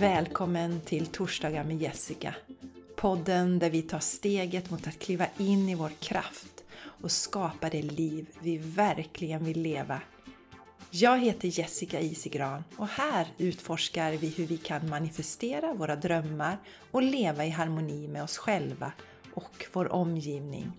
Välkommen 0.00 0.80
till 0.80 1.06
Torsdagar 1.06 1.64
med 1.64 1.82
Jessica. 1.82 2.34
Podden 2.96 3.58
där 3.58 3.70
vi 3.70 3.82
tar 3.82 3.98
steget 3.98 4.70
mot 4.70 4.86
att 4.86 4.98
kliva 4.98 5.26
in 5.38 5.68
i 5.68 5.74
vår 5.74 5.90
kraft 6.00 6.64
och 7.02 7.10
skapa 7.10 7.68
det 7.68 7.82
liv 7.82 8.26
vi 8.40 8.58
verkligen 8.58 9.44
vill 9.44 9.62
leva. 9.62 10.00
Jag 10.90 11.18
heter 11.18 11.58
Jessica 11.58 12.00
Isigran 12.00 12.64
och 12.76 12.88
här 12.88 13.26
utforskar 13.38 14.12
vi 14.12 14.28
hur 14.28 14.46
vi 14.46 14.56
kan 14.56 14.88
manifestera 14.88 15.74
våra 15.74 15.96
drömmar 15.96 16.58
och 16.90 17.02
leva 17.02 17.44
i 17.44 17.50
harmoni 17.50 18.08
med 18.08 18.22
oss 18.22 18.38
själva 18.38 18.92
och 19.34 19.66
vår 19.72 19.92
omgivning. 19.92 20.72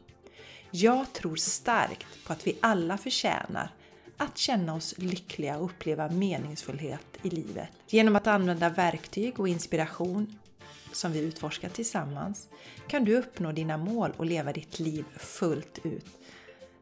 Jag 0.72 1.14
tror 1.14 1.36
starkt 1.36 2.26
på 2.26 2.34
att 2.34 2.48
vi 2.48 2.58
alla 2.62 2.98
förtjänar 2.98 3.70
att 4.18 4.38
känna 4.38 4.76
oss 4.76 4.98
lyckliga 4.98 5.58
och 5.58 5.66
uppleva 5.66 6.10
meningsfullhet 6.10 7.18
i 7.22 7.30
livet. 7.30 7.70
Genom 7.88 8.16
att 8.16 8.28
använda 8.28 8.70
verktyg 8.70 9.40
och 9.40 9.48
inspiration 9.48 10.40
som 10.92 11.12
vi 11.12 11.20
utforskar 11.20 11.70
tillsammans 11.70 12.50
kan 12.88 13.06
du 13.06 13.18
uppnå 13.18 13.52
dina 13.52 13.78
mål 13.78 14.14
och 14.18 14.26
leva 14.26 14.54
ditt 14.54 14.80
liv 14.80 15.06
fullt 15.18 15.80
ut. 15.84 16.06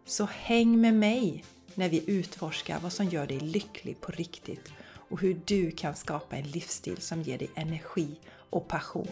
Så 0.05 0.25
häng 0.25 0.81
med 0.81 0.93
mig 0.93 1.43
när 1.75 1.89
vi 1.89 2.11
utforskar 2.11 2.79
vad 2.79 2.93
som 2.93 3.05
gör 3.05 3.27
dig 3.27 3.39
lycklig 3.39 4.01
på 4.01 4.11
riktigt 4.11 4.71
och 5.09 5.21
hur 5.21 5.41
du 5.45 5.71
kan 5.71 5.95
skapa 5.95 6.35
en 6.35 6.47
livsstil 6.47 7.01
som 7.01 7.21
ger 7.21 7.37
dig 7.37 7.49
energi 7.55 8.07
och 8.49 8.67
passion. 8.67 9.07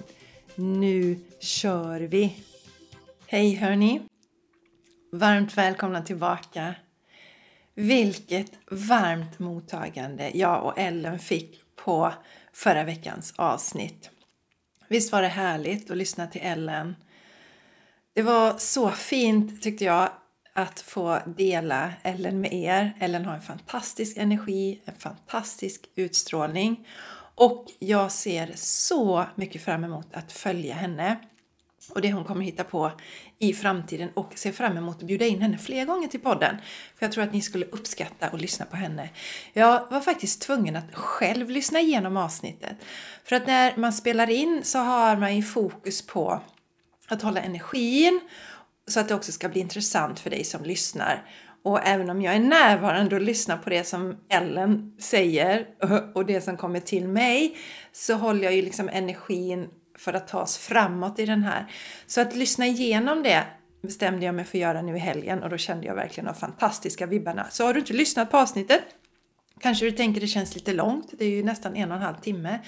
Nu 0.56 1.20
kör 1.40 2.00
vi! 2.00 2.38
Hej 3.28 3.56
hörni! 3.56 4.02
Varmt 5.12 5.58
välkomna 5.58 6.02
tillbaka! 6.02 6.76
Vilket 7.76 8.52
varmt 8.72 9.40
mottagande 9.40 10.32
jag 10.34 10.66
och 10.66 10.80
Ellen 10.80 11.20
fick 11.20 11.76
på 11.76 12.14
förra 12.54 12.84
veckans 12.84 13.34
avsnitt. 13.36 14.10
Visst 14.88 15.12
var 15.12 15.22
det 15.22 15.28
härligt 15.28 15.92
att 15.92 15.98
lyssna 15.98 16.28
till 16.28 16.42
Ellen? 16.44 16.96
Det 18.14 18.22
var 18.22 18.58
så 18.58 18.90
fint 18.90 19.62
tyckte 19.62 19.86
jag 19.86 20.10
att 20.54 20.80
få 20.80 21.20
dela 21.38 21.94
Ellen 22.04 22.42
med 22.42 22.54
er. 22.54 22.94
Ellen 23.00 23.26
har 23.26 23.36
en 23.36 23.42
fantastisk 23.42 24.18
energi, 24.18 24.82
en 24.86 24.96
fantastisk 24.96 25.90
utstrålning 25.96 26.88
och 27.36 27.66
jag 27.80 28.12
ser 28.12 28.52
så 28.56 29.26
mycket 29.36 29.62
fram 29.62 29.84
emot 29.84 30.08
att 30.14 30.32
följa 30.32 30.76
henne 30.76 31.18
och 31.90 32.02
det 32.02 32.14
hon 32.14 32.24
kommer 32.24 32.46
hitta 32.46 32.64
på 32.64 32.92
i 33.40 33.54
framtiden 33.54 34.10
och 34.14 34.32
ser 34.36 34.52
fram 34.52 34.78
emot 34.78 34.98
att 34.98 35.08
bjuda 35.08 35.26
in 35.26 35.42
henne 35.42 35.58
fler 35.58 35.86
gånger 35.86 36.08
till 36.08 36.20
podden. 36.20 36.56
För 36.96 37.06
jag 37.06 37.12
tror 37.12 37.24
att 37.24 37.34
ni 37.34 37.42
skulle 37.42 37.66
uppskatta 37.66 38.28
att 38.28 38.42
lyssna 38.42 38.66
på 38.66 38.76
henne. 38.76 39.10
Jag 39.54 39.92
var 39.92 40.00
faktiskt 40.00 40.42
tvungen 40.42 40.76
att 40.76 40.96
själv 40.96 41.50
lyssna 41.50 41.80
igenom 41.80 42.18
avsnittet. 42.18 42.78
För 43.24 43.36
att 43.36 43.48
när 43.48 43.78
man 43.78 43.94
spelar 43.94 44.30
in 44.30 44.62
så 44.64 44.80
har 44.80 45.18
man 45.18 45.36
ju 45.36 45.44
fokus 45.44 46.08
på 46.08 46.42
att 47.08 47.22
hålla 47.22 47.42
energin 47.42 48.20
så 48.88 49.00
att 49.00 49.08
det 49.08 49.16
också 49.16 49.32
ska 49.32 49.50
bli 49.50 49.62
intressant 49.62 50.20
för 50.20 50.30
dig 50.30 50.44
som 50.44 50.64
lyssnar. 50.64 51.26
Och 51.64 51.88
även 51.88 52.10
om 52.10 52.22
jag 52.22 52.36
är 52.36 52.40
närvarande 52.40 53.16
och 53.16 53.22
lyssnar 53.22 53.58
på 53.58 53.70
det 53.70 53.84
som 53.84 54.18
Ellen 54.30 54.96
säger 55.00 55.68
och 56.16 56.26
det 56.26 56.42
som 56.42 56.58
kommer 56.58 56.80
till 56.80 57.08
mig 57.08 57.58
så 57.92 58.14
håller 58.14 58.44
jag 58.44 58.56
ju 58.56 58.62
liksom 58.62 58.90
energin 58.90 59.68
för 59.96 60.14
att 60.14 60.28
ta 60.28 60.42
oss 60.42 60.58
framåt 60.58 61.20
i 61.20 61.26
den 61.26 61.44
här. 61.44 61.72
Så 62.08 62.22
att 62.22 62.36
lyssna 62.36 62.66
igenom 62.68 63.24
det 63.24 63.44
bestämde 63.82 64.26
jag 64.26 64.36
mig 64.36 64.46
för 64.46 64.58
att 64.58 64.62
göra 64.62 64.82
nu 64.82 64.96
i 64.96 65.00
helgen 65.00 65.44
och 65.44 65.50
då 65.50 65.58
kände 65.58 65.88
jag 65.88 65.96
verkligen 65.96 66.26
de 66.26 66.36
fantastiska 66.36 67.06
vibbarna. 67.06 67.48
Så 67.50 67.66
har 67.66 67.74
du 67.74 67.80
inte 67.80 67.94
lyssnat 67.94 68.32
på 68.32 68.38
avsnittet, 68.38 68.82
kanske 69.60 69.86
du 69.86 69.92
tänker 69.92 70.22
det 70.22 70.28
känns 70.28 70.56
lite 70.56 70.74
långt, 70.74 71.10
det 71.18 71.26
är 71.26 71.30
ju 71.30 71.44
nästan 71.44 71.76
en 71.76 71.92
och 71.92 71.98
en 71.98 72.04
halv 72.04 72.16
timme, 72.16 72.60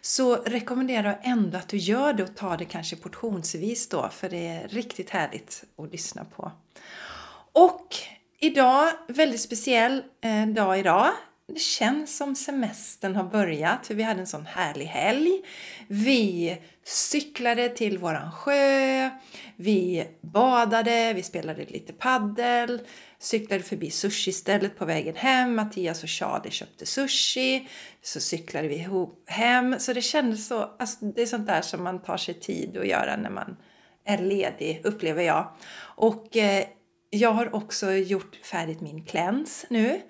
så 0.00 0.36
rekommenderar 0.36 1.08
jag 1.08 1.18
ändå 1.22 1.58
att 1.58 1.68
du 1.68 1.76
gör 1.76 2.12
det 2.12 2.22
och 2.22 2.36
tar 2.36 2.56
det 2.56 2.64
kanske 2.64 2.96
portionsvis 2.96 3.88
då, 3.88 4.08
för 4.08 4.28
det 4.28 4.48
är 4.48 4.68
riktigt 4.68 5.10
härligt 5.10 5.64
att 5.78 5.92
lyssna 5.92 6.24
på. 6.24 6.52
Och 7.52 7.96
idag, 8.38 8.92
väldigt 9.08 9.40
speciell 9.40 10.02
eh, 10.20 10.46
dag 10.46 10.78
idag 10.78 11.12
det 11.48 11.60
känns 11.60 12.16
som 12.16 12.34
semestern 12.34 13.16
har 13.16 13.24
börjat 13.24 13.86
för 13.86 13.94
vi 13.94 14.02
hade 14.02 14.20
en 14.20 14.26
sån 14.26 14.46
härlig 14.46 14.86
helg. 14.86 15.30
Vi 15.88 16.58
cyklade 16.84 17.68
till 17.68 17.98
våran 17.98 18.32
sjö, 18.32 19.10
vi 19.56 20.08
badade, 20.20 21.12
vi 21.14 21.22
spelade 21.22 21.64
lite 21.64 21.92
paddel, 21.92 22.80
cyklade 23.18 23.62
förbi 23.62 23.90
sushi-stället 23.90 24.78
på 24.78 24.84
vägen 24.84 25.16
hem. 25.16 25.54
Mattias 25.54 26.02
och 26.02 26.08
Charlie 26.08 26.50
köpte 26.50 26.86
sushi. 26.86 27.68
Så 28.02 28.20
cyklade 28.20 28.68
vi 28.68 28.74
ihop 28.74 29.24
hem. 29.26 29.78
Så 29.78 29.92
det 29.92 30.02
kändes 30.02 30.46
så, 30.46 30.70
alltså 30.78 31.04
det 31.04 31.22
är 31.22 31.26
sånt 31.26 31.46
där 31.46 31.62
som 31.62 31.82
man 31.82 32.02
tar 32.02 32.16
sig 32.16 32.34
tid 32.34 32.76
att 32.76 32.86
göra 32.86 33.16
när 33.16 33.30
man 33.30 33.56
är 34.04 34.18
ledig, 34.18 34.80
upplever 34.84 35.22
jag. 35.22 35.52
Och 35.96 36.36
eh, 36.36 36.64
jag 37.10 37.32
har 37.32 37.54
också 37.54 37.92
gjort 37.92 38.36
färdigt 38.36 38.80
min 38.80 39.04
cleanse 39.04 39.66
nu 39.70 40.00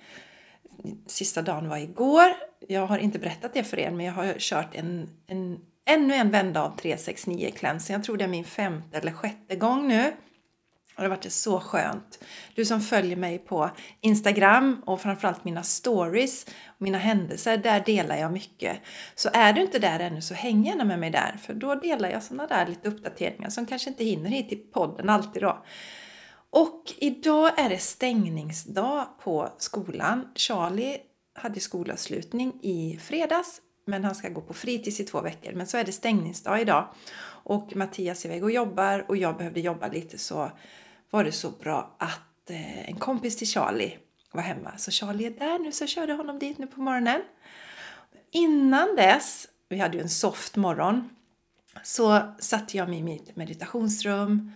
sista 1.06 1.43
dagen 1.43 1.69
var 1.69 1.76
igår. 1.76 2.32
Jag 2.69 2.87
har 2.87 2.98
inte 2.98 3.19
berättat 3.19 3.54
det 3.54 3.65
för 3.65 3.78
er, 3.78 3.91
men 3.91 4.06
jag 4.06 4.12
har 4.12 4.34
kört 4.38 4.75
en, 4.75 5.09
en, 5.26 5.59
ännu 5.87 6.15
en 6.15 6.31
vända 6.31 6.62
av 6.62 6.76
369 6.76 7.50
cleansing. 7.56 7.94
Jag 7.94 8.04
tror 8.04 8.16
det 8.16 8.25
är 8.25 8.28
min 8.28 8.44
femte 8.44 8.98
eller 8.98 9.12
sjätte 9.12 9.56
gång 9.56 9.88
nu. 9.88 10.12
Och 10.94 11.03
det 11.03 11.09
har 11.09 11.16
varit 11.16 11.32
så 11.32 11.60
skönt. 11.60 12.25
Du 12.54 12.65
som 12.65 12.81
följer 12.81 13.16
mig 13.16 13.38
på 13.38 13.70
Instagram 14.00 14.82
och 14.87 15.00
framförallt 15.00 15.44
mina 15.44 15.62
stories, 15.62 16.47
mina 16.78 16.99
händelser, 16.99 17.56
där 17.56 17.81
delar 17.81 18.16
jag 18.16 18.32
mycket. 18.32 18.76
Så 19.14 19.28
är 19.32 19.53
du 19.53 19.60
inte 19.60 19.78
där 19.78 20.00
ännu 20.00 20.22
så 20.22 20.34
häng 20.34 20.64
gärna 20.64 20.84
med 20.84 20.99
mig 20.99 21.10
där, 21.10 21.37
för 21.43 21.54
då 21.54 21.75
delar 21.75 22.10
jag 22.10 22.22
sådana 22.22 22.47
där 22.47 22.66
lite 22.66 22.88
uppdateringar 22.88 23.50
som 23.50 23.66
kanske 23.66 23.91
inte 23.91 24.04
hinner 24.04 24.31
hit 24.31 24.49
till 24.49 24.59
podden 24.72 25.09
alltid 25.09 25.43
då. 25.43 25.64
Och 26.52 26.92
idag 26.98 27.58
är 27.58 27.68
det 27.68 27.78
stängningsdag 27.78 29.06
på 29.20 29.52
skolan. 29.58 30.28
Charlie 30.34 30.98
hade 31.34 31.60
skolavslutning 31.60 32.52
i 32.62 32.98
fredags 33.02 33.60
men 33.84 34.04
han 34.04 34.14
ska 34.14 34.28
gå 34.28 34.40
på 34.40 34.54
fritids 34.54 35.00
i 35.00 35.04
två 35.04 35.20
veckor. 35.20 35.52
Men 35.52 35.66
så 35.66 35.76
är 35.76 35.84
det 35.84 35.92
stängningsdag 35.92 36.60
idag. 36.60 36.88
Och 37.24 37.76
Mattias 37.76 38.24
är 38.24 38.28
iväg 38.28 38.44
och 38.44 38.50
jobbar 38.50 39.04
och 39.08 39.16
jag 39.16 39.36
behövde 39.36 39.60
jobba 39.60 39.88
lite 39.88 40.18
så 40.18 40.50
var 41.10 41.24
det 41.24 41.32
så 41.32 41.50
bra 41.50 41.96
att 41.98 42.50
eh, 42.50 42.88
en 42.88 42.96
kompis 42.96 43.36
till 43.36 43.48
Charlie 43.48 43.98
var 44.32 44.42
hemma. 44.42 44.78
Så 44.78 44.90
Charlie 44.90 45.26
är 45.26 45.30
där 45.30 45.58
nu 45.58 45.72
så 45.72 45.82
jag 45.82 45.88
körde 45.88 46.12
honom 46.12 46.38
dit 46.38 46.58
nu 46.58 46.66
på 46.66 46.80
morgonen. 46.80 47.22
Innan 48.30 48.96
dess, 48.96 49.48
vi 49.69 49.78
hade 49.78 49.96
ju 49.96 50.02
en 50.02 50.08
soft 50.08 50.56
morgon, 50.56 51.08
så 51.82 52.34
satte 52.38 52.76
jag 52.76 52.88
mig 52.88 52.98
i 52.98 53.02
mitt 53.02 53.36
meditationsrum 53.36 54.52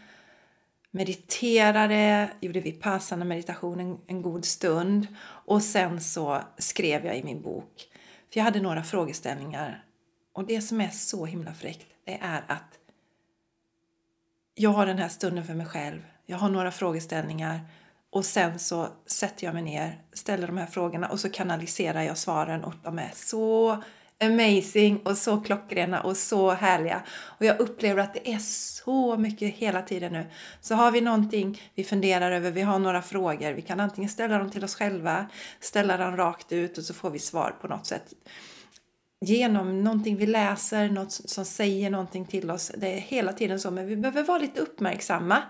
mediterade, 0.91 2.31
gjorde 2.41 2.61
vipassana 2.61 3.25
meditation 3.25 3.81
en, 3.81 3.99
en 4.07 4.23
god 4.23 4.45
stund 4.45 5.07
och 5.27 5.63
sen 5.63 6.01
så 6.01 6.43
skrev 6.59 7.07
jag 7.07 7.19
i 7.19 7.25
min 7.25 7.43
bok. 7.43 7.89
För 8.33 8.41
jag 8.41 8.45
hade 8.45 8.61
några 8.61 8.85
frågeställningar 8.85 9.85
och 10.33 10.47
det 10.47 10.61
som 10.61 10.81
är 10.81 10.89
så 10.89 11.27
himla 11.27 11.55
fräckt 11.55 11.87
det 12.05 12.19
är 12.23 12.45
att 12.47 12.79
jag 14.55 14.71
har 14.71 14.87
den 14.87 14.99
här 14.99 15.09
stunden 15.09 15.45
för 15.45 15.55
mig 15.55 15.67
själv. 15.67 16.01
Jag 16.27 16.37
har 16.37 16.49
några 16.49 16.71
frågeställningar 16.71 17.61
och 18.11 18.25
sen 18.25 18.59
så 18.59 18.89
sätter 19.07 19.47
jag 19.47 19.55
mig 19.55 19.63
ner, 19.63 20.01
ställer 20.13 20.47
de 20.47 20.57
här 20.57 20.67
frågorna 20.67 21.09
och 21.09 21.21
så 21.21 21.31
kanaliserar 21.31 22.03
jag 22.03 22.19
svaren 22.19 22.65
och 22.65 22.75
de 22.83 22.99
är 22.99 23.11
så 23.15 23.83
amazing 24.25 25.00
och 25.04 25.19
så 25.19 25.41
klockrena 25.41 26.00
och 26.00 26.16
så 26.16 26.50
härliga. 26.50 27.03
Och 27.38 27.44
jag 27.44 27.60
upplever 27.60 28.03
att 28.03 28.15
det 28.15 28.32
är 28.32 28.38
så 28.38 29.16
mycket 29.16 29.54
hela 29.54 29.82
tiden 29.82 30.12
nu. 30.12 30.27
Så 30.60 30.75
har 30.75 30.91
vi 30.91 31.00
någonting 31.00 31.60
vi 31.75 31.84
funderar 31.84 32.32
över, 32.32 32.50
vi 32.50 32.62
har 32.62 32.78
några 32.78 33.03
frågor, 33.03 33.53
vi 33.53 33.62
kan 33.62 33.81
antingen 33.81 34.10
ställa 34.10 34.38
dem 34.38 34.50
till 34.50 34.65
oss 34.65 34.75
själva, 34.75 35.27
ställa 35.60 35.97
dem 35.97 36.16
rakt 36.16 36.53
ut 36.53 36.78
och 36.78 36.84
så 36.84 36.94
får 36.94 37.10
vi 37.10 37.19
svar 37.19 37.54
på 37.60 37.69
något 37.69 37.87
sätt. 37.87 38.13
Genom 39.21 39.84
någonting 39.84 40.16
vi 40.16 40.27
läser, 40.27 40.89
något 40.89 41.12
som 41.12 41.45
säger 41.45 41.91
någonting 41.91 42.24
till 42.27 42.51
oss. 42.51 42.72
Det 42.77 42.95
är 42.95 43.01
hela 43.01 43.33
tiden 43.33 43.60
så, 43.60 43.71
men 43.71 43.86
vi 43.86 43.97
behöver 43.97 44.22
vara 44.22 44.39
lite 44.39 44.60
uppmärksamma 44.60 45.42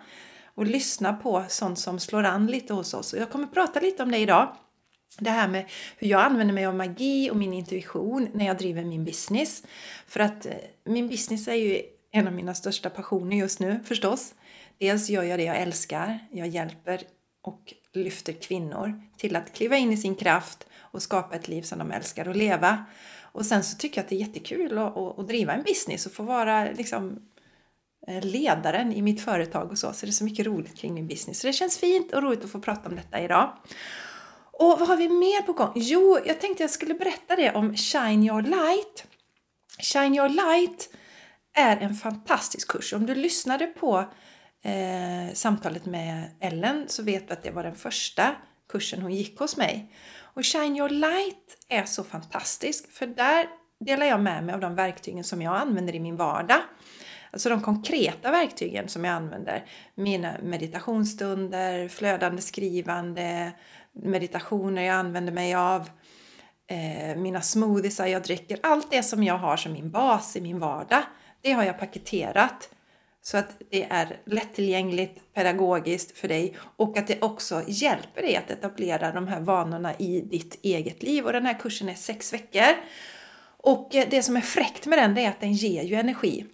och 0.55 0.67
lyssna 0.67 1.13
på 1.13 1.45
sånt 1.49 1.79
som 1.79 2.01
slår 2.01 2.25
an 2.25 2.47
lite 2.47 2.75
hos 2.75 2.95
oss. 2.95 3.13
Och 3.13 3.19
jag 3.19 3.31
kommer 3.31 3.47
prata 3.47 3.81
lite 3.81 4.03
om 4.03 4.11
det 4.11 4.19
idag 4.19 4.57
det 5.19 5.31
här 5.31 5.49
med 5.49 5.65
hur 5.97 6.09
jag 6.09 6.21
använder 6.21 6.55
mig 6.55 6.67
av 6.67 6.75
magi 6.75 7.31
och 7.31 7.37
min 7.37 7.53
intuition 7.53 8.29
när 8.35 8.47
jag 8.47 8.59
driver 8.59 8.85
min 8.85 9.05
business. 9.05 9.63
För 10.07 10.21
att 10.21 10.47
eh, 10.47 10.53
min 10.85 11.09
business 11.09 11.49
är 11.49 11.55
ju 11.55 11.83
en 12.11 12.27
av 12.27 12.33
mina 12.33 12.55
största 12.55 12.91
passioner 12.91 13.37
just 13.37 13.61
nu 13.61 13.81
förstås. 13.85 14.35
Dels 14.79 15.09
gör 15.09 15.23
jag 15.23 15.39
det 15.39 15.45
jag 15.45 15.57
älskar. 15.57 16.19
Jag 16.31 16.49
hjälper 16.49 17.03
och 17.43 17.75
lyfter 17.93 18.33
kvinnor 18.33 19.03
till 19.17 19.37
att 19.37 19.53
kliva 19.53 19.77
in 19.77 19.93
i 19.93 19.97
sin 19.97 20.15
kraft 20.15 20.67
och 20.79 21.03
skapa 21.03 21.37
ett 21.37 21.49
liv 21.49 21.63
som 21.63 21.79
de 21.79 21.93
älskar 21.93 22.29
att 22.29 22.37
leva. 22.37 22.85
Och 23.23 23.47
sen 23.47 23.65
så 23.65 23.77
tycker 23.77 23.99
jag 23.99 24.05
att 24.05 24.09
det 24.09 24.17
är 24.17 24.27
jättekul 24.27 24.79
att, 24.79 24.97
att, 24.97 25.19
att 25.19 25.29
driva 25.29 25.53
en 25.53 25.63
business 25.63 26.07
och 26.07 26.13
få 26.13 26.23
vara 26.23 26.65
liksom 26.65 27.19
eh, 28.07 28.25
ledaren 28.25 28.93
i 28.93 29.03
mitt 29.03 29.21
företag 29.21 29.71
och 29.71 29.79
så. 29.79 29.93
Så 29.93 30.07
det 30.07 30.11
är 30.11 30.13
så 30.13 30.25
mycket 30.25 30.47
roligt 30.47 30.77
kring 30.77 30.95
min 30.95 31.07
business. 31.07 31.41
Så 31.41 31.47
det 31.47 31.53
känns 31.53 31.79
fint 31.79 32.13
och 32.13 32.23
roligt 32.23 32.45
att 32.45 32.51
få 32.51 32.61
prata 32.61 32.89
om 32.89 32.97
detta 32.97 33.21
idag. 33.21 33.53
Och 34.59 34.79
vad 34.79 34.89
har 34.89 34.97
vi 34.97 35.09
mer 35.09 35.43
på 35.43 35.53
gång? 35.53 35.73
Jo, 35.75 36.19
jag 36.27 36.41
tänkte 36.41 36.63
jag 36.63 36.71
skulle 36.71 36.95
berätta 36.95 37.37
det 37.37 37.53
om 37.53 37.77
Shine 37.77 38.25
Your 38.25 38.43
Light. 38.43 39.07
Shine 39.79 40.15
Your 40.15 40.29
Light 40.29 40.89
är 41.55 41.77
en 41.77 41.95
fantastisk 41.95 42.69
kurs. 42.69 42.93
Om 42.93 43.07
du 43.07 43.15
lyssnade 43.15 43.67
på 43.67 43.99
eh, 44.63 45.35
samtalet 45.35 45.87
med 45.87 46.31
Ellen 46.41 46.85
så 46.89 47.03
vet 47.03 47.29
du 47.29 47.35
att 47.35 47.43
det 47.43 47.51
var 47.51 47.63
den 47.63 47.75
första 47.75 48.37
kursen 48.69 49.03
hon 49.03 49.13
gick 49.15 49.39
hos 49.39 49.57
mig. 49.57 49.93
Och 50.35 50.45
Shine 50.45 50.77
Your 50.77 50.89
Light 50.89 51.57
är 51.69 51.85
så 51.85 52.05
fantastisk 52.05 52.93
för 52.93 53.07
där 53.07 53.47
delar 53.85 54.07
jag 54.07 54.21
med 54.21 54.45
mig 54.45 54.55
av 54.55 54.61
de 54.61 54.75
verktygen 54.75 55.25
som 55.25 55.43
jag 55.43 55.57
använder 55.57 55.95
i 55.95 56.01
min 56.01 56.17
vardag. 56.17 56.61
Alltså 57.31 57.49
de 57.49 57.63
konkreta 57.63 58.31
verktygen 58.31 58.89
som 58.89 59.05
jag 59.05 59.15
använder. 59.15 59.65
Mina 59.95 60.37
meditationsstunder, 60.43 61.89
flödande 61.89 62.43
skrivande, 62.43 63.53
meditationer 64.03 64.83
jag 64.83 64.95
använder 64.95 65.33
mig 65.33 65.55
av, 65.55 65.91
eh, 66.67 67.17
mina 67.17 67.41
smoothiesar 67.41 68.07
jag 68.07 68.23
dricker. 68.23 68.59
Allt 68.63 68.91
det 68.91 69.03
som 69.03 69.25
jag 69.25 69.39
har 69.39 69.57
som 69.57 69.73
min 69.73 69.91
bas 69.91 70.37
i 70.37 70.41
min 70.41 70.59
vardag, 70.59 71.03
det 71.41 71.53
har 71.53 71.65
jag 71.65 71.79
paketerat 71.79 72.71
så 73.23 73.37
att 73.37 73.63
det 73.71 73.85
är 73.91 74.21
lättillgängligt, 74.25 75.35
pedagogiskt 75.35 76.19
för 76.19 76.29
dig 76.29 76.57
och 76.77 76.99
att 76.99 77.07
det 77.07 77.23
också 77.23 77.63
hjälper 77.67 78.23
dig 78.23 78.37
att 78.37 78.51
etablera 78.51 79.13
de 79.13 79.29
här 79.29 79.41
vanorna 79.41 79.95
i 79.99 80.21
ditt 80.21 80.59
eget 80.63 81.03
liv. 81.03 81.25
Och 81.25 81.33
den 81.33 81.47
här 81.47 81.59
kursen 81.59 81.89
är 81.89 81.95
sex 81.95 82.33
veckor. 82.33 82.75
Och 83.57 83.95
eh, 83.95 84.07
det 84.11 84.23
som 84.23 84.37
är 84.37 84.41
fräckt 84.41 84.87
med 84.87 84.99
den, 84.99 85.19
är 85.19 85.29
att 85.29 85.41
den 85.41 85.53
ger 85.53 85.83
ju 85.83 85.95
energi. 85.95 86.47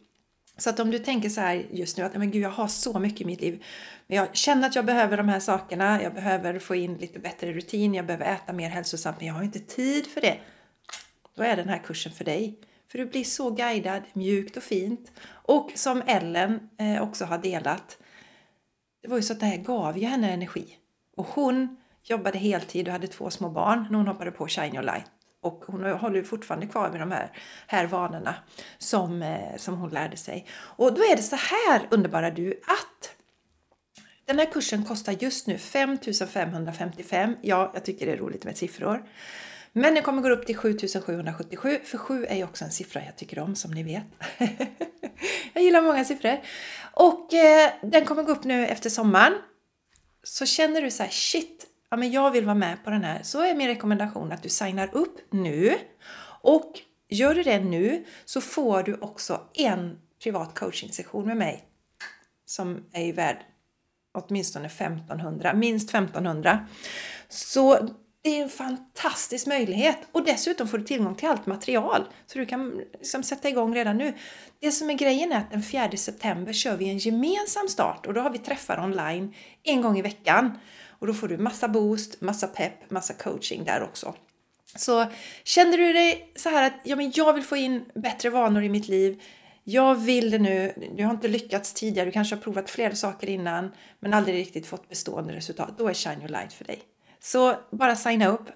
Så 0.62 0.70
att 0.70 0.80
om 0.80 0.90
du 0.90 0.98
tänker 0.98 1.28
så 1.28 1.40
här 1.40 1.66
just 1.70 1.96
nu 1.96 2.04
att 2.04 2.14
men 2.14 2.30
gud, 2.30 2.42
jag 2.42 2.50
har 2.50 2.68
så 2.68 2.98
mycket 2.98 3.20
i 3.20 3.24
mitt 3.24 3.40
liv. 3.40 3.64
Men 4.06 4.16
jag 4.16 4.36
känner 4.36 4.68
att 4.68 4.74
jag 4.74 4.84
behöver 4.84 5.16
de 5.16 5.28
här 5.28 5.40
sakerna. 5.40 6.02
Jag 6.02 6.14
behöver 6.14 6.58
få 6.58 6.74
in 6.74 6.94
lite 6.94 7.18
bättre 7.18 7.52
rutin. 7.52 7.94
Jag 7.94 8.06
behöver 8.06 8.24
äta 8.24 8.52
mer 8.52 8.68
hälsosamt. 8.68 9.16
Men 9.18 9.26
jag 9.26 9.34
har 9.34 9.42
inte 9.42 9.60
tid 9.60 10.06
för 10.06 10.20
det. 10.20 10.38
Då 11.36 11.42
är 11.42 11.56
den 11.56 11.68
här 11.68 11.78
kursen 11.78 12.12
för 12.12 12.24
dig. 12.24 12.58
För 12.90 12.98
du 12.98 13.06
blir 13.06 13.24
så 13.24 13.50
guidad, 13.50 14.02
mjukt 14.12 14.56
och 14.56 14.62
fint. 14.62 15.12
Och 15.28 15.72
som 15.74 16.02
Ellen 16.06 16.68
eh, 16.78 17.02
också 17.02 17.24
har 17.24 17.38
delat. 17.38 17.98
Det 19.02 19.08
var 19.08 19.16
ju 19.16 19.22
så 19.22 19.32
att 19.32 19.40
det 19.40 19.46
här 19.46 19.56
gav 19.56 19.98
ju 19.98 20.06
henne 20.06 20.32
energi. 20.32 20.76
Och 21.16 21.26
hon 21.26 21.76
jobbade 22.02 22.38
heltid 22.38 22.86
och 22.86 22.92
hade 22.92 23.06
två 23.06 23.30
små 23.30 23.48
barn 23.48 23.86
när 23.90 23.98
hon 23.98 24.08
hoppade 24.08 24.30
på 24.30 24.48
Shine 24.48 24.74
Your 24.74 24.82
Light. 24.82 25.10
Och 25.42 25.64
hon 25.66 25.84
håller 25.84 26.16
ju 26.16 26.24
fortfarande 26.24 26.66
kvar 26.66 26.90
med 26.90 27.00
de 27.00 27.12
här, 27.12 27.32
här 27.66 27.86
vanorna 27.86 28.34
som, 28.78 29.22
eh, 29.22 29.56
som 29.56 29.76
hon 29.76 29.90
lärde 29.90 30.16
sig. 30.16 30.46
Och 30.52 30.94
då 30.94 31.00
är 31.02 31.16
det 31.16 31.22
så 31.22 31.36
här 31.36 31.88
underbara 31.90 32.30
du 32.30 32.50
att 32.50 33.16
den 34.24 34.38
här 34.38 34.52
kursen 34.52 34.84
kostar 34.84 35.12
just 35.12 35.46
nu 35.46 35.58
5 35.58 35.98
555. 36.28 37.36
Ja, 37.42 37.70
jag 37.74 37.84
tycker 37.84 38.06
det 38.06 38.12
är 38.12 38.16
roligt 38.16 38.44
med 38.44 38.56
siffror. 38.56 39.08
Men 39.72 39.94
den 39.94 40.02
kommer 40.02 40.22
gå 40.22 40.28
upp 40.28 40.46
till 40.46 40.56
7777 40.56 41.78
för 41.84 41.98
7 41.98 42.26
är 42.26 42.36
ju 42.36 42.44
också 42.44 42.64
en 42.64 42.70
siffra 42.70 43.04
jag 43.04 43.16
tycker 43.16 43.38
om 43.38 43.54
som 43.54 43.70
ni 43.70 43.82
vet. 43.82 44.04
jag 45.52 45.64
gillar 45.64 45.82
många 45.82 46.04
siffror. 46.04 46.40
Och 46.92 47.34
eh, 47.34 47.70
den 47.82 48.04
kommer 48.04 48.22
gå 48.22 48.32
upp 48.32 48.44
nu 48.44 48.66
efter 48.66 48.90
sommaren. 48.90 49.32
Så 50.22 50.46
känner 50.46 50.82
du 50.82 50.90
så 50.90 51.02
här, 51.02 51.10
shit, 51.10 51.66
ja, 51.92 51.96
men 51.96 52.10
jag 52.10 52.30
vill 52.30 52.44
vara 52.44 52.54
med 52.54 52.84
på 52.84 52.90
den 52.90 53.04
här, 53.04 53.22
så 53.22 53.42
är 53.42 53.54
min 53.54 53.68
rekommendation 53.68 54.32
att 54.32 54.42
du 54.42 54.48
signar 54.48 54.88
upp 54.92 55.18
nu. 55.30 55.74
Och 56.42 56.72
gör 57.08 57.34
du 57.34 57.42
det 57.42 57.60
nu 57.60 58.04
så 58.24 58.40
får 58.40 58.82
du 58.82 58.94
också 58.94 59.40
en 59.54 59.98
privat 60.22 60.54
coaching-session 60.54 61.26
med 61.26 61.36
mig 61.36 61.64
som 62.46 62.84
är 62.92 63.12
värd 63.12 63.36
åtminstone 64.14 64.66
1500, 64.66 65.54
minst 65.54 65.88
1500. 65.90 66.66
Så 67.28 67.88
det 68.22 68.38
är 68.38 68.42
en 68.42 68.48
fantastisk 68.48 69.46
möjlighet 69.46 69.98
och 70.12 70.24
dessutom 70.24 70.68
får 70.68 70.78
du 70.78 70.84
tillgång 70.84 71.14
till 71.14 71.28
allt 71.28 71.46
material 71.46 72.04
så 72.26 72.38
du 72.38 72.46
kan 72.46 72.80
liksom 72.92 73.22
sätta 73.22 73.48
igång 73.48 73.74
redan 73.74 73.98
nu. 73.98 74.14
Det 74.60 74.72
som 74.72 74.90
är 74.90 74.94
grejen 74.94 75.32
är 75.32 75.36
att 75.36 75.50
den 75.50 75.62
4 75.62 75.90
september 75.96 76.52
kör 76.52 76.76
vi 76.76 76.88
en 76.88 76.98
gemensam 76.98 77.68
start 77.68 78.06
och 78.06 78.14
då 78.14 78.20
har 78.20 78.30
vi 78.30 78.38
träffar 78.38 78.84
online 78.84 79.34
en 79.62 79.82
gång 79.82 79.98
i 79.98 80.02
veckan 80.02 80.58
och 81.02 81.08
då 81.08 81.14
får 81.14 81.28
du 81.28 81.38
massa 81.38 81.68
boost, 81.68 82.20
massa 82.20 82.46
pepp, 82.46 82.90
massa 82.90 83.14
coaching 83.14 83.64
där 83.64 83.82
också. 83.82 84.14
Så 84.74 85.06
känner 85.44 85.78
du 85.78 85.92
dig 85.92 86.32
så 86.36 86.48
här 86.48 86.66
att 86.66 86.72
ja, 86.84 86.96
men 86.96 87.12
jag 87.14 87.32
vill 87.32 87.44
få 87.44 87.56
in 87.56 87.84
bättre 87.94 88.30
vanor 88.30 88.62
i 88.62 88.68
mitt 88.68 88.88
liv. 88.88 89.22
Jag 89.64 89.94
vill 89.94 90.30
det 90.30 90.38
nu. 90.38 90.72
Du 90.96 91.04
har 91.04 91.10
inte 91.10 91.28
lyckats 91.28 91.72
tidigare. 91.72 92.06
Du 92.06 92.12
kanske 92.12 92.34
har 92.34 92.42
provat 92.42 92.70
flera 92.70 92.94
saker 92.94 93.28
innan 93.28 93.72
men 94.00 94.14
aldrig 94.14 94.36
riktigt 94.36 94.66
fått 94.66 94.88
bestående 94.88 95.34
resultat. 95.34 95.74
Då 95.78 95.88
är 95.88 95.94
Shine 95.94 96.18
Your 96.18 96.28
Light 96.28 96.52
för 96.52 96.64
dig. 96.64 96.82
Så 97.20 97.56
bara 97.70 97.96
signa 97.96 98.28
upp. 98.28 98.48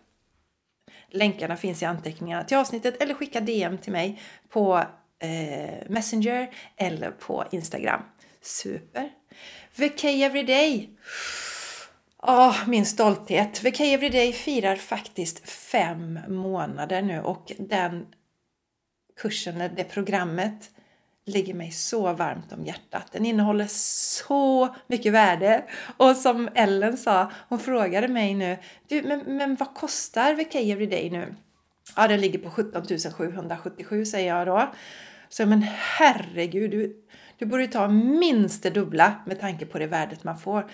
Länkarna 1.10 1.56
finns 1.56 1.82
i 1.82 1.84
anteckningarna 1.84 2.44
till 2.44 2.56
avsnittet 2.56 3.02
eller 3.02 3.14
skicka 3.14 3.40
DM 3.40 3.78
till 3.78 3.92
mig 3.92 4.20
på 4.48 4.84
eh, 5.18 5.88
Messenger 5.88 6.50
eller 6.76 7.10
på 7.10 7.44
Instagram. 7.50 8.02
Super! 8.42 9.10
VK 9.76 10.04
Everyday! 10.04 10.90
Åh, 12.28 12.48
oh, 12.48 12.68
min 12.68 12.86
stolthet! 12.86 13.64
VK 13.64 13.80
Everyday 13.80 14.32
firar 14.32 14.76
faktiskt 14.76 15.48
fem 15.48 16.20
månader 16.28 17.02
nu 17.02 17.20
och 17.20 17.52
den 17.58 18.06
kursen, 19.20 19.58
det 19.76 19.84
programmet 19.84 20.70
ligger 21.26 21.54
mig 21.54 21.70
så 21.70 22.12
varmt 22.12 22.52
om 22.52 22.64
hjärtat. 22.64 23.12
Den 23.12 23.26
innehåller 23.26 23.66
så 23.68 24.74
mycket 24.86 25.12
värde. 25.12 25.64
Och 25.96 26.16
som 26.16 26.48
Ellen 26.54 26.96
sa, 26.96 27.30
hon 27.48 27.58
frågade 27.58 28.08
mig 28.08 28.34
nu, 28.34 28.58
du, 28.88 29.02
men, 29.02 29.20
men 29.36 29.56
vad 29.56 29.74
kostar 29.74 30.34
VK 30.34 30.54
Everyday 30.54 31.10
nu? 31.10 31.34
Ja, 31.96 32.08
den 32.08 32.20
ligger 32.20 32.38
på 32.38 32.50
17 32.50 32.82
777 33.12 34.04
säger 34.04 34.36
jag 34.36 34.46
då. 34.46 34.72
Så 35.28 35.46
men 35.46 35.62
herregud, 35.98 36.70
du, 36.70 37.02
du 37.38 37.46
borde 37.46 37.66
ta 37.66 37.88
minst 37.88 38.62
det 38.62 38.70
dubbla 38.70 39.14
med 39.26 39.40
tanke 39.40 39.66
på 39.66 39.78
det 39.78 39.86
värdet 39.86 40.24
man 40.24 40.38
får. 40.38 40.70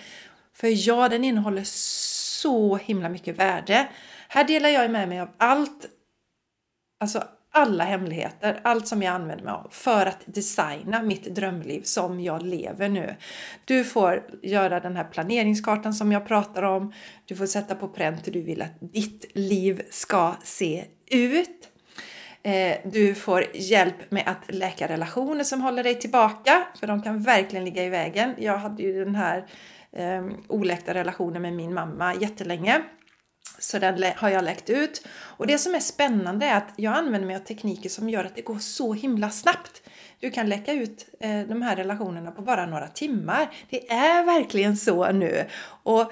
För 0.55 0.87
ja, 0.87 1.09
den 1.09 1.23
innehåller 1.23 1.63
så 1.65 2.77
himla 2.77 3.09
mycket 3.09 3.39
värde. 3.39 3.89
Här 4.27 4.43
delar 4.43 4.69
jag 4.69 4.91
med 4.91 5.09
mig 5.09 5.19
av 5.19 5.29
allt, 5.37 5.85
alltså 6.99 7.23
alla 7.51 7.83
hemligheter, 7.83 8.59
allt 8.63 8.87
som 8.87 9.03
jag 9.03 9.13
använder 9.13 9.43
mig 9.45 9.53
av 9.53 9.67
för 9.71 10.05
att 10.05 10.19
designa 10.25 11.01
mitt 11.01 11.35
drömliv 11.35 11.81
som 11.81 12.19
jag 12.19 12.41
lever 12.43 12.89
nu. 12.89 13.15
Du 13.65 13.83
får 13.83 14.23
göra 14.41 14.79
den 14.79 14.95
här 14.95 15.03
planeringskartan 15.03 15.93
som 15.93 16.11
jag 16.11 16.27
pratar 16.27 16.63
om. 16.63 16.93
Du 17.25 17.35
får 17.35 17.45
sätta 17.45 17.75
på 17.75 17.87
pränt 17.87 18.27
hur 18.27 18.31
du 18.31 18.41
vill 18.41 18.61
att 18.61 18.77
ditt 18.79 19.31
liv 19.33 19.81
ska 19.89 20.35
se 20.43 20.85
ut. 21.11 21.69
Eh, 22.43 22.77
du 22.83 23.15
får 23.15 23.45
hjälp 23.53 24.11
med 24.11 24.23
att 24.25 24.55
läka 24.55 24.87
relationer 24.87 25.43
som 25.43 25.61
håller 25.61 25.83
dig 25.83 25.95
tillbaka, 25.95 26.63
för 26.79 26.87
de 26.87 27.03
kan 27.03 27.21
verkligen 27.23 27.65
ligga 27.65 27.83
i 27.83 27.89
vägen. 27.89 28.35
Jag 28.37 28.57
hade 28.57 28.83
ju 28.83 29.05
den 29.05 29.15
här 29.15 29.45
eh, 29.95 30.25
oläkta 30.47 30.93
relationer 30.93 31.39
med 31.39 31.53
min 31.53 31.73
mamma 31.73 32.15
jättelänge 32.15 32.83
så 33.59 33.79
den 33.79 34.03
har 34.15 34.29
jag 34.29 34.43
läckt 34.43 34.69
ut. 34.69 35.07
Och 35.11 35.47
det 35.47 35.57
som 35.57 35.75
är 35.75 35.79
spännande 35.79 36.45
är 36.45 36.57
att 36.57 36.73
jag 36.75 36.93
använder 36.93 37.27
mig 37.27 37.35
av 37.35 37.39
tekniker 37.39 37.89
som 37.89 38.09
gör 38.09 38.25
att 38.25 38.35
det 38.35 38.41
går 38.41 38.59
så 38.59 38.93
himla 38.93 39.29
snabbt. 39.29 39.81
Du 40.19 40.31
kan 40.31 40.49
läcka 40.49 40.73
ut 40.73 41.05
eh, 41.19 41.41
de 41.41 41.61
här 41.61 41.75
relationerna 41.75 42.31
på 42.31 42.41
bara 42.41 42.65
några 42.65 42.87
timmar. 42.87 43.55
Det 43.69 43.91
är 43.91 44.23
verkligen 44.23 44.77
så 44.77 45.11
nu. 45.11 45.45
Och 45.83 46.11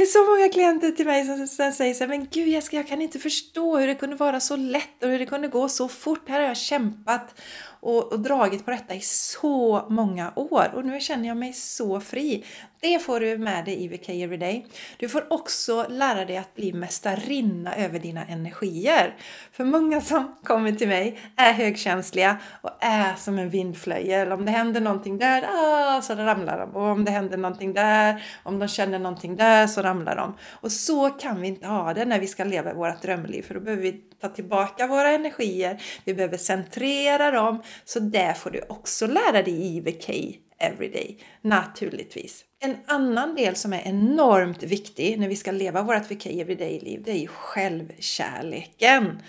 det 0.00 0.04
är 0.04 0.06
så 0.06 0.24
många 0.24 0.48
klienter 0.48 0.90
till 0.90 1.06
mig 1.06 1.46
som 1.46 1.72
säger 1.72 1.94
så 1.94 2.04
här, 2.04 2.08
men 2.08 2.26
gud 2.30 2.48
Jessica, 2.48 2.76
jag 2.76 2.88
kan 2.88 3.02
inte 3.02 3.18
förstå 3.18 3.78
hur 3.78 3.86
det 3.86 3.94
kunde 3.94 4.16
vara 4.16 4.40
så 4.40 4.56
lätt 4.56 5.02
och 5.02 5.08
hur 5.08 5.18
det 5.18 5.26
kunde 5.26 5.48
gå 5.48 5.68
så 5.68 5.88
fort. 5.88 6.28
Här 6.28 6.40
har 6.40 6.48
jag 6.48 6.56
kämpat 6.56 7.34
och, 7.80 8.12
och 8.12 8.20
dragit 8.20 8.64
på 8.64 8.70
detta 8.70 8.94
i 8.94 9.00
så 9.00 9.86
många 9.90 10.32
år 10.36 10.70
och 10.74 10.84
nu 10.84 11.00
känner 11.00 11.28
jag 11.28 11.36
mig 11.36 11.52
så 11.52 12.00
fri. 12.00 12.44
Det 12.82 12.98
får 12.98 13.20
du 13.20 13.38
med 13.38 13.64
dig 13.64 13.84
i 13.84 13.88
VK 13.88 14.08
Everyday. 14.08 14.66
Du 14.98 15.08
får 15.08 15.32
också 15.32 15.86
lära 15.88 16.24
dig 16.24 16.36
att 16.36 16.54
bli 16.54 16.72
mästarinna 16.72 17.76
över 17.76 17.98
dina 17.98 18.24
energier. 18.24 19.16
För 19.52 19.64
många 19.64 20.00
som 20.00 20.36
kommer 20.44 20.72
till 20.72 20.88
mig 20.88 21.18
är 21.36 21.52
högkänsliga 21.52 22.36
och 22.62 22.70
är 22.80 23.14
som 23.14 23.38
en 23.38 23.50
vindflöjel. 23.50 24.32
Om 24.32 24.44
det 24.44 24.50
händer 24.50 24.80
någonting 24.80 25.18
där, 25.18 25.44
ah, 25.48 26.00
så 26.02 26.14
ramlar 26.14 26.58
de. 26.58 26.76
Och 26.76 26.82
om 26.82 27.04
det 27.04 27.10
händer 27.10 27.36
någonting 27.36 27.72
där, 27.72 28.22
om 28.42 28.58
de 28.58 28.68
känner 28.68 28.98
någonting 28.98 29.36
där 29.36 29.66
så 29.66 29.82
ramlar 29.90 30.16
de. 30.16 30.36
Och 30.50 30.72
så 30.72 31.10
kan 31.10 31.40
vi 31.40 31.48
inte 31.48 31.66
ha 31.66 31.94
det 31.94 32.04
när 32.04 32.20
vi 32.20 32.26
ska 32.26 32.44
leva 32.44 32.74
vårt 32.74 33.02
drömliv 33.02 33.42
för 33.42 33.54
då 33.54 33.60
behöver 33.60 33.82
vi 33.82 33.92
ta 34.20 34.28
tillbaka 34.28 34.86
våra 34.86 35.10
energier. 35.10 35.82
Vi 36.04 36.14
behöver 36.14 36.36
centrera 36.36 37.30
dem. 37.30 37.62
Så 37.84 38.00
det 38.00 38.34
får 38.38 38.50
du 38.50 38.60
också 38.68 39.06
lära 39.06 39.42
dig 39.42 39.76
i 39.76 39.80
VK 39.80 40.10
Everyday, 40.58 41.18
naturligtvis. 41.42 42.44
En 42.62 42.76
annan 42.86 43.34
del 43.34 43.56
som 43.56 43.72
är 43.72 43.82
enormt 43.84 44.62
viktig 44.62 45.18
när 45.18 45.28
vi 45.28 45.36
ska 45.36 45.52
leva 45.52 45.82
vårt 45.82 46.10
VK 46.10 46.26
Everyday-liv, 46.26 47.02
det 47.04 47.10
är 47.10 47.18
ju 47.18 47.26
självkärleken. 47.26 49.22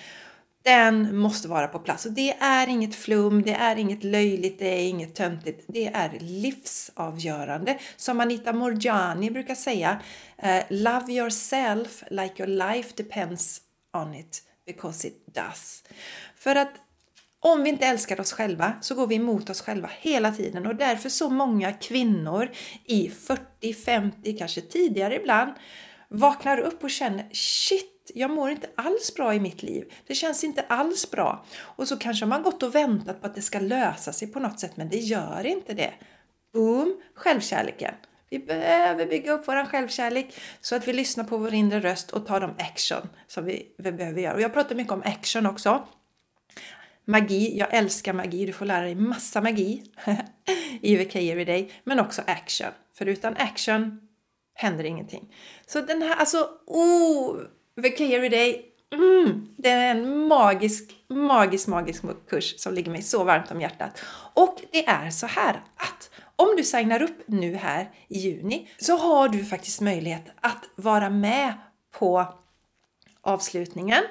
Den 0.64 1.18
måste 1.18 1.48
vara 1.48 1.68
på 1.68 1.80
plats. 1.80 2.06
Och 2.06 2.12
det 2.12 2.32
är 2.32 2.68
inget 2.68 2.96
flum, 2.96 3.42
det 3.42 3.54
är 3.54 3.76
inget 3.76 4.04
löjligt, 4.04 4.60
det 4.60 4.68
är 4.68 4.90
inget 4.90 5.16
töntigt. 5.16 5.66
Det 5.68 5.88
är 5.88 6.20
livsavgörande. 6.20 7.80
Som 7.96 8.20
Anita 8.20 8.54
Morjani 8.54 9.32
brukar 9.32 9.56
säga, 9.56 10.02
eh, 10.38 10.64
Love 10.70 11.14
yourself 11.14 12.04
like 12.10 12.44
your 12.44 12.74
life 12.74 12.94
depends 12.96 13.62
on 13.94 14.14
it 14.14 14.44
because 14.66 15.08
it 15.08 15.24
does. 15.26 15.84
För 16.36 16.56
att 16.56 16.72
Om 17.44 17.64
vi 17.64 17.70
inte 17.70 17.86
älskar 17.86 18.22
oss 18.22 18.34
själva 18.34 18.74
så 18.82 18.96
går 18.96 19.08
vi 19.08 19.16
emot 19.16 19.50
oss 19.50 19.62
själva 19.62 19.90
hela 20.00 20.32
tiden 20.32 20.66
och 20.66 20.76
därför 20.76 21.10
så 21.10 21.30
många 21.30 21.74
kvinnor 21.74 22.50
i 22.86 23.10
40, 23.10 23.74
50, 23.74 24.38
kanske 24.38 24.62
tidigare 24.62 25.16
ibland 25.16 25.54
vaknar 26.12 26.58
upp 26.58 26.84
och 26.84 26.90
känner 26.90 27.30
shit, 27.32 28.12
jag 28.14 28.32
mår 28.32 28.52
inte 28.52 28.70
alls 28.76 29.16
bra 29.16 29.34
i 29.34 29.40
mitt 29.40 29.64
liv. 29.64 29.94
Det 30.08 30.16
känns 30.16 30.44
inte 30.44 30.62
alls 30.62 31.12
bra. 31.12 31.46
Och 31.60 31.88
så 31.88 31.98
kanske 31.98 32.26
man 32.26 32.44
gått 32.44 32.64
och 32.64 32.76
väntat 32.76 33.22
på 33.22 33.28
att 33.28 33.36
det 33.36 33.42
ska 33.42 33.60
lösa 33.60 34.14
sig 34.14 34.28
på 34.28 34.40
något 34.40 34.60
sätt, 34.60 34.78
men 34.78 34.90
det 34.90 34.98
gör 34.98 35.46
inte 35.46 35.74
det. 35.74 35.94
Boom! 36.54 37.02
Självkärleken. 37.16 37.94
Vi 38.30 38.40
behöver 38.40 39.06
bygga 39.06 39.32
upp 39.32 39.48
vår 39.48 39.66
självkärlek 39.66 40.40
så 40.62 40.76
att 40.76 40.88
vi 40.88 40.94
lyssnar 40.94 41.24
på 41.24 41.38
vår 41.38 41.54
inre 41.54 41.80
röst 41.80 42.12
och 42.12 42.26
tar 42.26 42.40
de 42.40 42.52
action 42.60 43.10
som 43.28 43.46
vi, 43.46 43.68
vi 43.78 43.92
behöver 43.92 44.22
göra. 44.22 44.34
Och 44.34 44.42
jag 44.42 44.54
pratar 44.54 44.76
mycket 44.76 44.94
om 44.94 45.02
action 45.06 45.46
också. 45.46 45.88
Magi, 47.06 47.58
jag 47.58 47.74
älskar 47.74 48.14
magi. 48.14 48.46
Du 48.46 48.54
får 48.54 48.66
lära 48.66 48.82
dig 48.82 48.96
massa 48.96 49.42
magi 49.42 49.84
i 50.82 50.96
VK 50.96 51.16
Everyday, 51.16 51.72
men 51.84 52.00
också 52.00 52.22
action. 52.28 52.72
För 52.94 53.06
utan 53.06 53.36
action 53.38 54.11
händer 54.62 54.84
ingenting. 54.84 55.34
Så 55.66 55.82
den 55.82 56.02
här, 56.02 56.16
alltså, 56.16 56.50
oh, 56.66 57.38
VK 57.76 57.98
day, 58.32 58.66
mm, 58.94 59.48
det 59.58 59.70
är 59.70 59.92
en 59.92 60.28
magisk, 60.28 60.92
magisk, 61.08 61.68
magisk 61.68 62.04
kurs 62.30 62.60
som 62.60 62.74
ligger 62.74 62.92
mig 62.92 63.02
så 63.02 63.24
varmt 63.24 63.52
om 63.52 63.62
hjärtat. 63.62 64.02
Och 64.34 64.62
det 64.72 64.88
är 64.88 65.10
så 65.10 65.28
här 65.28 65.62
att 65.76 66.10
om 66.36 66.56
du 66.58 66.64
signar 66.64 67.02
upp 67.02 67.18
nu 67.26 67.56
här 67.56 67.92
i 68.08 68.18
juni 68.18 68.70
så 68.78 68.98
har 68.98 69.30
du 69.30 69.46
faktiskt 69.46 69.82
möjlighet 69.82 70.24
att 70.42 70.70
vara 70.76 71.10
med 71.10 71.54
på 71.92 72.26
avslutningen 73.22 74.04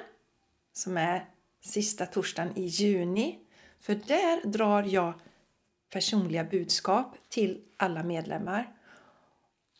som 0.73 0.97
är 0.97 1.25
sista 1.63 2.05
torsdagen 2.05 2.57
i 2.57 2.65
juni. 2.65 3.39
För 3.81 3.95
där 3.95 4.47
drar 4.47 4.83
jag 4.83 5.13
personliga 5.93 6.43
budskap 6.43 7.15
till 7.29 7.61
alla 7.77 8.03
medlemmar. 8.03 8.67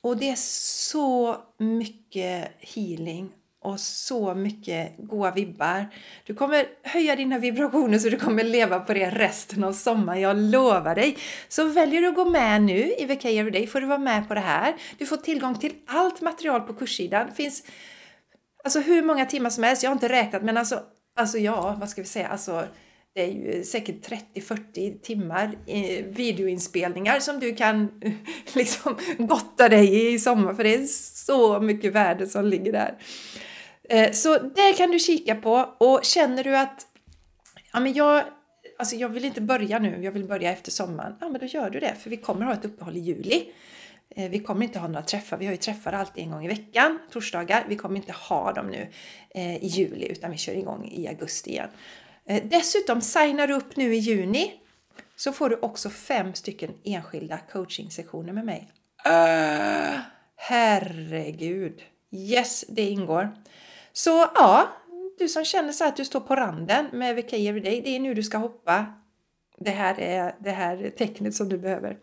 Och 0.04 0.18
det 0.18 0.30
är 0.30 0.36
så 0.36 1.38
mycket 1.58 2.52
healing 2.60 3.32
och 3.64 3.80
så 3.80 4.34
mycket 4.36 4.94
goa 4.98 5.32
vibbar. 5.32 5.86
Du 6.26 6.34
kommer 6.34 6.66
höja 6.84 7.16
dina 7.16 7.38
vibrationer 7.40 8.00
så 8.00 8.10
du 8.10 8.18
kommer 8.18 8.44
leva 8.44 8.80
på 8.80 8.94
det 8.94 9.10
resten 9.10 9.64
av 9.64 9.74
sommaren, 9.74 10.22
jag 10.22 10.38
lovar 10.38 10.96
dig! 10.96 11.18
Så 11.48 11.66
väljer 11.66 12.02
du 12.02 12.08
att 12.08 12.16
gå 12.16 12.26
med 12.26 12.62
nu 12.62 12.94
i 12.98 13.06
VK 13.06 13.26
Everyday 13.26 13.68
får 13.68 13.82
du 13.82 13.88
vara 13.88 13.98
med 13.98 14.28
på 14.28 14.34
det 14.34 14.40
här. 14.40 14.76
Du 14.98 15.06
får 15.06 15.18
tillgång 15.18 15.60
till 15.60 15.74
allt 15.86 16.22
material 16.22 16.62
på 16.62 16.74
kurssidan. 16.74 17.28
Det 17.28 17.34
finns 17.34 17.64
alltså 18.64 18.80
hur 18.80 19.04
många 19.04 19.26
timmar 19.26 19.50
som 19.50 19.64
helst, 19.64 19.84
jag 19.84 19.90
har 19.90 19.96
inte 19.96 20.10
räknat 20.10 20.44
men 20.44 20.58
alltså, 20.58 20.80
alltså 21.16 21.38
ja, 21.38 21.76
vad 21.80 21.90
ska 21.90 22.02
vi 22.02 22.08
säga, 22.08 22.28
alltså 22.28 22.68
det 23.14 23.22
är 23.22 23.32
ju 23.32 23.64
säkert 23.64 24.10
30-40 24.36 25.00
timmar 25.02 25.56
videoinspelningar 26.12 27.20
som 27.20 27.40
du 27.40 27.56
kan 27.56 28.02
liksom 28.54 28.98
gotta 29.18 29.70
dig 29.70 29.96
i 29.96 30.14
i 30.14 30.20
sommar 30.20 30.54
för 30.54 30.64
det 30.64 30.76
är 30.76 30.86
så 31.26 31.60
mycket 31.60 31.94
värde 31.94 32.28
som 32.28 32.46
ligger 32.46 32.72
där. 32.72 32.98
Eh, 33.90 34.12
så 34.12 34.38
det 34.38 34.74
kan 34.78 34.92
du 34.92 35.00
kika 35.00 35.36
på 35.36 35.76
och 35.78 36.00
känner 36.04 36.44
du 36.44 36.58
att 36.58 36.88
ja, 37.74 37.80
men 37.80 37.94
jag, 37.94 38.24
alltså 38.80 38.96
jag 38.96 39.10
vill 39.10 39.26
inte 39.26 39.42
börja 39.42 39.80
nu, 39.80 40.04
jag 40.04 40.12
vill 40.12 40.26
börja 40.26 40.52
efter 40.52 40.72
sommaren. 40.72 41.16
Ja, 41.20 41.30
men 41.30 41.40
då 41.40 41.46
gör 41.46 41.70
du 41.70 41.80
det 41.80 41.96
för 41.96 42.10
vi 42.10 42.18
kommer 42.18 42.46
ha 42.46 42.54
ett 42.54 42.66
uppehåll 42.66 42.98
i 42.98 43.00
juli. 43.00 43.52
Eh, 44.16 44.30
vi 44.30 44.40
kommer 44.40 44.66
inte 44.66 44.80
ha 44.80 44.88
några 44.88 45.02
träffar. 45.02 45.38
Vi 45.38 45.46
har 45.46 45.52
ju 45.52 45.58
träffar 45.58 45.94
alltid 45.94 46.24
en 46.24 46.32
gång 46.32 46.46
i 46.46 46.48
veckan, 46.48 47.00
torsdagar. 47.12 47.66
Vi 47.70 47.76
kommer 47.76 47.96
inte 47.96 48.12
ha 48.12 48.54
dem 48.54 48.68
nu 48.68 48.88
eh, 49.30 49.64
i 49.64 49.68
juli 49.68 50.08
utan 50.12 50.32
vi 50.32 50.38
kör 50.38 50.54
igång 50.54 50.90
i 50.92 51.08
augusti 51.08 51.50
igen. 51.50 51.70
Dessutom 52.40 53.02
signar 53.02 53.48
du 53.48 53.54
upp 53.54 53.76
nu 53.76 53.96
i 53.96 53.98
juni 53.98 54.62
så 55.16 55.32
får 55.32 55.50
du 55.50 55.60
också 55.62 55.90
fem 55.90 56.34
stycken 56.34 56.74
enskilda 56.84 57.40
coaching-sessioner 57.52 58.34
med 58.34 58.46
mig. 58.46 58.72
Uh, 59.08 60.00
herregud! 60.36 61.82
Yes, 62.12 62.66
det 62.68 62.82
ingår. 62.82 63.32
Så 63.94 64.10
ja, 64.36 64.68
du 65.20 65.28
som 65.28 65.46
känner 65.46 65.72
så 65.72 65.86
att 65.86 65.96
du 65.96 66.06
står 66.06 66.20
på 66.20 66.36
randen 66.36 66.86
med 66.92 67.16
VK 67.16 67.34
Everyday, 67.34 67.82
det 67.82 67.96
är 67.96 68.00
nu 68.00 68.14
du 68.14 68.24
ska 68.24 68.38
hoppa. 68.38 68.86
Det 69.58 69.72
här 69.72 70.00
är 70.00 70.36
det 70.40 70.52
här 70.52 70.90
tecknet 70.98 71.36
som 71.36 71.50
du 71.50 71.58
behöver. 71.58 71.98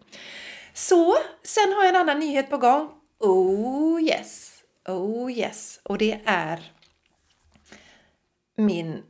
Så, 0.75 1.15
sen 1.43 1.73
har 1.73 1.85
jag 1.85 1.89
en 1.89 2.01
annan 2.01 2.19
nyhet 2.19 2.51
på 2.51 2.59
gång. 2.59 2.91
Oh 3.19 4.03
yes, 4.03 4.63
oh 4.89 5.33
yes. 5.33 5.81
Och 5.83 5.99
det 5.99 6.21
är 6.25 6.73
min 8.57 9.03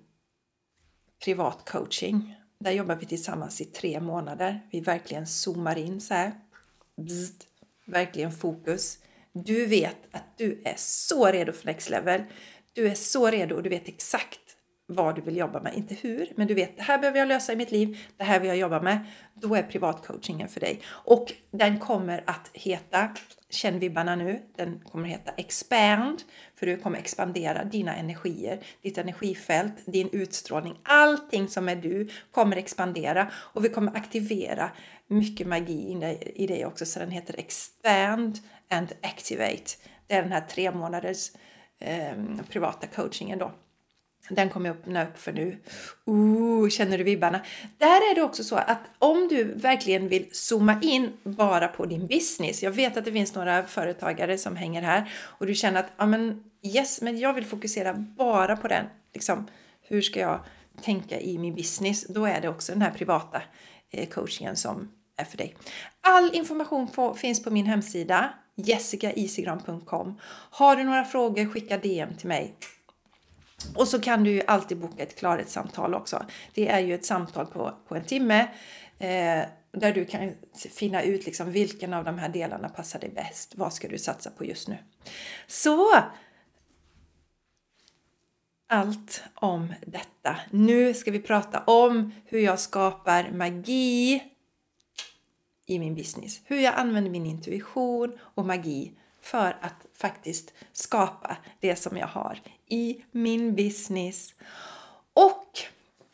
privatcoaching. 1.24 2.34
Där 2.58 2.72
jobbar 2.72 2.96
vi 2.96 3.06
tillsammans 3.06 3.60
i 3.60 3.64
tre 3.64 4.00
månader. 4.00 4.60
Vi 4.70 4.80
verkligen 4.80 5.26
zoomar 5.26 5.78
in 5.78 6.00
så 6.00 6.14
här. 6.14 6.32
Bzzt, 6.96 7.46
verkligen 7.84 8.32
fokus. 8.32 8.98
Du 9.32 9.66
vet 9.66 9.96
att 10.10 10.38
du 10.38 10.62
är 10.64 10.74
så 10.76 11.26
redo 11.26 11.52
för 11.52 11.66
next 11.66 11.90
level. 11.90 12.22
Du 12.72 12.88
är 12.88 12.94
så 12.94 13.30
redo 13.30 13.54
och 13.54 13.62
du 13.62 13.68
vet 13.68 13.88
exakt 13.88 14.40
vad 14.90 15.14
du 15.14 15.20
vill 15.22 15.36
jobba 15.36 15.60
med. 15.60 15.74
Inte 15.74 15.94
hur, 15.94 16.32
men 16.36 16.46
du 16.46 16.54
vet 16.54 16.76
det 16.76 16.82
här 16.82 16.98
behöver 16.98 17.18
jag 17.18 17.28
lösa 17.28 17.52
i 17.52 17.56
mitt 17.56 17.70
liv. 17.70 17.98
Det 18.16 18.24
här 18.24 18.40
vill 18.40 18.48
jag 18.48 18.56
jobba 18.56 18.82
med. 18.82 18.98
Då 19.34 19.54
är 19.54 19.62
privatcoachingen 19.62 20.48
för 20.48 20.60
dig. 20.60 20.80
Och 20.88 21.32
den 21.50 21.78
kommer 21.78 22.24
att 22.26 22.50
heta, 22.52 23.10
känn 23.50 23.78
vibbarna 23.78 24.16
nu, 24.16 24.42
den 24.56 24.80
kommer 24.80 25.04
att 25.04 25.10
heta 25.10 25.30
Expand. 25.36 26.22
För 26.54 26.66
du 26.66 26.76
kommer 26.76 26.98
expandera 26.98 27.64
dina 27.64 27.96
energier, 27.96 28.60
ditt 28.82 28.98
energifält, 28.98 29.74
din 29.86 30.08
utstrålning. 30.12 30.78
Allting 30.82 31.48
som 31.48 31.68
är 31.68 31.76
du 31.76 32.08
kommer 32.32 32.56
expandera 32.56 33.30
och 33.34 33.64
vi 33.64 33.68
kommer 33.68 33.96
aktivera 33.96 34.70
mycket 35.06 35.46
magi 35.46 36.16
i 36.34 36.46
dig 36.46 36.66
också. 36.66 36.86
Så 36.86 36.98
den 36.98 37.10
heter 37.10 37.38
Expand 37.38 38.38
and 38.70 38.92
Activate. 39.02 39.72
Det 40.06 40.14
är 40.14 40.22
den 40.22 40.32
här 40.32 40.40
tre 40.50 40.72
månaders 40.72 41.30
eh, 41.78 42.14
privata 42.48 42.86
coachingen 42.86 43.38
då. 43.38 43.52
Den 44.30 44.50
kommer 44.50 44.68
jag 44.68 44.76
öppna 44.76 45.04
upp 45.04 45.18
för 45.18 45.32
nu. 45.32 45.58
Ooh, 46.04 46.68
känner 46.68 46.98
du 46.98 47.04
vibbarna? 47.04 47.40
Där 47.78 48.10
är 48.10 48.14
det 48.14 48.22
också 48.22 48.44
så 48.44 48.56
att 48.56 48.80
om 48.98 49.28
du 49.28 49.44
verkligen 49.44 50.08
vill 50.08 50.28
zooma 50.32 50.80
in 50.82 51.12
bara 51.22 51.68
på 51.68 51.86
din 51.86 52.06
business. 52.06 52.62
Jag 52.62 52.70
vet 52.70 52.96
att 52.96 53.04
det 53.04 53.12
finns 53.12 53.34
några 53.34 53.62
företagare 53.62 54.38
som 54.38 54.56
hänger 54.56 54.82
här 54.82 55.12
och 55.14 55.46
du 55.46 55.54
känner 55.54 55.80
att 55.80 55.90
ja, 55.96 56.06
men 56.06 56.44
yes, 56.62 57.02
men 57.02 57.18
jag 57.18 57.34
vill 57.34 57.46
fokusera 57.46 57.94
bara 57.94 58.56
på 58.56 58.68
den. 58.68 58.84
Liksom, 59.14 59.46
hur 59.82 60.02
ska 60.02 60.20
jag 60.20 60.40
tänka 60.82 61.20
i 61.20 61.38
min 61.38 61.54
business? 61.54 62.06
Då 62.08 62.26
är 62.26 62.40
det 62.40 62.48
också 62.48 62.72
den 62.72 62.82
här 62.82 62.90
privata 62.90 63.42
eh, 63.90 64.08
coachingen 64.08 64.56
som 64.56 64.88
är 65.16 65.24
för 65.24 65.36
dig. 65.36 65.56
All 66.00 66.34
information 66.34 66.88
på, 66.88 67.14
finns 67.14 67.42
på 67.42 67.50
min 67.50 67.66
hemsida 67.66 68.30
jessicaisigran.com. 68.54 70.20
Har 70.50 70.76
du 70.76 70.84
några 70.84 71.04
frågor, 71.04 71.46
skicka 71.46 71.78
DM 71.78 72.14
till 72.14 72.28
mig. 72.28 72.54
Och 73.74 73.88
så 73.88 74.00
kan 74.00 74.24
du 74.24 74.30
ju 74.30 74.42
alltid 74.46 74.78
boka 74.78 75.02
ett 75.02 75.18
klarhetssamtal 75.18 75.94
också. 75.94 76.26
Det 76.54 76.68
är 76.68 76.78
ju 76.78 76.94
ett 76.94 77.04
samtal 77.04 77.46
på, 77.46 77.74
på 77.88 77.94
en 77.94 78.04
timme 78.04 78.40
eh, 78.98 79.42
där 79.72 79.92
du 79.92 80.04
kan 80.04 80.32
finna 80.54 81.02
ut 81.02 81.26
liksom 81.26 81.52
vilken 81.52 81.94
av 81.94 82.04
de 82.04 82.18
här 82.18 82.28
delarna 82.28 82.68
passar 82.68 82.98
dig 82.98 83.10
bäst. 83.10 83.54
Vad 83.56 83.72
ska 83.72 83.88
du 83.88 83.98
satsa 83.98 84.30
på 84.30 84.44
just 84.44 84.68
nu? 84.68 84.78
Så! 85.46 85.88
Allt 88.70 89.22
om 89.34 89.74
detta. 89.86 90.36
Nu 90.50 90.94
ska 90.94 91.10
vi 91.10 91.20
prata 91.20 91.60
om 91.60 92.12
hur 92.26 92.40
jag 92.40 92.60
skapar 92.60 93.30
magi 93.30 94.22
i 95.66 95.78
min 95.78 95.94
business. 95.94 96.40
Hur 96.44 96.60
jag 96.60 96.74
använder 96.74 97.10
min 97.10 97.26
intuition 97.26 98.18
och 98.20 98.46
magi 98.46 98.92
för 99.20 99.56
att 99.60 99.86
faktiskt 99.94 100.54
skapa 100.72 101.36
det 101.60 101.76
som 101.76 101.96
jag 101.96 102.06
har 102.06 102.40
i 102.68 103.04
min 103.10 103.54
business. 103.54 104.34
Och 105.12 105.58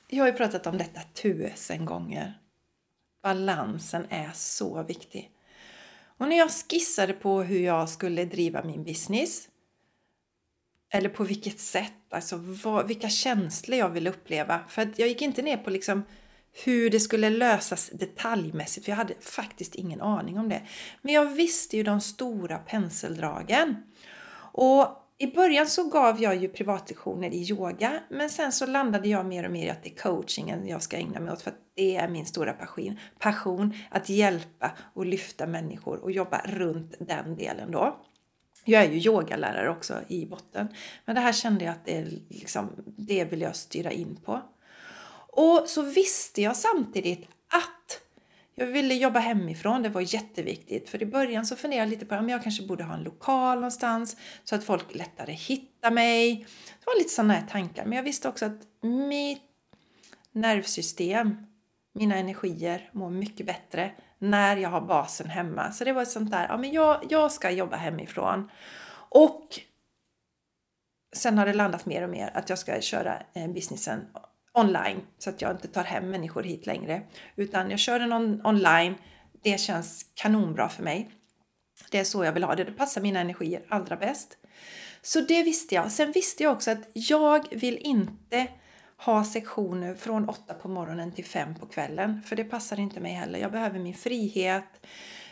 jag 0.08 0.22
har 0.24 0.28
ju 0.28 0.36
pratat 0.36 0.66
om 0.66 0.78
detta 0.78 1.00
tusen 1.14 1.84
gånger. 1.84 2.38
Balansen 3.22 4.06
är 4.10 4.30
så 4.34 4.82
viktig. 4.82 5.30
Och 6.18 6.28
när 6.28 6.36
jag 6.36 6.50
skissade 6.50 7.12
på 7.12 7.42
hur 7.42 7.60
jag 7.60 7.88
skulle 7.88 8.24
driva 8.24 8.64
min 8.64 8.84
business 8.84 9.48
eller 10.90 11.08
på 11.08 11.24
vilket 11.24 11.60
sätt, 11.60 11.92
alltså 12.10 12.36
vad, 12.36 12.88
vilka 12.88 13.08
känslor 13.08 13.78
jag 13.78 13.88
vill 13.88 14.06
uppleva. 14.06 14.60
För 14.68 14.82
att 14.82 14.98
jag 14.98 15.08
gick 15.08 15.22
inte 15.22 15.42
ner 15.42 15.56
på 15.56 15.70
liksom 15.70 16.02
hur 16.64 16.90
det 16.90 17.00
skulle 17.00 17.30
lösas 17.30 17.90
detaljmässigt, 17.92 18.84
för 18.84 18.92
jag 18.92 18.96
hade 18.96 19.14
faktiskt 19.20 19.74
ingen 19.74 20.00
aning 20.00 20.38
om 20.38 20.48
det. 20.48 20.62
Men 21.02 21.14
jag 21.14 21.24
visste 21.24 21.76
ju 21.76 21.82
de 21.82 22.00
stora 22.00 22.58
penseldragen. 22.58 23.76
Och 24.52 25.03
i 25.24 25.32
början 25.34 25.66
så 25.66 25.88
gav 25.88 26.22
jag 26.22 26.36
ju 26.36 26.48
privatlektioner 26.48 27.30
i 27.30 27.50
yoga, 27.50 28.00
men 28.10 28.30
sen 28.30 28.52
så 28.52 28.66
landade 28.66 29.08
jag 29.08 29.26
mer 29.26 29.44
och 29.44 29.50
mer 29.50 29.66
i 29.66 29.70
att 29.70 29.82
det 29.82 29.90
är 29.90 29.96
coachingen 29.96 30.68
jag 30.68 30.82
ska 30.82 30.96
ägna 30.96 31.20
mig 31.20 31.32
åt 31.32 31.42
för 31.42 31.50
att 31.50 31.60
det 31.74 31.96
är 31.96 32.08
min 32.08 32.26
stora 32.26 32.52
passion. 32.52 32.98
Passion 33.18 33.74
att 33.90 34.08
hjälpa 34.08 34.72
och 34.94 35.06
lyfta 35.06 35.46
människor 35.46 35.98
och 35.98 36.10
jobba 36.10 36.40
runt 36.44 36.94
den 36.98 37.36
delen 37.36 37.70
då. 37.70 38.00
Jag 38.64 38.82
är 38.82 38.90
ju 38.90 38.98
yogalärare 38.98 39.70
också 39.70 39.94
i 40.08 40.26
botten, 40.26 40.68
men 41.04 41.14
det 41.14 41.20
här 41.20 41.32
kände 41.32 41.64
jag 41.64 41.72
att 41.72 41.84
det, 41.84 42.04
liksom, 42.28 42.70
det 42.86 43.24
vill 43.24 43.40
jag 43.40 43.56
styra 43.56 43.90
in 43.90 44.16
på. 44.24 44.40
Och 45.28 45.64
så 45.66 45.82
visste 45.82 46.42
jag 46.42 46.56
samtidigt 46.56 47.28
att 47.48 48.00
jag 48.54 48.66
ville 48.66 48.94
jobba 48.94 49.18
hemifrån, 49.18 49.82
det 49.82 49.88
var 49.88 50.14
jätteviktigt. 50.14 50.88
För 50.88 51.02
i 51.02 51.06
början 51.06 51.46
så 51.46 51.56
funderade 51.56 51.86
jag 51.86 51.90
lite 51.90 52.06
på 52.06 52.14
om 52.14 52.28
jag 52.28 52.42
kanske 52.42 52.66
borde 52.66 52.84
ha 52.84 52.94
en 52.94 53.02
lokal 53.02 53.54
någonstans 53.56 54.16
så 54.44 54.54
att 54.54 54.64
folk 54.64 54.94
lättare 54.94 55.32
hittar 55.32 55.90
mig. 55.90 56.36
Det 56.80 56.86
var 56.86 56.98
lite 56.98 57.10
sådana 57.10 57.34
här 57.34 57.46
tankar. 57.46 57.84
Men 57.84 57.96
jag 57.96 58.02
visste 58.02 58.28
också 58.28 58.44
att 58.44 58.60
mitt 58.82 59.42
nervsystem, 60.32 61.46
mina 61.94 62.16
energier 62.16 62.90
mår 62.92 63.10
mycket 63.10 63.46
bättre 63.46 63.92
när 64.18 64.56
jag 64.56 64.68
har 64.68 64.80
basen 64.80 65.30
hemma. 65.30 65.72
Så 65.72 65.84
det 65.84 65.92
var 65.92 66.02
ett 66.02 66.10
sånt 66.10 66.30
där, 66.30 66.46
ja 66.48 66.56
men 66.56 66.72
jag, 66.72 67.04
jag 67.10 67.32
ska 67.32 67.50
jobba 67.50 67.76
hemifrån. 67.76 68.50
Och 69.08 69.60
sen 71.16 71.38
har 71.38 71.46
det 71.46 71.52
landat 71.52 71.86
mer 71.86 72.02
och 72.02 72.10
mer 72.10 72.30
att 72.34 72.48
jag 72.48 72.58
ska 72.58 72.80
köra 72.80 73.22
eh, 73.34 73.48
businessen 73.48 74.06
online 74.54 75.00
så 75.18 75.30
att 75.30 75.42
jag 75.42 75.50
inte 75.50 75.68
tar 75.68 75.84
hem 75.84 76.10
människor 76.10 76.42
hit 76.42 76.66
längre. 76.66 77.02
Utan 77.36 77.70
jag 77.70 77.78
kör 77.78 77.98
den 77.98 78.12
on 78.12 78.46
online. 78.46 78.94
Det 79.42 79.60
känns 79.60 80.06
kanonbra 80.14 80.68
för 80.68 80.82
mig. 80.82 81.10
Det 81.90 81.98
är 81.98 82.04
så 82.04 82.24
jag 82.24 82.32
vill 82.32 82.44
ha 82.44 82.54
det. 82.54 82.64
Det 82.64 82.72
passar 82.72 83.00
mina 83.00 83.20
energier 83.20 83.62
allra 83.68 83.96
bäst. 83.96 84.38
Så 85.02 85.20
det 85.20 85.42
visste 85.42 85.74
jag. 85.74 85.92
Sen 85.92 86.12
visste 86.12 86.42
jag 86.42 86.52
också 86.52 86.70
att 86.70 86.88
jag 86.92 87.46
vill 87.50 87.78
inte 87.78 88.46
ha 88.96 89.24
sektioner 89.24 89.94
från 89.94 90.28
8 90.28 90.54
på 90.54 90.68
morgonen 90.68 91.12
till 91.12 91.24
5 91.24 91.54
på 91.54 91.66
kvällen. 91.66 92.22
För 92.22 92.36
det 92.36 92.44
passar 92.44 92.80
inte 92.80 93.00
mig 93.00 93.12
heller. 93.12 93.38
Jag 93.38 93.52
behöver 93.52 93.78
min 93.78 93.94
frihet. 93.94 94.86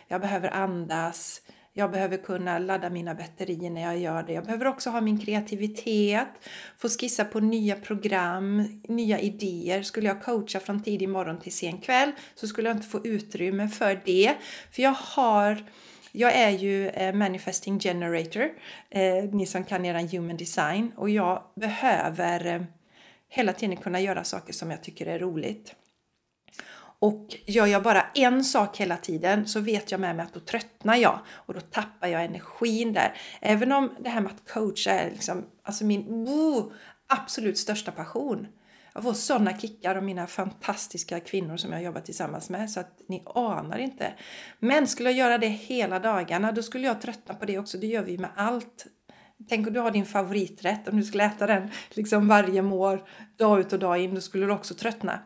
Jag 0.09 0.21
behöver 0.21 0.51
andas. 0.51 1.41
Jag 1.75 1.91
behöver 1.91 2.17
kunna 2.17 2.59
ladda 2.59 2.91
mina 2.91 3.15
batterier 3.15 3.71
när 3.71 3.83
jag 3.83 3.99
gör 3.99 4.23
det. 4.23 4.33
Jag 4.33 4.45
behöver 4.45 4.67
också 4.67 4.91
ha 4.91 5.01
min 5.01 5.19
kreativitet, 5.19 6.29
få 6.79 6.89
skissa 6.89 7.25
på 7.25 7.41
nya 7.41 7.77
program, 7.77 8.81
nya 8.89 9.21
idéer. 9.21 9.83
Skulle 9.83 10.09
jag 10.09 10.23
coacha 10.23 10.61
från 10.61 10.83
tidig 10.83 11.09
morgon 11.09 11.41
till 11.41 11.53
sen 11.53 11.79
kväll 11.79 12.13
så 12.35 12.47
skulle 12.47 12.69
jag 12.69 12.77
inte 12.77 12.89
få 12.89 13.07
utrymme 13.07 13.69
för 13.69 14.01
det. 14.05 14.35
För 14.71 14.83
jag 14.83 14.93
har 14.93 15.65
jag 16.15 16.37
är 16.37 16.51
ju 16.51 16.89
eh, 16.89 17.15
manifesting 17.15 17.81
generator, 17.81 18.49
eh, 18.91 19.25
ni 19.33 19.47
som 19.47 19.65
kan 19.65 19.85
er 19.85 20.09
human 20.13 20.37
design 20.37 20.93
och 20.97 21.11
jag 21.11 21.43
behöver 21.55 22.47
eh, 22.47 22.63
hela 23.29 23.53
tiden 23.53 23.77
kunna 23.77 24.01
göra 24.01 24.25
saker 24.25 24.53
som 24.53 24.71
jag 24.71 24.83
tycker 24.83 25.07
är 25.07 25.19
roligt. 25.19 25.75
Och 27.03 27.37
gör 27.47 27.67
jag 27.67 27.83
bara 27.83 28.05
en 28.15 28.45
sak 28.45 28.77
hela 28.77 28.97
tiden 28.97 29.47
så 29.47 29.61
vet 29.61 29.91
jag 29.91 30.01
med 30.01 30.17
mig 30.17 30.25
att 30.25 30.35
då 30.35 30.41
tröttnar 30.41 30.97
jag 30.97 31.19
och 31.29 31.55
då 31.55 31.61
tappar 31.61 32.09
jag 32.09 32.25
energin 32.25 32.93
där. 32.93 33.15
Även 33.41 33.73
om 33.73 33.91
det 34.01 34.09
här 34.09 34.21
med 34.21 34.33
att 34.33 34.53
coacha 34.53 34.91
är 34.91 35.11
liksom, 35.11 35.45
alltså 35.63 35.85
min 35.85 36.03
oh, 36.29 36.73
absolut 37.07 37.59
största 37.59 37.93
passion. 37.93 38.47
Jag 38.95 39.03
får 39.03 39.13
sådana 39.13 39.59
kickar 39.59 39.97
av 39.97 40.05
mina 40.05 40.27
fantastiska 40.27 41.21
kvinnor 41.21 41.57
som 41.57 41.73
jag 41.73 41.83
jobbar 41.83 42.01
tillsammans 42.01 42.51
med 42.51 42.71
så 42.71 42.81
att 42.81 43.01
ni 43.09 43.23
anar 43.35 43.79
inte. 43.79 44.13
Men 44.59 44.87
skulle 44.87 45.11
jag 45.11 45.19
göra 45.19 45.39
det 45.39 45.49
hela 45.49 45.99
dagarna 45.99 46.53
då 46.53 46.63
skulle 46.63 46.87
jag 46.87 47.01
tröttna 47.01 47.35
på 47.35 47.45
det 47.45 47.59
också. 47.59 47.79
Det 47.79 47.87
gör 47.87 48.03
vi 48.03 48.19
med 48.19 48.31
allt. 48.37 48.87
Tänk 49.49 49.67
om 49.67 49.73
du 49.73 49.81
har 49.81 49.91
din 49.91 50.07
favoriträtt, 50.07 50.89
om 50.89 50.97
du 50.97 51.05
skulle 51.05 51.25
äta 51.25 51.47
den 51.47 51.71
liksom 51.91 52.29
varje 52.29 52.63
år, 52.63 53.03
dag 53.37 53.61
ut 53.61 53.73
och 53.73 53.79
dag 53.79 53.99
in, 53.99 54.15
då 54.15 54.21
skulle 54.21 54.47
du 54.47 54.53
också 54.53 54.75
tröttna. 54.75 55.21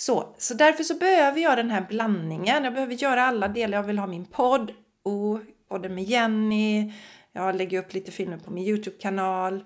Så, 0.00 0.34
så 0.38 0.54
därför 0.54 0.84
så 0.84 0.94
behöver 0.94 1.40
jag 1.40 1.56
den 1.56 1.70
här 1.70 1.86
blandningen. 1.88 2.64
Jag 2.64 2.74
behöver 2.74 2.94
göra 2.94 3.24
alla 3.24 3.48
delar. 3.48 3.78
Jag 3.78 3.82
vill 3.82 3.98
ha 3.98 4.06
min 4.06 4.24
podd, 4.24 4.72
och 5.02 5.40
podden 5.68 5.94
med 5.94 6.04
Jenny. 6.04 6.92
Jag 7.32 7.56
lägger 7.56 7.78
upp 7.78 7.94
lite 7.94 8.12
filmer 8.12 8.36
på 8.36 8.50
min 8.50 8.64
Youtube-kanal. 8.64 9.64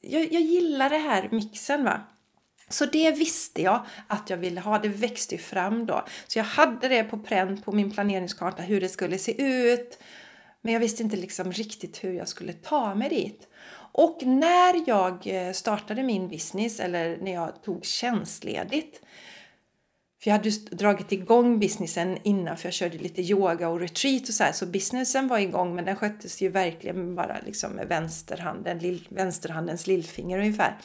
Jag, 0.00 0.32
jag 0.32 0.42
gillar 0.42 0.90
det 0.90 0.98
här 0.98 1.28
mixen 1.30 1.84
va. 1.84 2.00
Så 2.68 2.86
det 2.86 3.10
visste 3.10 3.62
jag 3.62 3.86
att 4.06 4.30
jag 4.30 4.36
ville 4.36 4.60
ha. 4.60 4.78
Det 4.78 4.88
växte 4.88 5.34
ju 5.34 5.40
fram 5.40 5.86
då. 5.86 6.04
Så 6.26 6.38
jag 6.38 6.44
hade 6.44 6.88
det 6.88 7.04
på 7.04 7.18
pränt 7.18 7.64
på 7.64 7.72
min 7.72 7.90
planeringskarta 7.90 8.62
hur 8.62 8.80
det 8.80 8.88
skulle 8.88 9.18
se 9.18 9.42
ut. 9.42 9.98
Men 10.62 10.72
jag 10.72 10.80
visste 10.80 11.02
inte 11.02 11.16
liksom 11.16 11.52
riktigt 11.52 12.04
hur 12.04 12.12
jag 12.12 12.28
skulle 12.28 12.52
ta 12.52 12.94
mig 12.94 13.08
dit. 13.08 13.48
Och 13.92 14.18
när 14.22 14.88
jag 14.88 15.26
eh, 15.26 15.52
startade 15.52 16.02
min 16.02 16.28
business 16.28 16.80
eller 16.80 17.16
när 17.16 17.32
jag 17.32 17.62
tog 17.62 17.84
tjänstledigt 17.84 19.00
för 20.24 20.30
jag 20.30 20.36
hade 20.36 20.48
just 20.48 20.70
dragit 20.70 21.12
igång 21.12 21.58
businessen 21.58 22.18
innan 22.22 22.56
för 22.56 22.66
jag 22.66 22.74
körde 22.74 22.98
lite 22.98 23.22
yoga 23.22 23.68
och 23.68 23.80
retreat 23.80 24.28
och 24.28 24.34
så 24.34 24.44
här. 24.44 24.52
Så 24.52 24.66
businessen 24.66 25.28
var 25.28 25.38
igång 25.38 25.74
men 25.74 25.84
den 25.84 25.96
sköttes 25.96 26.42
ju 26.42 26.48
verkligen 26.48 27.14
bara 27.14 27.36
liksom 27.46 27.72
med 27.72 27.88
vänsterhanden, 27.88 28.78
lill, 28.78 29.08
vänsterhandens 29.10 29.86
lillfinger 29.86 30.38
ungefär. 30.38 30.76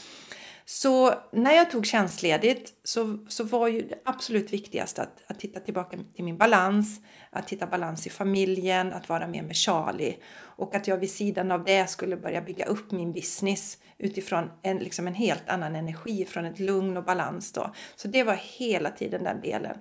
Så 0.72 1.14
när 1.32 1.54
jag 1.54 1.72
tog 1.72 1.86
tjänstledigt 1.86 2.74
så, 2.84 3.18
så 3.28 3.44
var 3.44 3.68
ju 3.68 3.82
det 3.82 3.96
absolut 4.06 4.54
viktigaste 4.54 5.02
att, 5.02 5.22
att 5.28 5.40
titta 5.40 5.60
tillbaka 5.60 5.98
till 6.16 6.26
min 6.26 6.38
balans, 6.38 7.02
att 7.30 7.50
hitta 7.50 7.68
balans 7.68 8.08
i 8.08 8.10
familjen, 8.10 8.94
att 8.94 9.10
vara 9.10 9.28
med 9.28 9.44
med 9.44 9.56
Charlie 9.56 10.18
och 10.38 10.76
att 10.76 10.88
jag 10.88 10.98
vid 10.98 11.12
sidan 11.12 11.52
av 11.52 11.64
det 11.64 11.90
skulle 11.90 12.18
börja 12.18 12.42
bygga 12.42 12.66
upp 12.66 12.92
min 12.92 13.14
business 13.14 13.78
utifrån 13.98 14.52
en, 14.62 14.78
liksom 14.78 15.08
en 15.08 15.14
helt 15.14 15.50
annan 15.50 15.76
energi, 15.76 16.26
från 16.26 16.46
ett 16.46 16.60
lugn 16.60 16.98
och 16.98 17.04
balans 17.04 17.52
då. 17.52 17.74
Så 17.96 18.08
det 18.08 18.24
var 18.24 18.40
hela 18.58 18.90
tiden 18.90 19.24
den 19.24 19.42
delen. 19.42 19.78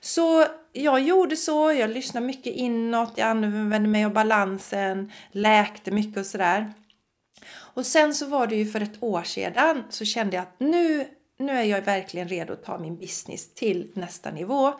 Så 0.00 0.46
jag 0.72 1.00
gjorde 1.00 1.36
så, 1.36 1.72
jag 1.72 1.90
lyssnade 1.90 2.26
mycket 2.26 2.54
inåt, 2.54 3.12
jag 3.16 3.28
använde 3.28 3.88
mig 3.88 4.04
av 4.04 4.12
balansen, 4.12 5.12
läkte 5.32 5.90
mycket 5.90 6.16
och 6.16 6.26
sådär. 6.26 6.72
Och 7.74 7.86
sen 7.86 8.14
så 8.14 8.26
var 8.26 8.46
det 8.46 8.56
ju 8.56 8.66
för 8.66 8.80
ett 8.80 9.02
år 9.02 9.22
sedan 9.22 9.84
så 9.90 10.04
kände 10.04 10.36
jag 10.36 10.42
att 10.42 10.60
nu, 10.60 11.06
nu 11.38 11.52
är 11.52 11.62
jag 11.62 11.82
verkligen 11.82 12.28
redo 12.28 12.52
att 12.52 12.64
ta 12.64 12.78
min 12.78 12.96
business 12.96 13.54
till 13.54 13.92
nästa 13.94 14.30
nivå. 14.30 14.72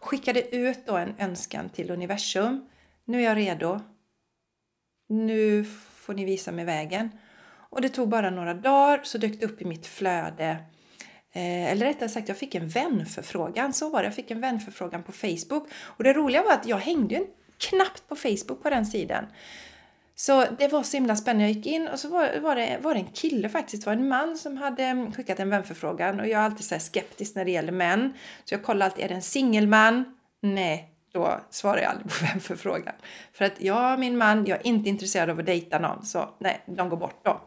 Skickade 0.00 0.56
ut 0.56 0.86
då 0.86 0.96
en 0.96 1.14
önskan 1.18 1.68
till 1.68 1.90
universum. 1.90 2.68
Nu 3.04 3.18
är 3.18 3.24
jag 3.24 3.36
redo. 3.36 3.80
Nu 5.08 5.64
får 5.94 6.14
ni 6.14 6.24
visa 6.24 6.52
mig 6.52 6.64
vägen. 6.64 7.10
Och 7.70 7.80
det 7.80 7.88
tog 7.88 8.08
bara 8.08 8.30
några 8.30 8.54
dagar 8.54 9.00
så 9.02 9.18
dök 9.18 9.40
det 9.40 9.46
upp 9.46 9.62
i 9.62 9.64
mitt 9.64 9.86
flöde 9.86 10.50
eh, 11.32 11.72
eller 11.72 11.86
rättare 11.86 12.08
sagt, 12.08 12.28
jag 12.28 12.36
fick 12.36 12.54
en 12.54 12.68
vänförfrågan. 12.68 13.72
Så 13.72 13.90
var 13.90 14.02
det. 14.02 14.06
Jag 14.06 14.14
fick 14.14 14.30
en 14.30 14.40
vänförfrågan 14.40 15.02
på 15.02 15.12
Facebook. 15.12 15.68
Och 15.72 16.04
det 16.04 16.12
roliga 16.12 16.42
var 16.42 16.52
att 16.52 16.66
jag 16.66 16.78
hängde 16.78 17.14
ju 17.14 17.26
knappt 17.58 18.08
på 18.08 18.16
Facebook 18.16 18.62
på 18.62 18.70
den 18.70 18.86
sidan. 18.86 19.26
Så 20.20 20.44
det 20.58 20.68
var 20.68 20.82
så 20.82 20.96
himla 20.96 21.16
spännande. 21.16 21.44
Jag 21.44 21.52
gick 21.52 21.66
in 21.66 21.88
och 21.88 21.98
så 21.98 22.08
var, 22.08 22.40
var, 22.40 22.56
det, 22.56 22.78
var 22.82 22.94
det 22.94 23.00
en 23.00 23.06
kille 23.06 23.48
faktiskt, 23.48 23.82
det 23.82 23.86
var 23.86 23.96
en 23.96 24.08
man 24.08 24.36
som 24.36 24.56
hade 24.56 25.12
skickat 25.16 25.40
en 25.40 25.50
vänförfrågan. 25.50 26.20
Och 26.20 26.26
jag 26.26 26.40
är 26.40 26.44
alltid 26.44 26.64
så 26.64 26.78
skeptisk 26.78 27.34
när 27.34 27.44
det 27.44 27.50
gäller 27.50 27.72
män. 27.72 28.12
Så 28.44 28.54
jag 28.54 28.62
kollar 28.62 28.86
alltid, 28.86 29.04
är 29.04 29.08
det 29.08 29.14
en 29.14 29.22
singelman? 29.22 30.04
Nej, 30.42 30.90
då 31.12 31.40
svarar 31.50 31.78
jag 31.78 31.90
aldrig 31.90 32.10
på 32.10 32.24
vänförfrågan. 32.32 32.94
För 33.32 33.44
att 33.44 33.60
jag 33.60 34.00
min 34.00 34.18
man, 34.18 34.46
jag 34.46 34.58
är 34.58 34.66
inte 34.66 34.88
intresserad 34.88 35.30
av 35.30 35.38
att 35.38 35.46
dejta 35.46 35.78
någon. 35.78 36.06
Så 36.06 36.28
nej, 36.38 36.60
de 36.66 36.88
går 36.88 36.96
bort 36.96 37.24
då. 37.24 37.40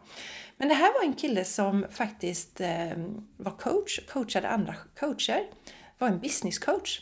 Men 0.56 0.68
det 0.68 0.74
här 0.74 0.92
var 0.94 1.04
en 1.04 1.14
kille 1.14 1.44
som 1.44 1.86
faktiskt 1.90 2.60
eh, 2.60 2.90
var 3.36 3.58
coach, 3.58 4.00
coachade 4.08 4.48
andra 4.48 4.74
coacher. 5.00 5.40
Var 5.98 6.08
en 6.08 6.18
businesscoach. 6.18 7.00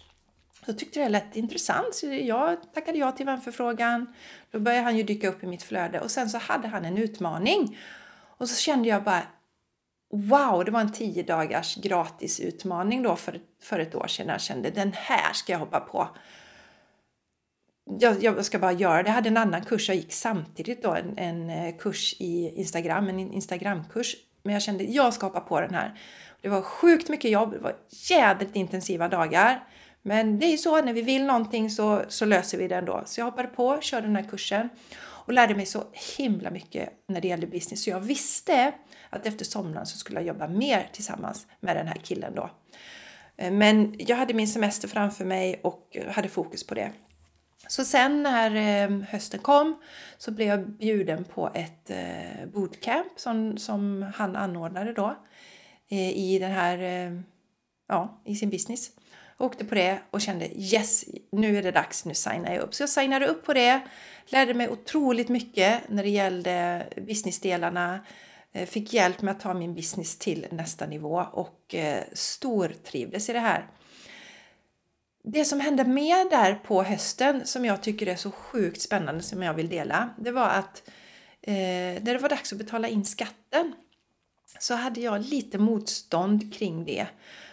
Så 0.66 0.72
tyckte 0.72 1.00
det 1.00 1.08
lät 1.08 1.36
intressant 1.36 1.94
så 1.94 2.06
jag 2.06 2.72
tackade 2.74 2.98
ja 2.98 3.12
till 3.12 3.26
vänförfrågan. 3.26 4.14
Då 4.50 4.60
började 4.60 4.84
han 4.84 4.96
ju 4.96 5.02
dyka 5.02 5.28
upp 5.28 5.42
i 5.42 5.46
mitt 5.46 5.62
flöde 5.62 6.00
och 6.00 6.10
sen 6.10 6.30
så 6.30 6.38
hade 6.38 6.68
han 6.68 6.84
en 6.84 6.98
utmaning. 6.98 7.78
Och 8.38 8.48
så 8.48 8.56
kände 8.56 8.88
jag 8.88 9.04
bara 9.04 9.22
Wow, 10.14 10.64
det 10.64 10.70
var 10.70 10.80
en 10.80 10.92
10 10.92 11.22
dagars 11.22 11.76
gratis 11.76 12.40
utmaning 12.40 13.02
då 13.02 13.16
för, 13.16 13.40
för 13.62 13.78
ett 13.78 13.94
år 13.94 14.06
sedan. 14.06 14.28
Jag 14.28 14.40
kände 14.40 14.70
den 14.70 14.92
här 14.92 15.32
ska 15.32 15.52
jag 15.52 15.58
hoppa 15.58 15.80
på. 15.80 16.08
Jag, 18.00 18.22
jag 18.22 18.44
ska 18.44 18.58
bara 18.58 18.72
göra 18.72 19.02
det. 19.02 19.08
Jag 19.08 19.14
hade 19.14 19.28
en 19.28 19.36
annan 19.36 19.64
kurs 19.64 19.88
jag 19.88 19.96
gick 19.96 20.12
samtidigt 20.12 20.82
då, 20.82 20.94
en, 20.94 21.18
en 21.18 21.50
eh, 21.50 21.76
kurs 21.76 22.14
i 22.18 22.54
Instagram, 22.56 23.08
en 23.08 23.18
Instagramkurs. 23.18 24.16
Men 24.42 24.52
jag 24.52 24.62
kände 24.62 24.84
jag 24.84 25.14
ska 25.14 25.26
hoppa 25.26 25.40
på 25.40 25.60
den 25.60 25.74
här. 25.74 26.00
Det 26.40 26.48
var 26.48 26.62
sjukt 26.62 27.08
mycket 27.08 27.30
jobb, 27.30 27.52
det 27.52 27.58
var 27.58 27.76
jädrigt 27.88 28.56
intensiva 28.56 29.08
dagar. 29.08 29.64
Men 30.02 30.38
det 30.38 30.46
är 30.46 30.56
så, 30.56 30.82
när 30.82 30.92
vi 30.92 31.02
vill 31.02 31.24
någonting 31.24 31.70
så, 31.70 32.02
så 32.08 32.24
löser 32.24 32.58
vi 32.58 32.68
det 32.68 32.76
ändå. 32.76 33.02
Så 33.06 33.20
jag 33.20 33.24
hoppade 33.24 33.48
på, 33.48 33.80
körde 33.80 34.06
den 34.06 34.16
här 34.16 34.28
kursen 34.30 34.68
och 35.24 35.32
lärde 35.32 35.54
mig 35.54 35.66
så 35.66 35.84
himla 36.18 36.50
mycket 36.50 36.88
när 37.08 37.20
det 37.20 37.28
gällde 37.28 37.46
business. 37.46 37.82
Så 37.82 37.90
jag 37.90 38.00
visste 38.00 38.72
att 39.10 39.26
efter 39.26 39.44
sommaren 39.44 39.86
så 39.86 39.98
skulle 39.98 40.20
jag 40.20 40.26
jobba 40.26 40.48
mer 40.48 40.88
tillsammans 40.92 41.46
med 41.60 41.76
den 41.76 41.86
här 41.86 41.96
killen 42.02 42.34
då. 42.34 42.50
Eh, 43.36 43.52
men 43.52 43.94
jag 43.98 44.16
hade 44.16 44.34
min 44.34 44.48
semester 44.48 44.88
framför 44.88 45.24
mig 45.24 45.60
och 45.62 45.96
hade 46.08 46.28
fokus 46.28 46.66
på 46.66 46.74
det. 46.74 46.92
Så 47.68 47.84
sen 47.84 48.22
när 48.22 48.56
eh, 48.56 48.98
hösten 49.08 49.40
kom 49.40 49.82
så 50.18 50.30
blev 50.30 50.48
jag 50.48 50.68
bjuden 50.68 51.24
på 51.24 51.50
ett 51.54 51.90
eh, 51.90 52.46
bootcamp 52.52 53.12
som, 53.16 53.58
som 53.58 54.12
han 54.14 54.36
anordnade 54.36 54.92
då 54.92 55.16
i 56.14 56.38
den 56.38 56.50
här, 56.50 56.78
ja, 57.88 58.22
i 58.24 58.36
sin 58.36 58.50
business 58.50 58.90
åkte 59.42 59.64
på 59.64 59.74
det 59.74 59.98
och 60.10 60.20
kände 60.20 60.58
yes, 60.58 61.04
nu 61.32 61.58
är 61.58 61.62
det 61.62 61.70
dags, 61.70 62.04
nu 62.04 62.14
signar 62.14 62.54
jag 62.54 62.62
upp. 62.62 62.74
Så 62.74 62.82
jag 62.82 62.90
signade 62.90 63.26
upp 63.26 63.44
på 63.44 63.52
det, 63.52 63.80
lärde 64.26 64.54
mig 64.54 64.68
otroligt 64.68 65.28
mycket 65.28 65.80
när 65.88 66.02
det 66.02 66.08
gällde 66.08 66.86
businessdelarna, 66.96 68.00
eh, 68.52 68.66
fick 68.66 68.92
hjälp 68.92 69.22
med 69.22 69.32
att 69.32 69.40
ta 69.40 69.54
min 69.54 69.74
business 69.74 70.18
till 70.18 70.46
nästa 70.50 70.86
nivå 70.86 71.26
och 71.32 71.74
eh, 71.74 72.04
stortrivdes 72.12 73.28
i 73.28 73.32
det 73.32 73.40
här. 73.40 73.66
Det 75.24 75.44
som 75.44 75.60
hände 75.60 75.84
mer 75.84 76.30
där 76.30 76.54
på 76.54 76.82
hösten 76.82 77.46
som 77.46 77.64
jag 77.64 77.82
tycker 77.82 78.06
är 78.06 78.16
så 78.16 78.30
sjukt 78.30 78.80
spännande 78.80 79.22
som 79.22 79.42
jag 79.42 79.54
vill 79.54 79.68
dela, 79.68 80.10
det 80.18 80.30
var 80.30 80.48
att 80.48 80.82
eh, 81.42 81.54
när 82.02 82.12
det 82.12 82.18
var 82.18 82.28
dags 82.28 82.52
att 82.52 82.58
betala 82.58 82.88
in 82.88 83.04
skatten 83.04 83.74
så 84.58 84.74
hade 84.74 85.00
jag 85.00 85.20
lite 85.20 85.58
motstånd 85.58 86.54
kring 86.54 86.84
det. 86.84 87.06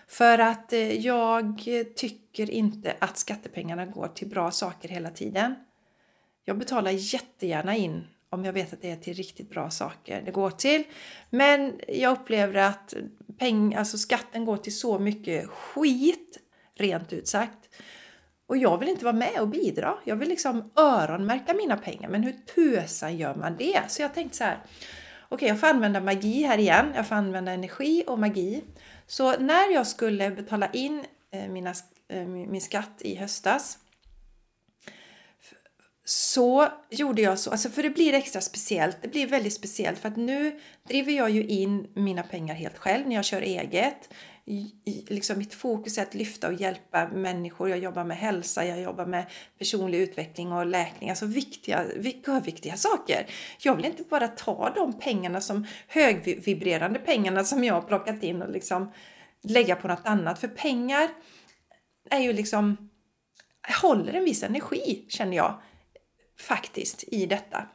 För 0.09 0.39
att 0.39 0.73
eh, 0.73 0.93
jag 0.93 1.61
tycker 1.95 2.49
inte 2.49 2.95
att 2.99 3.17
skattepengarna 3.17 3.85
går 3.85 4.07
till 4.07 4.27
bra 4.27 4.51
saker 4.51 4.89
hela 4.89 5.09
tiden. 5.09 5.55
Jag 6.45 6.57
betalar 6.57 6.91
jättegärna 6.91 7.75
in 7.75 8.07
om 8.29 8.45
jag 8.45 8.53
vet 8.53 8.73
att 8.73 8.81
det 8.81 8.91
är 8.91 8.95
till 8.95 9.13
riktigt 9.13 9.49
bra 9.49 9.69
saker 9.69 10.21
det 10.25 10.31
går 10.31 10.49
till. 10.51 10.83
Men 11.29 11.79
jag 11.87 12.11
upplever 12.11 12.61
att 12.61 12.93
peng, 13.37 13.75
alltså 13.75 13.97
skatten 13.97 14.45
går 14.45 14.57
till 14.57 14.77
så 14.77 14.99
mycket 14.99 15.49
skit, 15.49 16.39
rent 16.75 17.13
ut 17.13 17.27
sagt. 17.27 17.69
Och 18.47 18.57
jag 18.57 18.77
vill 18.77 18.89
inte 18.89 19.05
vara 19.05 19.15
med 19.15 19.39
och 19.39 19.47
bidra. 19.47 19.97
Jag 20.03 20.15
vill 20.15 20.29
liksom 20.29 20.71
öronmärka 20.75 21.53
mina 21.53 21.77
pengar. 21.77 22.09
Men 22.09 22.23
hur 22.23 22.35
tusan 22.55 23.17
gör 23.17 23.35
man 23.35 23.55
det? 23.57 23.81
Så 23.87 24.01
jag 24.01 24.13
tänkte 24.13 24.37
så 24.37 24.43
här. 24.43 24.57
Okej, 25.31 25.35
okay, 25.35 25.47
jag 25.47 25.59
får 25.59 25.67
använda 25.67 25.99
magi 25.99 26.43
här 26.43 26.57
igen. 26.57 26.85
Jag 26.95 27.07
får 27.07 27.15
använda 27.15 27.51
energi 27.51 28.03
och 28.07 28.19
magi. 28.19 28.63
Så 29.09 29.37
när 29.39 29.73
jag 29.73 29.87
skulle 29.87 30.31
betala 30.31 30.69
in 30.71 31.05
eh, 31.31 31.47
mina, 31.49 31.73
eh, 32.07 32.25
min 32.25 32.61
skatt 32.61 33.01
i 33.01 33.15
höstas 33.15 33.77
så 36.05 36.67
gjorde 36.89 37.21
jag 37.21 37.39
så, 37.39 37.51
alltså 37.51 37.69
för 37.69 37.83
det 37.83 37.89
blir 37.89 38.13
extra 38.13 38.41
speciellt. 38.41 38.97
Det 39.01 39.07
blir 39.07 39.27
väldigt 39.27 39.53
speciellt 39.53 39.99
för 39.99 40.09
att 40.09 40.15
nu 40.15 40.59
driver 40.87 41.11
jag 41.11 41.29
ju 41.29 41.43
in 41.43 41.87
mina 41.93 42.23
pengar 42.23 42.55
helt 42.55 42.77
själv 42.77 43.07
när 43.07 43.15
jag 43.15 43.25
kör 43.25 43.41
eget. 43.41 44.09
Liksom 45.07 45.37
mitt 45.37 45.53
fokus 45.53 45.97
är 45.97 46.01
att 46.01 46.13
lyfta 46.13 46.47
och 46.47 46.53
hjälpa 46.53 47.07
människor. 47.07 47.69
Jag 47.69 47.79
jobbar 47.79 48.03
med 48.03 48.17
hälsa, 48.17 48.65
jag 48.65 48.81
jobbar 48.81 49.05
med 49.05 49.25
personlig 49.57 49.99
utveckling 49.99 50.51
och 50.51 50.65
läkning. 50.65 51.09
Alltså 51.09 51.25
viktiga, 51.25 51.85
viktiga 52.43 52.77
saker. 52.77 53.27
Jag 53.59 53.75
vill 53.75 53.85
inte 53.85 54.03
bara 54.03 54.27
ta 54.27 54.73
de 54.75 54.99
pengarna 54.99 55.41
som 55.41 55.67
högvibrerande 55.87 56.99
pengarna 56.99 57.43
som 57.43 57.63
jag 57.63 57.73
har 57.73 57.81
plockat 57.81 58.23
in 58.23 58.41
och 58.41 58.51
liksom 58.51 58.91
lägga 59.43 59.75
på 59.75 59.87
något 59.87 60.05
annat. 60.05 60.39
För 60.39 60.47
pengar 60.47 61.09
är 62.09 62.19
ju 62.19 62.33
liksom 62.33 62.89
håller 63.81 64.13
en 64.13 64.23
viss 64.23 64.43
energi 64.43 65.05
känner 65.09 65.37
jag 65.37 65.61
faktiskt 66.39 67.03
i 67.07 67.25
detta. 67.25 67.67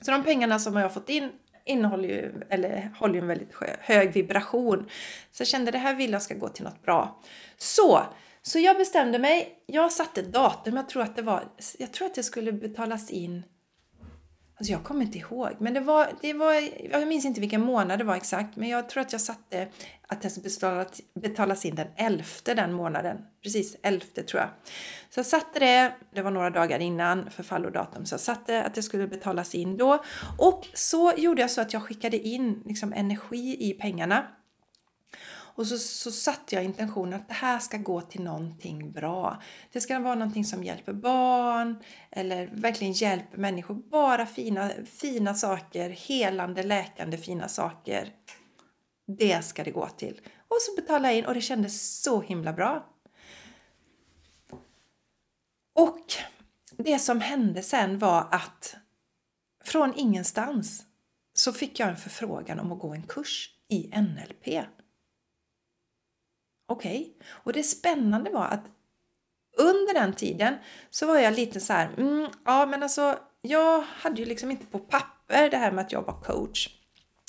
Så 0.00 0.10
de 0.10 0.22
pengarna 0.22 0.58
som 0.58 0.76
jag 0.76 0.82
har 0.82 0.90
fått 0.90 1.08
in 1.08 1.30
innehåller 1.66 2.08
ju, 2.08 2.32
eller 2.50 2.90
håller 2.98 3.14
ju 3.14 3.20
en 3.20 3.26
väldigt 3.26 3.54
hög 3.80 4.12
vibration. 4.12 4.88
Så 5.30 5.40
jag 5.40 5.48
kände 5.48 5.70
det 5.70 5.78
här 5.78 5.94
vill 5.94 6.12
jag 6.12 6.22
ska 6.22 6.34
gå 6.34 6.48
till 6.48 6.64
något 6.64 6.82
bra. 6.82 7.22
Så, 7.56 8.02
så 8.42 8.58
jag 8.58 8.76
bestämde 8.76 9.18
mig. 9.18 9.58
Jag 9.66 9.92
satte 9.92 10.22
datum. 10.22 10.76
Jag 10.76 10.88
tror 10.88 11.02
att 11.02 11.16
det 11.16 11.22
var, 11.22 11.44
jag 11.78 11.92
tror 11.92 12.06
att 12.06 12.14
det 12.14 12.22
skulle 12.22 12.52
betalas 12.52 13.10
in 13.10 13.42
Alltså 14.58 14.72
jag 14.72 14.84
kommer 14.84 15.04
inte 15.04 15.18
ihåg, 15.18 15.50
men 15.58 15.74
det 15.74 15.80
var, 15.80 16.08
det 16.20 16.32
var, 16.32 16.54
jag 16.90 17.08
minns 17.08 17.24
inte 17.24 17.40
vilken 17.40 17.60
månad 17.60 17.98
det 17.98 18.04
var 18.04 18.16
exakt, 18.16 18.56
men 18.56 18.68
jag 18.68 18.88
tror 18.88 19.00
att 19.00 19.12
jag 19.12 19.20
satte 19.20 19.68
att 20.08 20.22
det 20.22 20.30
skulle 20.30 20.86
betalas 21.14 21.64
in 21.64 21.74
den 21.74 21.86
11 21.96 22.24
den 22.44 22.72
månaden. 22.72 23.18
Precis 23.42 23.76
11 23.82 24.04
tror 24.28 24.40
jag. 24.40 24.48
Så 25.10 25.18
jag 25.18 25.26
satte 25.26 25.58
det, 25.58 25.94
det 26.14 26.22
var 26.22 26.30
några 26.30 26.50
dagar 26.50 26.78
innan 26.78 27.30
förfallodatum, 27.30 28.06
så 28.06 28.14
jag 28.14 28.20
satte 28.20 28.62
att 28.64 28.74
det 28.74 28.82
skulle 28.82 29.06
betalas 29.06 29.54
in 29.54 29.76
då. 29.76 30.04
Och 30.38 30.66
så 30.74 31.12
gjorde 31.16 31.40
jag 31.40 31.50
så 31.50 31.60
att 31.60 31.72
jag 31.72 31.82
skickade 31.82 32.18
in 32.18 32.62
liksom 32.64 32.92
energi 32.92 33.56
i 33.60 33.72
pengarna 33.72 34.26
och 35.56 35.66
så, 35.66 35.78
så 35.78 36.10
satte 36.10 36.54
jag 36.54 36.64
intentionen 36.64 37.20
att 37.20 37.28
det 37.28 37.34
här 37.34 37.58
ska 37.58 37.76
gå 37.76 38.00
till 38.00 38.22
någonting 38.22 38.92
bra. 38.92 39.42
Det 39.72 39.80
ska 39.80 39.98
vara 39.98 40.14
någonting 40.14 40.44
som 40.44 40.64
hjälper 40.64 40.92
barn 40.92 41.82
eller 42.10 42.46
verkligen 42.46 42.92
hjälper 42.92 43.38
människor. 43.38 43.74
Bara 43.74 44.26
fina, 44.26 44.70
fina 44.84 45.34
saker, 45.34 45.90
helande, 45.90 46.62
läkande 46.62 47.18
fina 47.18 47.48
saker. 47.48 48.12
Det 49.06 49.44
ska 49.44 49.64
det 49.64 49.70
gå 49.70 49.88
till. 49.88 50.20
Och 50.48 50.56
så 50.60 50.80
betalade 50.80 51.08
jag 51.08 51.18
in 51.18 51.24
och 51.26 51.34
det 51.34 51.40
kändes 51.40 52.02
så 52.02 52.20
himla 52.20 52.52
bra. 52.52 52.86
Och 55.74 56.14
det 56.76 56.98
som 56.98 57.20
hände 57.20 57.62
sen 57.62 57.98
var 57.98 58.28
att 58.30 58.76
från 59.64 59.94
ingenstans 59.96 60.86
så 61.34 61.52
fick 61.52 61.80
jag 61.80 61.88
en 61.88 61.96
förfrågan 61.96 62.60
om 62.60 62.72
att 62.72 62.78
gå 62.78 62.94
en 62.94 63.02
kurs 63.02 63.50
i 63.68 63.90
NLP. 64.00 64.66
Okej. 66.66 67.00
Okay. 67.00 67.12
Och 67.30 67.52
det 67.52 67.62
spännande 67.62 68.30
var 68.30 68.44
att 68.44 68.64
under 69.56 69.94
den 69.94 70.12
tiden 70.12 70.54
så 70.90 71.06
var 71.06 71.18
jag 71.18 71.34
lite 71.34 71.60
så 71.60 71.72
här, 71.72 71.90
mm, 71.98 72.30
ja 72.44 72.66
men 72.66 72.82
alltså 72.82 73.18
jag 73.42 73.82
hade 73.82 74.20
ju 74.20 74.26
liksom 74.26 74.50
inte 74.50 74.66
på 74.66 74.78
papper 74.78 75.50
det 75.50 75.56
här 75.56 75.72
med 75.72 75.84
att 75.84 75.92
jag 75.92 76.02
var 76.02 76.20
coach. 76.20 76.68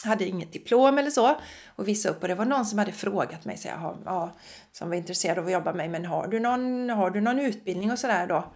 Jag 0.04 0.10
hade 0.10 0.26
inget 0.26 0.54
diplom 0.54 0.98
eller 0.98 1.12
så 1.12 1.36
och 1.76 1.88
visa 1.88 2.10
upp 2.10 2.22
och 2.22 2.28
det 2.28 2.36
var 2.36 2.46
någon 2.46 2.66
som 2.66 2.80
hade 2.80 2.92
frågat 2.92 3.46
mig 3.46 3.58
så 3.58 3.68
jag, 3.68 3.98
ja, 4.06 4.32
som 4.72 4.90
var 4.90 4.96
intresserad 4.96 5.38
av 5.38 5.46
att 5.46 5.52
jobba 5.52 5.74
med 5.74 5.76
mig, 5.76 5.90
men 5.90 6.06
har 6.06 6.28
du 6.28 6.40
någon, 6.40 6.90
har 6.90 7.10
du 7.10 7.22
någon 7.22 7.40
utbildning 7.40 7.92
och 7.92 8.00
sådär 8.00 8.28
då? 8.28 8.54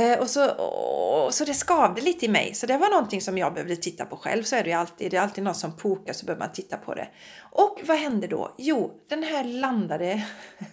Eh, 0.00 0.18
och 0.18 0.30
så, 0.30 0.50
och, 0.50 1.34
så 1.34 1.44
det 1.44 1.54
skavde 1.54 2.00
lite 2.00 2.26
i 2.26 2.28
mig. 2.28 2.54
Så 2.54 2.66
det 2.66 2.76
var 2.76 2.90
någonting 2.90 3.20
som 3.20 3.38
jag 3.38 3.54
behövde 3.54 3.76
titta 3.76 4.04
på 4.04 4.16
själv. 4.16 4.42
Så 4.42 4.56
är 4.56 4.64
det 4.64 4.70
ju 4.70 4.76
alltid. 4.76 5.10
Det 5.10 5.16
är 5.16 5.20
alltid 5.20 5.44
någon 5.44 5.54
som 5.54 5.76
pokar 5.76 6.12
så 6.12 6.26
behöver 6.26 6.46
man 6.46 6.52
titta 6.52 6.76
på 6.76 6.94
det. 6.94 7.08
Och 7.50 7.80
vad 7.86 7.98
hände 7.98 8.26
då? 8.26 8.54
Jo, 8.58 9.00
den 9.08 9.22
här 9.22 9.44
landade, 9.44 10.26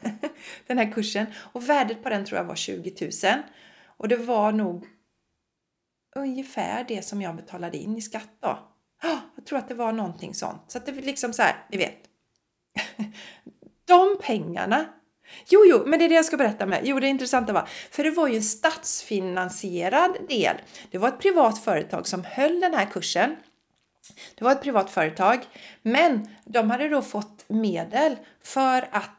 den 0.67 0.77
här 0.77 0.91
kursen. 0.91 1.25
Och 1.53 1.69
värdet 1.69 2.03
på 2.03 2.09
den 2.09 2.25
tror 2.25 2.37
jag 2.37 2.45
var 2.45 2.55
20 2.55 3.09
000. 3.23 3.33
Och 3.97 4.07
det 4.07 4.17
var 4.17 4.51
nog 4.51 4.85
ungefär 6.15 6.85
det 6.87 7.05
som 7.05 7.21
jag 7.21 7.35
betalade 7.35 7.77
in 7.77 7.97
i 7.97 8.01
skatt 8.01 8.29
då. 8.39 8.59
Ah, 9.03 9.17
jag 9.35 9.45
tror 9.45 9.59
att 9.59 9.67
det 9.67 9.75
var 9.75 9.91
någonting 9.91 10.33
sånt. 10.33 10.63
Så 10.67 10.77
att 10.77 10.85
det 10.85 10.91
var 10.91 11.01
liksom 11.01 11.33
så 11.33 11.41
här, 11.41 11.65
ni 11.71 11.77
vet. 11.77 11.99
De 13.85 14.17
pengarna 14.21 14.85
Jo, 15.49 15.65
jo, 15.65 15.83
men 15.85 15.99
det 15.99 16.05
är 16.05 16.09
det 16.09 16.15
jag 16.15 16.25
ska 16.25 16.37
berätta 16.37 16.65
med. 16.65 16.81
Jo, 16.83 16.99
det 16.99 17.07
intressanta 17.07 17.53
var, 17.53 17.69
för 17.91 18.03
det 18.03 18.11
var 18.11 18.27
ju 18.27 18.35
en 18.35 18.43
statsfinansierad 18.43 20.17
del. 20.29 20.55
Det 20.91 20.97
var 20.97 21.07
ett 21.07 21.19
privat 21.19 21.63
företag 21.63 22.07
som 22.07 22.23
höll 22.23 22.59
den 22.59 22.73
här 22.73 22.85
kursen. 22.85 23.35
Det 24.35 24.43
var 24.43 24.51
ett 24.51 24.61
privat 24.61 24.89
företag, 24.89 25.39
men 25.81 26.27
de 26.45 26.71
hade 26.71 26.89
då 26.89 27.01
fått 27.01 27.45
medel 27.47 28.15
för 28.43 28.87
att 28.91 29.11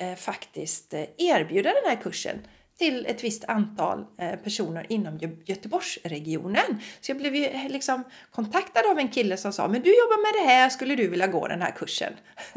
eh, 0.00 0.14
faktiskt 0.14 0.94
eh, 0.94 1.04
erbjuda 1.18 1.70
den 1.70 1.90
här 1.90 2.02
kursen 2.02 2.38
till 2.80 3.06
ett 3.06 3.24
visst 3.24 3.44
antal 3.44 4.04
eh, 4.18 4.36
personer 4.36 4.86
inom 4.88 5.18
Göteborgsregionen. 5.44 6.80
Så 7.00 7.10
jag 7.10 7.18
blev 7.18 7.36
ju 7.36 7.44
eh, 7.44 7.68
liksom 7.68 8.04
kontaktad 8.30 8.90
av 8.90 8.98
en 8.98 9.08
kille 9.08 9.36
som 9.36 9.52
sa 9.52 9.68
men 9.68 9.82
du 9.82 9.90
jobbar 9.90 10.22
med 10.22 10.42
det 10.42 10.52
här, 10.52 10.68
skulle 10.68 10.94
du 10.94 11.08
vilja 11.08 11.26
gå 11.26 11.48
den 11.48 11.62
här 11.62 11.70
kursen? 11.70 12.12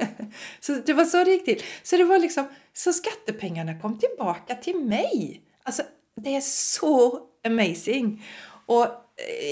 så 0.59 0.73
det 0.85 0.93
var 0.93 1.05
så 1.05 1.23
det 1.23 1.31
gick 1.31 1.45
till. 1.45 1.61
Så 1.83 1.97
det 1.97 2.03
var 2.03 2.19
liksom, 2.19 2.45
så 2.73 2.93
skattepengarna 2.93 3.79
kom 3.79 3.99
tillbaka 3.99 4.55
till 4.55 4.79
mig. 4.79 5.41
Alltså 5.63 5.83
det 6.15 6.35
är 6.35 6.41
så 6.41 7.19
amazing! 7.45 8.25
Och 8.65 8.87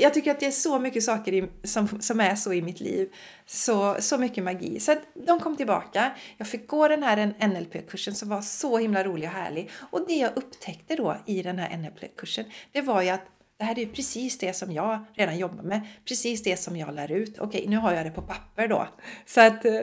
jag 0.02 0.14
tycker 0.14 0.32
att 0.32 0.40
det 0.40 0.46
är 0.46 0.52
så 0.52 0.80
mycket 0.80 1.04
saker 1.04 1.34
i, 1.34 1.50
som, 1.64 2.02
som 2.02 2.20
är 2.20 2.36
så 2.36 2.54
i 2.54 2.62
mitt 2.62 2.80
liv. 2.80 3.10
Så, 3.46 3.96
så 4.00 4.18
mycket 4.18 4.44
magi. 4.44 4.80
Så 4.80 4.92
att 4.92 5.02
de 5.14 5.40
kom 5.40 5.58
tillbaka. 5.58 6.12
Jag 6.38 6.48
fick 6.48 6.68
gå 6.68 6.88
den 6.88 7.04
här 7.04 7.34
NLP-kursen 7.48 8.16
som 8.16 8.30
var 8.30 8.42
så 8.42 8.78
himla 8.78 9.04
rolig 9.04 9.30
och 9.30 9.36
härlig. 9.36 9.72
Och 9.90 10.08
det 10.08 10.14
jag 10.16 10.38
upptäckte 10.38 10.96
då 10.96 11.18
i 11.26 11.42
den 11.42 11.60
här 11.60 11.78
NLP-kursen, 11.78 12.46
det 12.72 12.82
var 12.82 13.02
ju 13.02 13.10
att 13.10 13.22
det 13.58 13.66
här 13.66 13.80
är 13.80 13.86
ju 13.86 13.92
precis 13.92 14.38
det 14.38 14.54
som 14.54 14.72
jag 14.72 15.06
redan 15.14 15.38
jobbar 15.38 15.64
med. 15.64 15.82
Precis 16.06 16.44
det 16.44 16.58
som 16.58 16.78
jag 16.78 16.96
lär 16.96 17.12
ut. 17.12 17.40
Okej, 17.40 17.66
nu 17.68 17.78
har 17.78 17.94
jag 17.94 18.06
det 18.06 18.12
på 18.12 18.22
papper 18.22 18.68
då. 18.68 18.88
Så 19.26 19.42
att, 19.42 19.66
eh, 19.66 19.82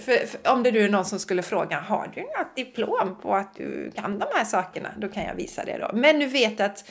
för, 0.00 0.26
för, 0.26 0.50
om 0.52 0.62
det 0.62 0.72
nu 0.72 0.84
är 0.84 0.88
någon 0.88 1.04
som 1.04 1.18
skulle 1.18 1.42
fråga, 1.42 1.80
har 1.80 2.12
du 2.14 2.20
något 2.20 2.56
diplom 2.56 3.18
på 3.22 3.34
att 3.34 3.54
du 3.54 3.90
kan 3.94 4.18
de 4.18 4.26
här 4.34 4.44
sakerna? 4.44 4.88
Då 4.98 5.08
kan 5.08 5.24
jag 5.24 5.34
visa 5.34 5.64
det 5.64 5.78
då. 5.78 5.90
Men 5.94 6.18
nu 6.18 6.26
vet 6.26 6.60
att 6.60 6.84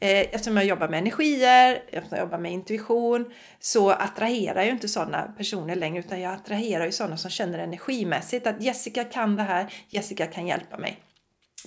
Eh, 0.00 0.20
eftersom 0.20 0.56
jag 0.56 0.66
jobbar 0.66 0.88
med 0.88 0.98
energier, 0.98 1.82
eftersom 1.86 2.16
jag 2.16 2.24
jobbar 2.24 2.38
med 2.38 2.52
intuition, 2.52 3.32
så 3.60 3.90
attraherar 3.90 4.62
jag 4.62 4.70
inte 4.70 4.88
sådana 4.88 5.22
personer 5.22 5.76
längre 5.76 5.98
utan 5.98 6.20
jag 6.20 6.32
attraherar 6.32 6.84
ju 6.84 6.92
sådana 6.92 7.16
som 7.16 7.30
känner 7.30 7.58
energimässigt 7.58 8.46
att 8.46 8.62
Jessica 8.62 9.04
kan 9.04 9.36
det 9.36 9.42
här, 9.42 9.72
Jessica 9.88 10.26
kan 10.26 10.46
hjälpa 10.46 10.78
mig. 10.78 11.02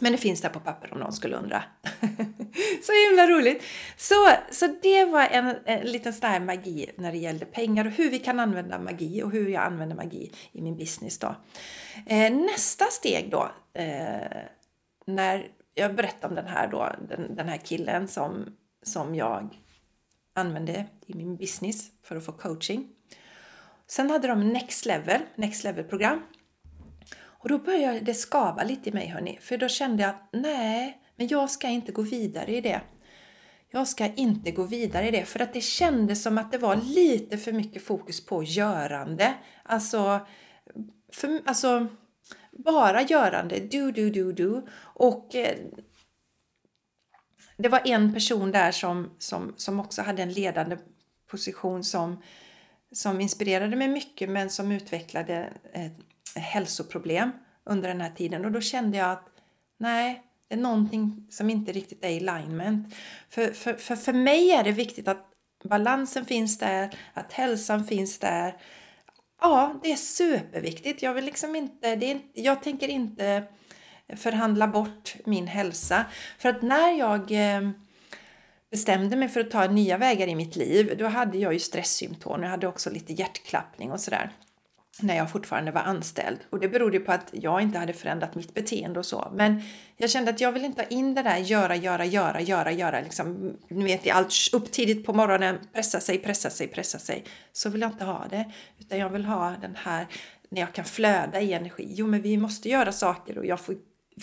Men 0.01 0.11
det 0.11 0.17
finns 0.17 0.41
där 0.41 0.49
på 0.49 0.59
papper 0.59 0.93
om 0.93 0.99
någon 0.99 1.13
skulle 1.13 1.35
undra. 1.35 1.63
så 2.83 2.91
himla 3.07 3.27
roligt! 3.27 3.63
Så, 3.97 4.29
så 4.51 4.67
det 4.81 5.05
var 5.05 5.27
en, 5.31 5.55
en 5.65 5.87
liten 5.87 6.13
sån 6.13 6.29
här 6.29 6.39
magi 6.39 6.89
när 6.95 7.11
det 7.11 7.17
gällde 7.17 7.45
pengar 7.45 7.85
och 7.85 7.91
hur 7.91 8.09
vi 8.09 8.19
kan 8.19 8.39
använda 8.39 8.79
magi 8.79 9.23
och 9.23 9.31
hur 9.31 9.49
jag 9.49 9.63
använder 9.63 9.95
magi 9.95 10.31
i 10.51 10.61
min 10.61 10.77
business. 10.77 11.19
Då. 11.19 11.35
Eh, 12.07 12.33
nästa 12.33 12.85
steg 12.85 13.29
då, 13.31 13.51
eh, 13.73 14.41
när 15.05 15.47
jag 15.73 15.95
berättade 15.95 16.27
om 16.27 16.35
den 16.35 16.47
här, 16.47 16.67
då, 16.67 16.95
den, 17.09 17.35
den 17.35 17.49
här 17.49 17.57
killen 17.57 18.07
som, 18.07 18.55
som 18.83 19.15
jag 19.15 19.59
använde 20.33 20.85
i 21.05 21.13
min 21.13 21.37
business 21.37 21.91
för 22.03 22.15
att 22.15 22.25
få 22.25 22.31
coaching. 22.31 22.89
Sen 23.87 24.09
hade 24.09 24.27
de 24.27 24.53
Next 24.53 24.85
Level, 24.85 25.21
Next 25.35 25.63
Level-program. 25.63 26.21
Och 27.19 27.49
då 27.49 27.57
började 27.57 27.99
det 27.99 28.13
skava 28.13 28.63
lite 28.63 28.89
i 28.89 28.93
mig 28.93 29.07
hörni, 29.07 29.37
för 29.41 29.57
då 29.57 29.67
kände 29.67 30.03
jag 30.03 30.09
att 30.09 30.29
nej, 30.31 31.01
men 31.15 31.27
jag 31.27 31.49
ska 31.49 31.67
inte 31.67 31.91
gå 31.91 32.01
vidare 32.01 32.55
i 32.55 32.61
det. 32.61 32.81
Jag 33.71 33.87
ska 33.87 34.13
inte 34.13 34.51
gå 34.51 34.63
vidare 34.63 35.07
i 35.07 35.11
det, 35.11 35.25
för 35.25 35.39
att 35.39 35.53
det 35.53 35.61
kändes 35.61 36.23
som 36.23 36.37
att 36.37 36.51
det 36.51 36.57
var 36.57 36.75
lite 36.75 37.37
för 37.37 37.53
mycket 37.53 37.83
fokus 37.83 38.25
på 38.25 38.43
görande. 38.43 39.33
Alltså, 39.63 40.19
för, 41.13 41.41
alltså 41.45 41.87
bara 42.51 43.01
görande, 43.01 43.59
do, 43.59 43.91
do, 43.91 44.09
do, 44.09 44.31
do. 44.31 44.67
Och 44.81 45.35
eh, 45.35 45.57
det 47.57 47.69
var 47.69 47.81
en 47.85 48.13
person 48.13 48.51
där 48.51 48.71
som, 48.71 49.09
som, 49.17 49.53
som 49.57 49.79
också 49.79 50.01
hade 50.01 50.23
en 50.23 50.33
ledande 50.33 50.77
position 51.27 51.83
som, 51.83 52.23
som 52.91 53.21
inspirerade 53.21 53.75
mig 53.75 53.87
mycket 53.87 54.29
men 54.29 54.49
som 54.49 54.71
utvecklade 54.71 55.53
ett 55.73 55.97
hälsoproblem 56.35 57.31
under 57.63 57.89
den 57.89 58.01
här 58.01 58.11
tiden. 58.11 58.45
Och 58.45 58.51
då 58.51 58.61
kände 58.61 58.97
jag 58.97 59.11
att 59.11 59.29
nej, 59.77 60.23
det 60.47 60.55
är 60.55 60.59
någonting 60.59 61.27
som 61.29 61.49
inte 61.49 61.71
riktigt 61.71 62.05
är 62.05 62.09
i 62.09 62.29
alignment. 62.29 62.95
För, 63.29 63.51
för, 63.51 63.73
för, 63.73 63.95
för 63.95 64.13
mig 64.13 64.51
är 64.51 64.63
det 64.63 64.71
viktigt 64.71 65.07
att 65.07 65.25
balansen 65.63 66.25
finns 66.25 66.57
där, 66.57 66.97
att 67.13 67.33
hälsan 67.33 67.85
finns 67.85 68.19
där. 68.19 68.57
Ja, 69.41 69.79
det 69.83 69.91
är 69.91 69.95
superviktigt. 69.95 71.01
Jag 71.01 71.13
vill 71.13 71.25
liksom 71.25 71.55
inte, 71.55 71.95
det 71.95 72.11
är, 72.11 72.19
jag 72.33 72.63
tänker 72.63 72.87
inte 72.87 73.43
förhandla 74.15 74.67
bort 74.67 75.15
min 75.25 75.47
hälsa. 75.47 76.05
För 76.37 76.49
att 76.49 76.61
när 76.61 76.91
jag 76.91 77.31
eh, 77.31 77.69
bestämde 78.71 79.15
mig 79.15 79.29
för 79.29 79.39
att 79.39 79.51
ta 79.51 79.67
nya 79.67 79.97
vägar 79.97 80.27
i 80.27 80.35
mitt 80.35 80.55
liv, 80.55 80.95
då 80.97 81.07
hade 81.07 81.37
jag 81.37 81.53
ju 81.53 81.59
stresssymptom. 81.59 82.43
Jag 82.43 82.49
hade 82.49 82.67
också 82.67 82.89
lite 82.89 83.13
hjärtklappning 83.13 83.91
och 83.91 83.99
sådär 83.99 84.31
när 85.01 85.15
jag 85.15 85.31
fortfarande 85.31 85.71
var 85.71 85.81
anställd. 85.81 86.37
Och 86.49 86.59
det 86.59 86.67
berodde 86.67 86.99
på 86.99 87.11
att 87.11 87.29
jag 87.31 87.61
inte 87.61 87.79
hade 87.79 87.93
förändrat 87.93 88.35
mitt 88.35 88.53
beteende 88.53 88.99
och 88.99 89.05
så. 89.05 89.31
Men 89.35 89.61
jag 89.97 90.09
kände 90.09 90.31
att 90.31 90.41
jag 90.41 90.51
vill 90.51 90.65
inte 90.65 90.81
ha 90.81 90.87
in 90.87 91.15
det 91.15 91.23
där 91.23 91.37
göra, 91.37 91.75
göra, 91.75 92.05
göra, 92.05 92.41
göra, 92.41 92.71
göra. 92.71 93.01
Liksom, 93.01 93.57
ni 93.69 93.83
vet, 93.83 94.11
allt 94.11 94.33
upp 94.53 94.71
tidigt 94.71 95.05
på 95.05 95.13
morgonen, 95.13 95.59
pressa 95.73 95.99
sig, 95.99 96.17
pressa 96.17 96.49
sig, 96.49 96.67
pressa 96.67 96.99
sig. 96.99 97.25
Så 97.51 97.69
vill 97.69 97.81
jag 97.81 97.91
inte 97.91 98.05
ha 98.05 98.25
det. 98.29 98.51
Utan 98.79 98.97
jag 98.97 99.09
vill 99.09 99.25
ha 99.25 99.55
den 99.61 99.75
här 99.75 100.07
när 100.49 100.61
jag 100.61 100.73
kan 100.73 100.85
flöda 100.85 101.41
i 101.41 101.53
energi. 101.53 101.87
Jo, 101.89 102.07
men 102.07 102.21
vi 102.21 102.37
måste 102.37 102.69
göra 102.69 102.91
saker 102.91 103.37
och 103.37 103.45
jag 103.45 103.59
får 103.59 103.75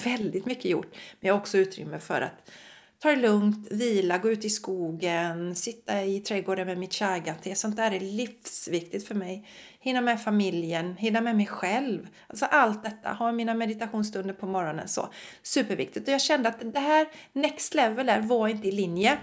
väldigt 0.04 0.46
mycket 0.46 0.64
gjort. 0.64 0.90
Men 1.20 1.28
jag 1.28 1.34
har 1.34 1.40
också 1.40 1.58
utrymme 1.58 1.98
för 1.98 2.20
att 2.20 2.50
ta 2.98 3.10
det 3.10 3.16
lugnt, 3.16 3.72
vila, 3.72 4.18
gå 4.18 4.30
ut 4.30 4.44
i 4.44 4.50
skogen, 4.50 5.54
sitta 5.54 6.04
i 6.04 6.20
trädgården 6.20 6.66
med 6.66 6.78
mitt 6.78 6.94
chagate. 6.94 7.54
Sånt 7.54 7.76
där 7.76 7.90
är 7.90 8.00
livsviktigt 8.00 9.08
för 9.08 9.14
mig. 9.14 9.48
Hinna 9.80 10.00
med 10.00 10.22
familjen, 10.22 10.96
hinna 10.96 11.20
med 11.20 11.36
mig 11.36 11.46
själv. 11.46 12.08
Alltså 12.26 12.44
allt 12.44 12.84
detta, 12.84 13.12
ha 13.12 13.32
mina 13.32 13.54
meditationsstunder 13.54 14.34
på 14.34 14.46
morgonen 14.46 14.88
så. 14.88 15.08
Superviktigt. 15.42 16.08
Och 16.08 16.14
jag 16.14 16.20
kände 16.20 16.48
att 16.48 16.72
det 16.72 16.80
här 16.80 17.06
next 17.32 17.74
level 17.74 18.06
där 18.06 18.20
var 18.20 18.48
inte 18.48 18.68
i 18.68 18.72
linje. 18.72 19.18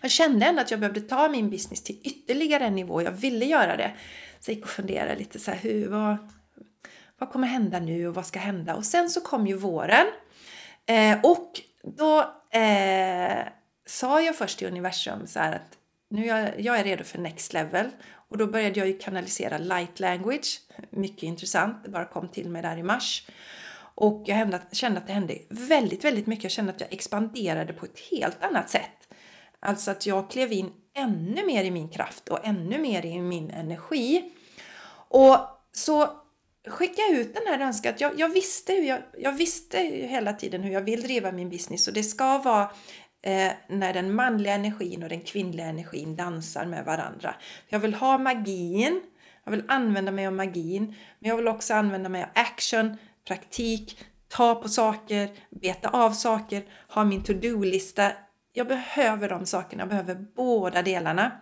Jag 0.00 0.10
kände 0.10 0.46
ändå 0.46 0.60
att 0.60 0.70
jag 0.70 0.80
behövde 0.80 1.00
ta 1.00 1.28
min 1.28 1.50
business 1.50 1.82
till 1.82 2.00
ytterligare 2.04 2.64
en 2.64 2.74
nivå. 2.74 3.02
Jag 3.02 3.12
ville 3.12 3.44
göra 3.44 3.76
det. 3.76 3.92
Så 4.40 4.50
jag 4.50 4.56
gick 4.56 4.64
och 4.64 4.70
funderade 4.70 5.16
lite 5.16 5.38
så 5.38 5.50
här, 5.50 5.58
hur, 5.58 5.88
vad, 5.88 6.16
vad 7.18 7.30
kommer 7.30 7.46
hända 7.46 7.80
nu 7.80 8.08
och 8.08 8.14
vad 8.14 8.26
ska 8.26 8.38
hända? 8.38 8.74
Och 8.74 8.84
sen 8.84 9.10
så 9.10 9.20
kom 9.20 9.46
ju 9.46 9.56
våren. 9.56 10.06
Eh, 10.86 11.18
och 11.22 11.60
då 11.96 12.34
eh, 12.54 13.48
sa 13.86 14.20
jag 14.20 14.36
först 14.36 14.58
till 14.58 14.68
universum 14.68 15.26
så 15.26 15.38
här 15.38 15.52
att 15.52 15.78
nu 16.10 16.28
är 16.28 16.38
jag, 16.38 16.60
jag 16.60 16.78
är 16.78 16.84
redo 16.84 17.04
för 17.04 17.18
next 17.18 17.52
level. 17.52 17.90
Och 18.28 18.38
då 18.38 18.46
började 18.46 18.78
jag 18.78 18.88
ju 18.88 18.98
kanalisera 18.98 19.58
light 19.58 20.00
language. 20.00 20.60
Mycket 20.90 21.22
intressant, 21.22 21.84
det 21.84 21.90
bara 21.90 22.04
kom 22.04 22.28
till 22.28 22.50
mig 22.50 22.62
där 22.62 22.76
i 22.76 22.82
mars. 22.82 23.28
Och 23.96 24.22
jag 24.26 24.60
kände 24.72 24.98
att 24.98 25.06
det 25.06 25.12
hände 25.12 25.38
väldigt, 25.48 26.04
väldigt 26.04 26.26
mycket. 26.26 26.44
Jag 26.44 26.52
kände 26.52 26.72
att 26.72 26.80
jag 26.80 26.92
expanderade 26.92 27.72
på 27.72 27.86
ett 27.86 27.98
helt 28.10 28.44
annat 28.44 28.70
sätt. 28.70 29.14
Alltså 29.60 29.90
att 29.90 30.06
jag 30.06 30.30
klev 30.30 30.52
in 30.52 30.72
ännu 30.94 31.46
mer 31.46 31.64
i 31.64 31.70
min 31.70 31.88
kraft 31.88 32.28
och 32.28 32.46
ännu 32.46 32.78
mer 32.78 33.06
i 33.06 33.20
min 33.20 33.50
energi. 33.50 34.32
Och 35.08 35.36
så 35.72 36.23
skicka 36.66 37.02
ut 37.12 37.34
den 37.34 37.42
här 37.46 37.66
önskan. 37.66 37.94
Jag, 37.98 38.20
jag, 38.20 38.28
visste 38.28 38.72
hur 38.72 38.84
jag, 38.84 38.98
jag 39.18 39.32
visste 39.32 39.78
hela 39.78 40.32
tiden 40.32 40.62
hur 40.62 40.72
jag 40.72 40.80
vill 40.80 41.02
driva 41.02 41.32
min 41.32 41.50
business 41.50 41.88
och 41.88 41.94
det 41.94 42.02
ska 42.02 42.38
vara 42.38 42.70
eh, 43.22 43.52
när 43.68 43.92
den 43.92 44.14
manliga 44.14 44.54
energin 44.54 45.02
och 45.02 45.08
den 45.08 45.20
kvinnliga 45.20 45.66
energin 45.66 46.16
dansar 46.16 46.66
med 46.66 46.84
varandra. 46.84 47.34
Jag 47.68 47.78
vill 47.78 47.94
ha 47.94 48.18
magin, 48.18 49.02
jag 49.44 49.50
vill 49.50 49.64
använda 49.68 50.12
mig 50.12 50.26
av 50.26 50.32
magin, 50.32 50.86
men 51.18 51.28
jag 51.28 51.36
vill 51.36 51.48
också 51.48 51.74
använda 51.74 52.08
mig 52.08 52.22
av 52.22 52.28
action, 52.34 52.96
praktik, 53.28 53.98
ta 54.28 54.54
på 54.54 54.68
saker, 54.68 55.30
beta 55.50 55.88
av 55.88 56.10
saker, 56.10 56.64
ha 56.88 57.04
min 57.04 57.22
to-do-lista. 57.22 58.12
Jag 58.52 58.68
behöver 58.68 59.28
de 59.28 59.46
sakerna, 59.46 59.82
jag 59.82 59.88
behöver 59.88 60.14
båda 60.14 60.82
delarna. 60.82 61.32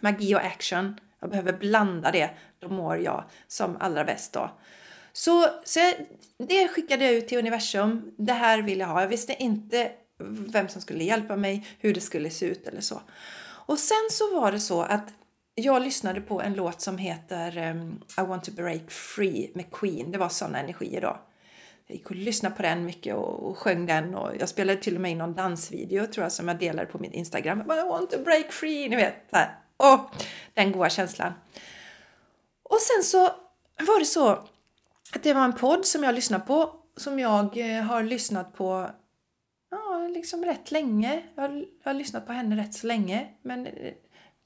Magi 0.00 0.34
och 0.34 0.40
action 0.40 0.96
jag 1.22 1.30
behöver 1.30 1.52
blanda 1.52 2.10
det, 2.10 2.30
då 2.62 2.68
mår 2.68 2.96
jag 2.96 3.24
som 3.48 3.76
allra 3.80 4.04
bäst 4.04 4.32
då. 4.32 4.50
Så, 5.12 5.48
så 5.64 5.80
det 6.38 6.68
skickade 6.68 7.04
jag 7.04 7.14
ut 7.14 7.28
till 7.28 7.38
universum. 7.38 8.14
Det 8.18 8.32
här 8.32 8.62
vill 8.62 8.80
jag 8.80 8.86
ha. 8.86 9.00
Jag 9.00 9.08
visste 9.08 9.42
inte 9.42 9.92
vem 10.52 10.68
som 10.68 10.82
skulle 10.82 11.04
hjälpa 11.04 11.36
mig, 11.36 11.66
hur 11.78 11.94
det 11.94 12.00
skulle 12.00 12.30
se 12.30 12.46
ut 12.46 12.68
eller 12.68 12.80
så. 12.80 13.00
Och 13.66 13.78
sen 13.78 14.08
så 14.10 14.40
var 14.40 14.52
det 14.52 14.60
så 14.60 14.82
att 14.82 15.08
jag 15.54 15.82
lyssnade 15.82 16.20
på 16.20 16.42
en 16.42 16.54
låt 16.54 16.80
som 16.80 16.98
heter 16.98 17.70
um, 17.70 18.00
I 18.18 18.20
want 18.20 18.44
to 18.44 18.50
break 18.52 18.90
free 18.90 19.50
med 19.54 19.72
Queen. 19.72 20.12
Det 20.12 20.18
var 20.18 20.28
sådana 20.28 20.60
energier 20.60 21.00
då. 21.00 21.20
Jag 21.86 21.96
gick 21.96 22.10
och 22.10 22.16
lyssnade 22.16 22.54
på 22.54 22.62
den 22.62 22.84
mycket 22.84 23.14
och, 23.14 23.50
och 23.50 23.58
sjöng 23.58 23.86
den 23.86 24.14
och 24.14 24.36
jag 24.40 24.48
spelade 24.48 24.80
till 24.80 24.94
och 24.94 25.00
med 25.00 25.10
in 25.10 25.18
någon 25.18 25.34
dansvideo 25.34 26.06
tror 26.06 26.24
jag 26.24 26.32
som 26.32 26.48
jag 26.48 26.58
delade 26.58 26.86
på 26.86 26.98
min 26.98 27.12
Instagram. 27.12 27.60
I 27.60 27.88
want 27.88 28.10
to 28.10 28.18
break 28.24 28.52
free, 28.52 28.88
ni 28.88 28.96
vet. 28.96 29.14
Åh, 29.78 29.94
oh, 29.94 30.00
den 30.54 30.72
goda 30.72 30.90
känslan. 30.90 31.32
Och 32.72 32.80
sen 32.80 33.02
så 33.02 33.18
var 33.86 33.98
det 33.98 34.04
så 34.04 34.28
att 35.14 35.22
det 35.22 35.34
var 35.34 35.44
en 35.44 35.52
podd 35.52 35.86
som 35.86 36.04
jag 36.04 36.14
lyssnade 36.14 36.44
på 36.44 36.74
som 36.96 37.18
jag 37.18 37.58
eh, 37.58 37.82
har 37.82 38.02
lyssnat 38.02 38.54
på 38.54 38.90
ja, 39.70 40.08
liksom 40.14 40.44
rätt 40.44 40.70
länge. 40.70 41.22
Jag 41.34 41.42
har, 41.42 41.64
jag 41.84 41.90
har 41.90 41.94
lyssnat 41.94 42.26
på 42.26 42.32
henne 42.32 42.56
rätt 42.56 42.74
så 42.74 42.86
länge 42.86 43.28
men 43.42 43.66
eh, 43.66 43.92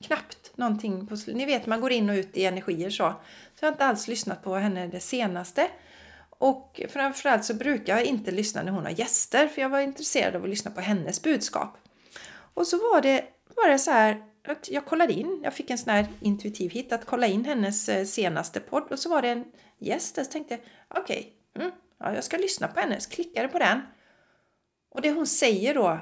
knappt 0.05 0.57
någonting. 0.57 1.07
På, 1.07 1.17
ni 1.27 1.45
vet 1.45 1.67
man 1.67 1.81
går 1.81 1.93
in 1.93 2.11
och 2.11 2.15
ut 2.15 2.37
i 2.37 2.45
energier 2.45 2.91
så. 2.91 3.15
Så 3.55 3.65
jag 3.65 3.69
har 3.69 3.73
inte 3.73 3.87
alls 3.87 4.09
lyssnat 4.09 4.43
på 4.43 4.55
henne 4.55 4.87
det 4.87 5.01
senaste. 5.01 5.69
Och 6.31 6.81
framförallt 6.89 7.45
så 7.45 7.55
brukar 7.55 7.97
jag 7.97 8.05
inte 8.05 8.31
lyssna 8.31 8.63
när 8.63 8.73
hon 8.73 8.85
har 8.85 8.93
gäster 8.93 9.49
för 9.49 9.63
jag 9.63 9.69
var 9.69 9.81
intresserad 9.81 10.37
av 10.37 10.43
att 10.43 10.51
lyssna 10.51 10.71
på 10.71 10.81
hennes 10.81 11.23
budskap. 11.23 11.79
Och 12.55 12.67
så 12.67 12.77
var 12.77 13.01
det 13.01 13.25
bara 13.57 13.79
så 13.79 13.91
här 13.91 14.23
jag 14.69 14.87
kollade 14.87 15.13
in, 15.13 15.41
jag 15.43 15.55
fick 15.55 15.71
en 15.71 15.79
sån 15.79 15.93
här 15.93 16.07
intuitiv 16.21 16.71
hit 16.71 16.93
att 16.93 17.05
kolla 17.05 17.27
in 17.27 17.45
hennes 17.45 17.89
eh, 17.89 18.05
senaste 18.05 18.61
podd 18.61 18.93
och 18.93 18.99
så 18.99 19.09
var 19.09 19.23
det 19.23 19.29
en 19.29 19.45
gäst 19.79 20.15
där 20.15 20.25
så 20.25 20.31
tänkte 20.31 20.55
jag 20.55 20.63
okej, 21.03 21.33
okay, 21.55 21.65
mm, 21.65 21.77
ja, 21.99 22.15
jag 22.15 22.25
ska 22.25 22.37
lyssna 22.37 22.69
på 22.69 22.81
hennes, 22.81 23.07
klickade 23.07 23.49
på 23.49 23.59
den. 23.59 23.81
Och 24.91 25.03
det 25.03 25.11
hon 25.11 25.27
säger 25.27 25.75
då 25.75 26.01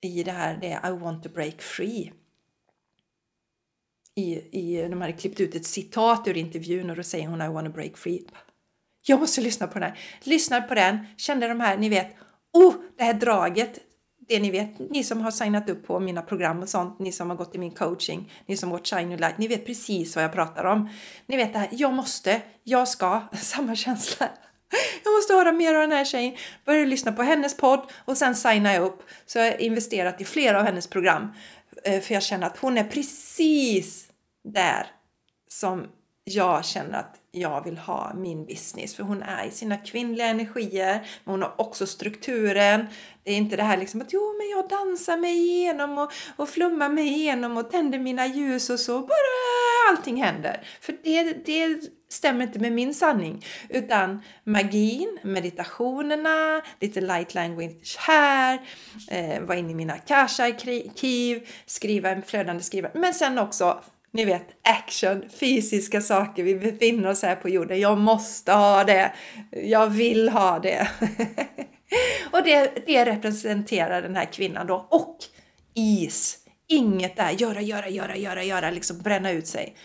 i 0.00 0.22
det 0.22 0.32
här 0.32 0.58
det 0.60 0.72
är 0.72 0.88
I 0.88 0.98
want 0.98 1.22
to 1.22 1.28
break 1.28 1.62
free. 1.62 2.12
I, 4.14 4.32
i, 4.58 4.88
de 4.88 5.00
hade 5.00 5.12
klippt 5.12 5.40
ut 5.40 5.54
ett 5.54 5.66
citat 5.66 6.28
ur 6.28 6.36
intervjun 6.36 6.90
och 6.90 6.96
då 6.96 7.02
säger 7.02 7.28
hon 7.28 7.42
I 7.42 7.48
want 7.48 7.66
to 7.66 7.72
break 7.72 7.96
free. 7.96 8.26
Jag 9.02 9.20
måste 9.20 9.40
lyssna 9.40 9.66
på 9.66 9.78
den 9.78 9.82
här. 9.82 9.98
Lyssnade 10.22 10.68
på 10.68 10.74
den, 10.74 11.06
kände 11.16 11.48
de 11.48 11.60
här, 11.60 11.78
ni 11.78 11.88
vet, 11.88 12.16
oh, 12.52 12.74
det 12.96 13.04
här 13.04 13.14
draget 13.14 13.78
det 14.30 14.40
ni 14.40 14.50
vet, 14.50 14.78
ni 14.90 15.04
som 15.04 15.20
har 15.20 15.30
signat 15.30 15.70
upp 15.70 15.86
på 15.86 16.00
mina 16.00 16.22
program 16.22 16.62
och 16.62 16.68
sånt, 16.68 16.98
ni 16.98 17.12
som 17.12 17.30
har 17.30 17.36
gått 17.36 17.54
i 17.54 17.58
min 17.58 17.70
coaching, 17.70 18.32
ni 18.46 18.56
som 18.56 18.70
gått 18.70 18.86
Shine 18.86 19.16
Light, 19.16 19.38
ni 19.38 19.48
vet 19.48 19.66
precis 19.66 20.16
vad 20.16 20.24
jag 20.24 20.32
pratar 20.32 20.64
om. 20.64 20.88
Ni 21.26 21.36
vet 21.36 21.52
det 21.52 21.58
här, 21.58 21.68
jag 21.72 21.92
måste, 21.92 22.42
jag 22.64 22.88
ska, 22.88 23.20
samma 23.40 23.76
känsla. 23.76 24.28
Jag 25.04 25.12
måste 25.12 25.34
höra 25.34 25.52
mer 25.52 25.74
av 25.74 25.80
den 25.80 25.92
här 25.92 26.04
tjejen, 26.04 26.36
börja 26.64 26.84
lyssna 26.84 27.12
på 27.12 27.22
hennes 27.22 27.56
podd 27.56 27.92
och 28.04 28.16
sen 28.16 28.34
signa 28.34 28.78
upp. 28.78 29.02
Så 29.26 29.38
jag 29.38 29.44
har 29.44 29.60
investerat 29.60 30.20
i 30.20 30.24
flera 30.24 30.58
av 30.58 30.64
hennes 30.64 30.86
program. 30.86 31.32
Eh, 31.84 32.00
för 32.00 32.14
jag 32.14 32.22
känner 32.22 32.46
att 32.46 32.58
hon 32.58 32.78
är 32.78 32.84
precis 32.84 34.08
där 34.44 34.86
som 35.48 35.86
jag 36.34 36.64
känner 36.64 36.98
att 36.98 37.16
jag 37.32 37.64
vill 37.64 37.78
ha 37.78 38.14
min 38.14 38.46
business. 38.46 38.94
För 38.94 39.02
hon 39.02 39.22
är 39.22 39.44
i 39.44 39.50
sina 39.50 39.76
kvinnliga 39.76 40.26
energier, 40.26 41.06
men 41.24 41.32
hon 41.32 41.42
har 41.42 41.54
också 41.60 41.86
strukturen. 41.86 42.86
Det 43.22 43.30
är 43.30 43.36
inte 43.36 43.56
det 43.56 43.62
här 43.62 43.76
liksom 43.76 44.00
att 44.00 44.12
jo, 44.12 44.34
men 44.38 44.48
jag 44.48 44.68
dansar 44.68 45.16
mig 45.16 45.38
igenom 45.38 45.98
och, 45.98 46.12
och 46.36 46.48
flummar 46.48 46.88
mig 46.88 47.08
igenom 47.08 47.56
och 47.56 47.70
tänder 47.70 47.98
mina 47.98 48.26
ljus 48.26 48.70
och 48.70 48.80
så 48.80 49.00
bara 49.00 49.90
allting 49.90 50.22
händer. 50.22 50.66
För 50.80 50.96
det, 51.04 51.46
det 51.46 51.80
stämmer 52.08 52.42
inte 52.44 52.58
med 52.58 52.72
min 52.72 52.94
sanning. 52.94 53.44
Utan 53.68 54.22
magin, 54.44 55.18
meditationerna, 55.22 56.62
lite 56.80 57.00
light 57.00 57.34
language 57.34 57.96
här, 57.98 58.60
eh, 59.08 59.40
vara 59.40 59.58
inne 59.58 59.70
i 59.70 59.74
mina 59.74 59.98
kasha-arkiv, 59.98 61.48
skriva 61.66 62.10
en 62.10 62.22
flödande 62.22 62.62
skrivare. 62.62 62.92
Men 62.94 63.14
sen 63.14 63.38
också 63.38 63.82
ni 64.12 64.24
vet, 64.24 64.46
action, 64.62 65.28
fysiska 65.28 66.00
saker. 66.00 66.44
Vi 66.44 66.54
befinner 66.54 67.08
oss 67.08 67.22
här 67.22 67.36
på 67.36 67.48
jorden. 67.48 67.80
Jag 67.80 67.98
måste 67.98 68.52
ha 68.52 68.84
det. 68.84 69.12
Jag 69.50 69.86
vill 69.86 70.28
ha 70.28 70.58
det. 70.58 70.88
och 72.32 72.42
det, 72.44 72.86
det 72.86 73.04
representerar 73.04 74.02
den 74.02 74.16
här 74.16 74.24
kvinnan 74.24 74.66
då. 74.66 74.86
Och 74.90 75.16
is. 75.74 76.36
Inget 76.66 77.16
där, 77.16 77.30
göra, 77.30 77.60
göra, 77.60 77.88
göra, 77.88 78.16
göra, 78.16 78.44
göra, 78.44 78.70
liksom 78.70 78.98
bränna 78.98 79.30
ut 79.30 79.46
sig. 79.46 79.76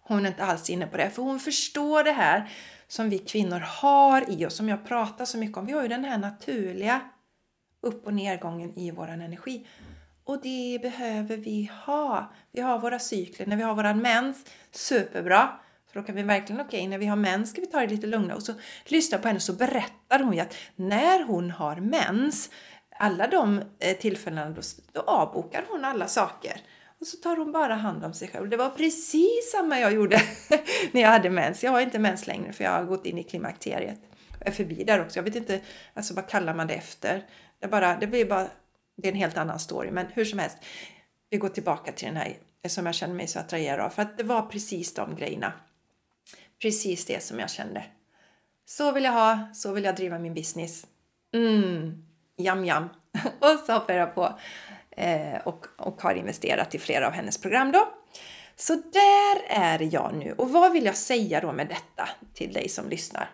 Hon 0.00 0.24
är 0.24 0.28
inte 0.28 0.44
alls 0.44 0.70
inne 0.70 0.86
på 0.86 0.96
det, 0.96 1.10
för 1.10 1.22
hon 1.22 1.40
förstår 1.40 2.04
det 2.04 2.12
här 2.12 2.50
som 2.88 3.10
vi 3.10 3.18
kvinnor 3.18 3.58
har 3.58 4.30
i 4.30 4.46
oss, 4.46 4.56
som 4.56 4.68
jag 4.68 4.86
pratar 4.86 5.24
så 5.24 5.38
mycket 5.38 5.56
om. 5.56 5.66
Vi 5.66 5.72
har 5.72 5.82
ju 5.82 5.88
den 5.88 6.04
här 6.04 6.18
naturliga 6.18 7.00
upp 7.80 8.06
och 8.06 8.14
nedgången 8.14 8.78
i 8.78 8.90
vår 8.90 9.08
energi. 9.08 9.66
Och 10.24 10.40
det 10.42 10.78
behöver 10.82 11.36
vi 11.36 11.70
ha. 11.84 12.32
Vi 12.52 12.60
har 12.60 12.78
våra 12.78 12.98
cykler, 12.98 13.46
när 13.46 13.56
vi 13.56 13.62
har 13.62 13.74
våran 13.74 13.98
mens, 14.02 14.46
superbra. 14.70 15.48
För 15.92 16.00
då 16.00 16.06
kan 16.06 16.14
vi 16.14 16.22
verkligen, 16.22 16.60
okej, 16.60 16.78
okay, 16.78 16.88
när 16.88 16.98
vi 16.98 17.06
har 17.06 17.16
mens 17.16 17.50
ska 17.50 17.60
vi 17.60 17.66
ta 17.66 17.80
det 17.80 17.86
lite 17.86 18.06
lugnare. 18.06 18.36
Och 18.36 18.42
så 18.42 18.52
lyssna 18.84 19.18
på 19.18 19.28
henne 19.28 19.40
så 19.40 19.52
berättar 19.52 20.18
hon 20.18 20.34
ju 20.34 20.40
att 20.40 20.54
när 20.76 21.24
hon 21.24 21.50
har 21.50 21.76
mens, 21.76 22.50
alla 22.98 23.26
de 23.26 23.62
eh, 23.78 23.96
tillfällena, 23.96 24.50
då, 24.50 24.62
då 24.92 25.00
avbokar 25.00 25.64
hon 25.68 25.84
alla 25.84 26.06
saker. 26.06 26.60
Och 27.00 27.06
så 27.06 27.16
tar 27.16 27.36
hon 27.36 27.52
bara 27.52 27.74
hand 27.74 28.04
om 28.04 28.14
sig 28.14 28.28
själv. 28.28 28.48
Det 28.48 28.56
var 28.56 28.70
precis 28.70 29.52
samma 29.52 29.80
jag 29.80 29.92
gjorde 29.92 30.22
när 30.92 31.00
jag 31.00 31.08
hade 31.08 31.30
mens. 31.30 31.64
Jag 31.64 31.70
har 31.70 31.80
inte 31.80 31.98
mens 31.98 32.26
längre 32.26 32.52
för 32.52 32.64
jag 32.64 32.70
har 32.70 32.84
gått 32.84 33.06
in 33.06 33.18
i 33.18 33.22
klimakteriet. 33.22 34.00
Jag 34.38 34.48
är 34.48 34.52
förbi 34.52 34.84
där 34.84 35.04
också. 35.04 35.18
Jag 35.18 35.24
vet 35.24 35.36
inte, 35.36 35.60
alltså 35.94 36.14
vad 36.14 36.28
kallar 36.28 36.54
man 36.54 36.66
det 36.66 36.74
efter? 36.74 37.26
Det, 37.60 37.68
bara, 37.68 37.96
det 37.96 38.06
blir 38.06 38.24
bara, 38.24 38.48
det 38.96 39.08
är 39.08 39.12
en 39.12 39.18
helt 39.18 39.36
annan 39.36 39.58
story. 39.58 39.90
Men 39.90 40.06
hur 40.06 40.24
som 40.24 40.38
helst, 40.38 40.56
vi 41.30 41.38
går 41.38 41.48
tillbaka 41.48 41.92
till 41.92 42.06
den 42.06 42.16
här 42.16 42.36
som 42.68 42.86
jag 42.86 42.94
känner 42.94 43.14
mig 43.14 43.26
så 43.26 43.38
attraherad 43.38 43.80
av. 43.80 43.90
För 43.90 44.02
att 44.02 44.18
det 44.18 44.24
var 44.24 44.42
precis 44.42 44.94
de 44.94 45.16
grejerna. 45.16 45.52
Precis 46.62 47.06
det 47.06 47.22
som 47.22 47.38
jag 47.38 47.50
kände. 47.50 47.84
Så 48.66 48.92
vill 48.92 49.04
jag 49.04 49.12
ha, 49.12 49.48
så 49.54 49.72
vill 49.72 49.84
jag 49.84 49.96
driva 49.96 50.18
min 50.18 50.34
business. 50.34 50.86
Mm, 51.34 52.04
jam 52.36 52.64
jam. 52.64 52.88
och 53.40 53.58
så 53.66 53.72
hoppar 53.72 53.94
jag 53.94 54.14
på 54.14 54.38
eh, 54.90 55.36
och, 55.44 55.66
och 55.78 56.02
har 56.02 56.14
investerat 56.14 56.74
i 56.74 56.78
flera 56.78 57.06
av 57.06 57.12
hennes 57.12 57.38
program 57.38 57.72
då. 57.72 57.88
Så 58.56 58.74
där 58.74 59.42
är 59.48 59.94
jag 59.94 60.14
nu. 60.14 60.32
Och 60.32 60.50
vad 60.50 60.72
vill 60.72 60.84
jag 60.84 60.96
säga 60.96 61.40
då 61.40 61.52
med 61.52 61.68
detta 61.68 62.08
till 62.34 62.52
dig 62.52 62.68
som 62.68 62.88
lyssnar? 62.88 63.30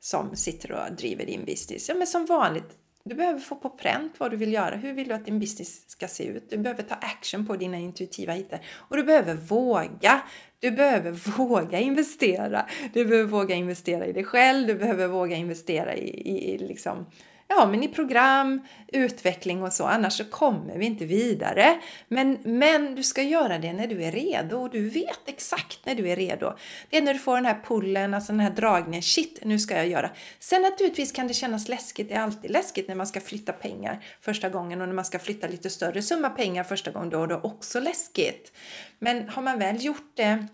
Som 0.00 0.36
sitter 0.36 0.72
och 0.72 0.92
driver 0.92 1.26
din 1.26 1.44
business. 1.44 1.88
Ja, 1.88 1.94
men 1.94 2.06
som 2.06 2.26
vanligt, 2.26 2.78
du 3.04 3.14
behöver 3.14 3.40
få 3.40 3.56
på 3.56 3.70
pränt 3.70 4.12
vad 4.18 4.30
du 4.30 4.36
vill 4.36 4.52
göra. 4.52 4.76
Hur 4.76 4.92
vill 4.92 5.08
du 5.08 5.14
att 5.14 5.24
din 5.24 5.40
business 5.40 5.90
ska 5.90 6.08
se 6.08 6.24
ut? 6.24 6.50
Du 6.50 6.58
behöver 6.58 6.82
ta 6.82 6.94
action 6.94 7.46
på 7.46 7.56
dina 7.56 7.78
intuitiva 7.78 8.32
hittar. 8.32 8.60
Och 8.76 8.96
du 8.96 9.02
behöver 9.02 9.34
våga. 9.34 10.22
Du 10.58 10.70
behöver 10.70 11.10
våga 11.38 11.78
investera. 11.78 12.66
Du 12.92 13.04
behöver 13.04 13.28
våga 13.28 13.54
investera 13.54 14.06
i 14.06 14.12
dig 14.12 14.24
själv. 14.24 14.66
Du 14.66 14.74
behöver 14.74 15.06
våga 15.06 15.36
investera 15.36 15.94
i, 15.94 16.08
i, 16.08 16.54
i 16.54 16.58
liksom 16.58 17.06
ja, 17.50 17.66
men 17.66 17.82
i 17.82 17.88
program, 17.88 18.60
utveckling 18.88 19.62
och 19.62 19.72
så, 19.72 19.84
annars 19.84 20.12
så 20.12 20.24
kommer 20.24 20.78
vi 20.78 20.86
inte 20.86 21.04
vidare. 21.04 21.80
Men, 22.08 22.38
men 22.44 22.94
du 22.94 23.02
ska 23.02 23.22
göra 23.22 23.58
det 23.58 23.72
när 23.72 23.86
du 23.86 24.04
är 24.04 24.12
redo 24.12 24.56
och 24.56 24.70
du 24.70 24.88
vet 24.88 25.20
exakt 25.26 25.86
när 25.86 25.94
du 25.94 26.08
är 26.08 26.16
redo. 26.16 26.56
Det 26.90 26.96
är 26.96 27.02
när 27.02 27.14
du 27.14 27.20
får 27.20 27.36
den 27.36 27.46
här 27.46 27.60
pullen, 27.64 28.14
alltså 28.14 28.32
den 28.32 28.40
här 28.40 28.50
dragningen, 28.50 29.02
shit, 29.02 29.38
nu 29.42 29.58
ska 29.58 29.76
jag 29.76 29.88
göra. 29.88 30.10
Sen 30.38 30.62
naturligtvis 30.62 31.12
kan 31.12 31.28
det 31.28 31.34
kännas 31.34 31.68
läskigt, 31.68 32.08
det 32.08 32.14
är 32.14 32.20
alltid 32.20 32.50
läskigt 32.50 32.88
när 32.88 32.94
man 32.94 33.06
ska 33.06 33.20
flytta 33.20 33.52
pengar 33.52 34.04
första 34.20 34.48
gången 34.48 34.80
och 34.80 34.88
när 34.88 34.94
man 34.94 35.04
ska 35.04 35.18
flytta 35.18 35.46
lite 35.46 35.70
större 35.70 36.02
summa 36.02 36.30
pengar 36.30 36.64
första 36.64 36.90
gången, 36.90 37.10
då 37.10 37.22
är 37.22 37.26
det 37.26 37.40
också 37.42 37.80
läskigt. 37.80 38.52
Men 38.98 39.28
har 39.28 39.42
man 39.42 39.58
väl 39.58 39.84
gjort 39.84 40.12
det 40.14 40.46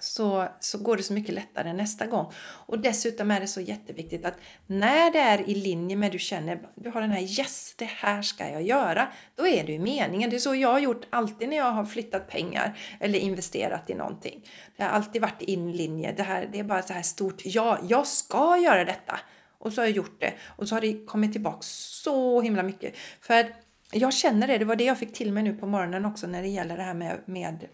så, 0.00 0.48
så 0.60 0.78
går 0.78 0.96
det 0.96 1.02
så 1.02 1.12
mycket 1.12 1.34
lättare 1.34 1.72
nästa 1.72 2.06
gång. 2.06 2.32
Och 2.66 2.78
dessutom 2.78 3.30
är 3.30 3.40
det 3.40 3.46
så 3.46 3.60
jätteviktigt 3.60 4.24
att 4.24 4.34
när 4.66 5.10
det 5.10 5.18
är 5.18 5.48
i 5.48 5.54
linje 5.54 5.96
med 5.96 6.12
du 6.12 6.18
känner, 6.18 6.60
du 6.74 6.90
har 6.90 7.00
den 7.00 7.10
här 7.10 7.40
yes, 7.40 7.74
det 7.78 7.84
här 7.84 8.22
ska 8.22 8.50
jag 8.50 8.62
göra. 8.62 9.08
Då 9.34 9.46
är 9.46 9.64
det 9.64 9.72
ju 9.72 9.78
meningen. 9.78 10.30
Det 10.30 10.36
är 10.36 10.40
så 10.40 10.54
jag 10.54 10.68
har 10.68 10.78
gjort 10.78 11.06
alltid 11.10 11.48
när 11.48 11.56
jag 11.56 11.72
har 11.72 11.84
flyttat 11.84 12.28
pengar 12.28 12.78
eller 13.00 13.18
investerat 13.18 13.90
i 13.90 13.94
någonting. 13.94 14.44
Det 14.76 14.82
har 14.82 14.90
alltid 14.90 15.22
varit 15.22 15.42
i 15.42 15.56
linje. 15.56 16.12
Det, 16.16 16.22
här, 16.22 16.48
det 16.52 16.58
är 16.58 16.64
bara 16.64 16.82
så 16.82 16.92
här 16.92 17.02
stort, 17.02 17.42
ja, 17.44 17.78
jag 17.88 18.06
ska 18.06 18.58
göra 18.58 18.84
detta. 18.84 19.20
Och 19.58 19.72
så 19.72 19.80
har 19.80 19.86
jag 19.86 19.96
gjort 19.96 20.20
det. 20.20 20.32
Och 20.56 20.68
så 20.68 20.74
har 20.74 20.80
det 20.80 21.06
kommit 21.06 21.32
tillbaka 21.32 21.58
så 21.60 22.40
himla 22.40 22.62
mycket. 22.62 22.96
För 23.20 23.46
jag 23.92 24.14
känner 24.14 24.46
det, 24.46 24.58
det 24.58 24.64
var 24.64 24.76
det 24.76 24.84
jag 24.84 24.98
fick 24.98 25.12
till 25.12 25.32
mig 25.32 25.42
nu 25.42 25.54
på 25.54 25.66
morgonen 25.66 26.04
också 26.04 26.26
när 26.26 26.42
det 26.42 26.48
gäller 26.48 26.76
det 26.76 26.82
här 26.82 26.94
med, 26.94 27.20
med 27.24 27.68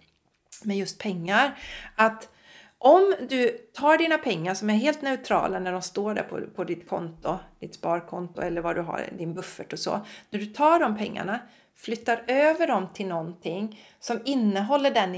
med 0.64 0.76
just 0.76 0.98
pengar. 0.98 1.58
Att 1.96 2.28
om 2.78 3.14
du 3.28 3.48
tar 3.74 3.98
dina 3.98 4.18
pengar 4.18 4.54
som 4.54 4.70
är 4.70 4.74
helt 4.74 5.02
neutrala 5.02 5.58
när 5.58 5.72
de 5.72 5.82
står 5.82 6.14
där 6.14 6.22
på, 6.22 6.40
på 6.54 6.64
ditt 6.64 6.88
konto, 6.88 7.38
ditt 7.60 7.74
sparkonto 7.74 8.40
eller 8.40 8.60
vad 8.60 8.76
du 8.76 8.82
har, 8.82 9.08
din 9.18 9.34
buffert 9.34 9.72
och 9.72 9.78
så. 9.78 10.00
När 10.30 10.40
du 10.40 10.46
tar 10.46 10.80
de 10.80 10.96
pengarna, 10.96 11.40
flyttar 11.76 12.22
över 12.26 12.66
dem 12.66 12.88
till 12.94 13.06
någonting 13.06 13.80
som 14.00 14.20
innehåller 14.24 14.90
den 14.90 15.14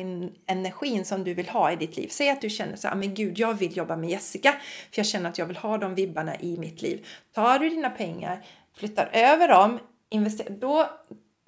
energin 0.47 1.05
som 1.05 1.25
du 1.25 1.35
vill 1.35 1.49
ha 1.49 1.73
i 1.73 1.77
ditt 1.77 1.97
liv. 1.97 2.09
Säg 2.09 2.31
att 2.31 2.41
du 2.41 2.51
känner 2.51 2.77
så 2.77 2.89
här, 2.89 2.95
ah, 2.95 2.99
men 2.99 3.15
gud, 3.15 3.39
jag 3.39 3.55
vill 3.55 3.77
jobba 3.77 3.97
med 3.97 4.11
Jessica 4.11 4.53
för 4.93 4.99
jag 4.99 5.07
känner 5.07 5.31
att 5.31 5.39
jag 5.39 5.47
vill 5.47 5.57
ha 5.57 5.79
de 5.79 5.95
vibbarna 5.95 6.37
i 6.41 6.59
mitt 6.59 6.83
liv. 6.83 7.07
Tar 7.35 7.59
du 7.59 7.69
dina 7.69 7.91
pengar, 7.91 8.45
flyttar 8.77 9.11
över 9.13 9.49
dem, 9.49 9.79
investerar, 10.09 10.51
då, 10.51 10.91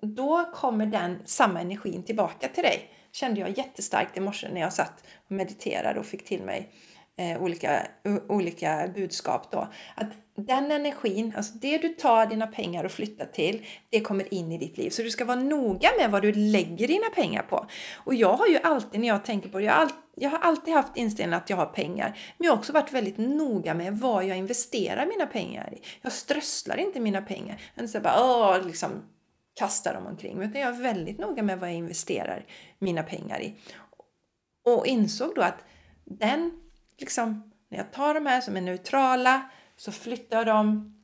då 0.02 0.44
kommer 0.54 0.86
den 0.86 1.22
samma 1.24 1.60
energin 1.60 2.02
tillbaka 2.02 2.48
till 2.48 2.62
dig 2.62 2.90
kände 3.16 3.40
jag 3.40 3.58
jättestarkt 3.58 4.16
i 4.16 4.20
morse 4.20 4.48
när 4.52 4.60
jag 4.60 4.72
satt 4.72 5.04
och 5.26 5.32
mediterade 5.32 6.00
och 6.00 6.06
fick 6.06 6.24
till 6.24 6.42
mig 6.42 6.68
eh, 7.18 7.42
olika, 7.42 7.82
olika 8.28 8.90
budskap 8.94 9.52
då. 9.52 9.68
Att 9.94 10.08
den 10.36 10.70
energin, 10.70 11.32
alltså 11.36 11.54
det 11.54 11.78
du 11.78 11.88
tar 11.88 12.26
dina 12.26 12.46
pengar 12.46 12.84
och 12.84 12.90
flyttar 12.90 13.26
till, 13.26 13.66
det 13.90 14.00
kommer 14.00 14.34
in 14.34 14.52
i 14.52 14.58
ditt 14.58 14.78
liv. 14.78 14.90
Så 14.90 15.02
du 15.02 15.10
ska 15.10 15.24
vara 15.24 15.40
noga 15.40 15.88
med 15.98 16.10
vad 16.10 16.22
du 16.22 16.32
lägger 16.32 16.88
dina 16.88 17.10
pengar 17.14 17.42
på. 17.42 17.66
Och 18.04 18.14
jag 18.14 18.32
har 18.32 18.46
ju 18.46 18.58
alltid 18.58 19.00
när 19.00 19.08
jag 19.08 19.24
tänker 19.24 19.48
på 19.48 19.58
det, 19.58 19.64
jag 19.64 19.72
har, 19.72 19.80
alltid, 19.80 19.98
jag 20.14 20.30
har 20.30 20.38
alltid 20.38 20.74
haft 20.74 20.96
inställningen 20.96 21.42
att 21.42 21.50
jag 21.50 21.56
har 21.56 21.66
pengar. 21.66 22.18
Men 22.38 22.46
jag 22.46 22.52
har 22.52 22.58
också 22.58 22.72
varit 22.72 22.92
väldigt 22.92 23.18
noga 23.18 23.74
med 23.74 23.98
vad 23.98 24.24
jag 24.24 24.36
investerar 24.36 25.06
mina 25.06 25.26
pengar 25.26 25.74
i. 25.74 25.80
Jag 26.02 26.12
strösslar 26.12 26.76
inte 26.76 27.00
mina 27.00 27.22
pengar. 27.22 27.60
Jag 27.74 27.82
inte 27.82 27.92
så 27.92 28.00
bara, 28.00 28.24
åh, 28.24 28.66
liksom, 28.66 28.90
kastar 29.56 29.94
dem 29.94 30.06
omkring 30.06 30.42
utan 30.42 30.60
jag 30.60 30.76
är 30.76 30.82
väldigt 30.82 31.18
noga 31.18 31.42
med 31.42 31.60
vad 31.60 31.68
jag 31.68 31.76
investerar 31.76 32.44
mina 32.78 33.02
pengar 33.02 33.40
i. 33.40 33.54
Och 34.64 34.86
insåg 34.86 35.34
då 35.34 35.42
att 35.42 35.64
den, 36.04 36.60
liksom, 36.98 37.52
när 37.68 37.78
jag 37.78 37.92
tar 37.92 38.14
de 38.14 38.26
här 38.26 38.40
som 38.40 38.56
är 38.56 38.60
neutrala 38.60 39.50
så 39.76 39.92
flyttar 39.92 40.36
jag 40.36 40.46
dem 40.46 40.96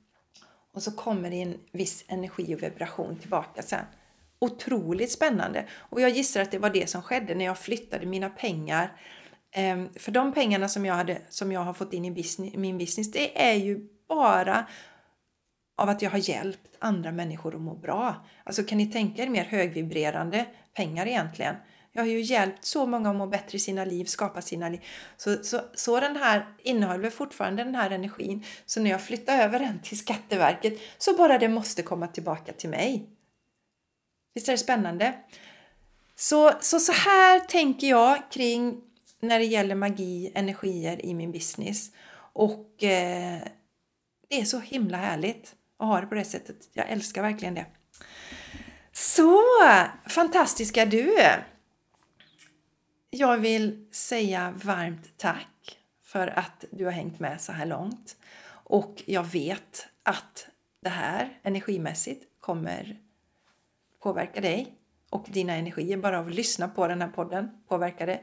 och 0.74 0.82
så 0.82 0.92
kommer 0.92 1.30
det 1.30 1.42
en 1.42 1.58
viss 1.72 2.04
energi 2.08 2.54
och 2.54 2.62
vibration 2.62 3.18
tillbaka 3.18 3.62
sen. 3.62 3.84
Otroligt 4.38 5.12
spännande! 5.12 5.66
Och 5.72 6.00
jag 6.00 6.10
gissar 6.10 6.40
att 6.40 6.50
det 6.50 6.58
var 6.58 6.70
det 6.70 6.90
som 6.90 7.02
skedde 7.02 7.34
när 7.34 7.44
jag 7.44 7.58
flyttade 7.58 8.06
mina 8.06 8.30
pengar. 8.30 9.00
Ehm, 9.52 9.88
för 9.94 10.12
de 10.12 10.32
pengarna 10.32 10.68
som 10.68 10.86
jag, 10.86 10.94
hade, 10.94 11.18
som 11.28 11.52
jag 11.52 11.60
har 11.60 11.74
fått 11.74 11.92
in 11.92 12.04
i 12.04 12.10
business, 12.10 12.54
min 12.54 12.78
business, 12.78 13.10
det 13.10 13.42
är 13.42 13.54
ju 13.54 13.88
bara 14.08 14.66
av 15.76 15.88
att 15.88 16.02
jag 16.02 16.10
har 16.10 16.28
hjälpt 16.28 16.76
andra 16.78 17.12
människor 17.12 17.54
att 17.54 17.60
må 17.60 17.74
bra. 17.74 18.26
Alltså 18.44 18.62
kan 18.62 18.78
ni 18.78 18.86
tänka 18.86 19.22
er 19.22 19.28
mer 19.28 19.44
högvibrerande 19.44 20.46
pengar 20.74 21.06
egentligen? 21.06 21.56
Jag 21.92 22.02
har 22.02 22.08
ju 22.08 22.20
hjälpt 22.20 22.64
så 22.64 22.86
många 22.86 23.10
att 23.10 23.16
må 23.16 23.26
bättre 23.26 23.56
i 23.56 23.60
sina 23.60 23.84
liv, 23.84 24.04
skapa 24.04 24.42
sina 24.42 24.68
liv. 24.68 24.80
Så, 25.16 25.44
så, 25.44 25.60
så 25.74 26.00
den 26.00 26.16
här 26.16 26.46
innehåller 26.62 27.10
fortfarande 27.10 27.64
den 27.64 27.74
här 27.74 27.90
energin. 27.90 28.44
Så 28.66 28.80
när 28.80 28.90
jag 28.90 29.02
flyttar 29.02 29.42
över 29.42 29.58
den 29.58 29.80
till 29.82 29.98
Skatteverket 29.98 30.78
så 30.98 31.16
bara 31.16 31.38
det 31.38 31.48
måste 31.48 31.82
komma 31.82 32.06
tillbaka 32.06 32.52
till 32.52 32.70
mig. 32.70 33.08
Visst 34.34 34.48
är 34.48 34.52
det 34.52 34.58
spännande? 34.58 35.14
Så, 36.16 36.52
så, 36.60 36.80
så 36.80 36.92
här 36.92 37.40
tänker 37.40 37.86
jag 37.86 38.30
kring 38.30 38.80
när 39.20 39.38
det 39.38 39.44
gäller 39.44 39.74
magi, 39.74 40.32
energier 40.34 41.06
i 41.06 41.14
min 41.14 41.32
business. 41.32 41.90
Och 42.32 42.82
eh, 42.82 43.42
det 44.28 44.40
är 44.40 44.44
så 44.44 44.58
himla 44.58 44.96
härligt 44.96 45.54
att 45.82 45.88
ha 45.88 46.00
det 46.00 46.06
på 46.06 46.14
det 46.14 46.24
sättet. 46.24 46.68
Jag 46.72 46.88
älskar 46.88 47.22
verkligen 47.22 47.54
det. 47.54 47.66
Så 48.92 49.42
fantastiska 50.08 50.86
du! 50.86 51.16
Jag 53.10 53.38
vill 53.38 53.86
säga 53.92 54.54
varmt 54.56 55.12
tack 55.16 55.78
för 56.04 56.38
att 56.38 56.64
du 56.70 56.84
har 56.84 56.92
hängt 56.92 57.20
med 57.20 57.40
så 57.40 57.52
här 57.52 57.66
långt. 57.66 58.16
Och 58.64 59.02
jag 59.06 59.24
vet 59.24 59.86
att 60.02 60.48
det 60.80 60.88
här 60.88 61.38
energimässigt 61.42 62.24
kommer 62.40 62.96
påverka 64.02 64.40
dig 64.40 64.74
och 65.10 65.26
dina 65.28 65.52
energier. 65.54 65.96
Bara 65.96 66.18
av 66.18 66.26
att 66.26 66.34
lyssna 66.34 66.68
på 66.68 66.88
den 66.88 67.02
här 67.02 67.08
podden 67.08 67.50
påverkar 67.68 68.06
det 68.06 68.20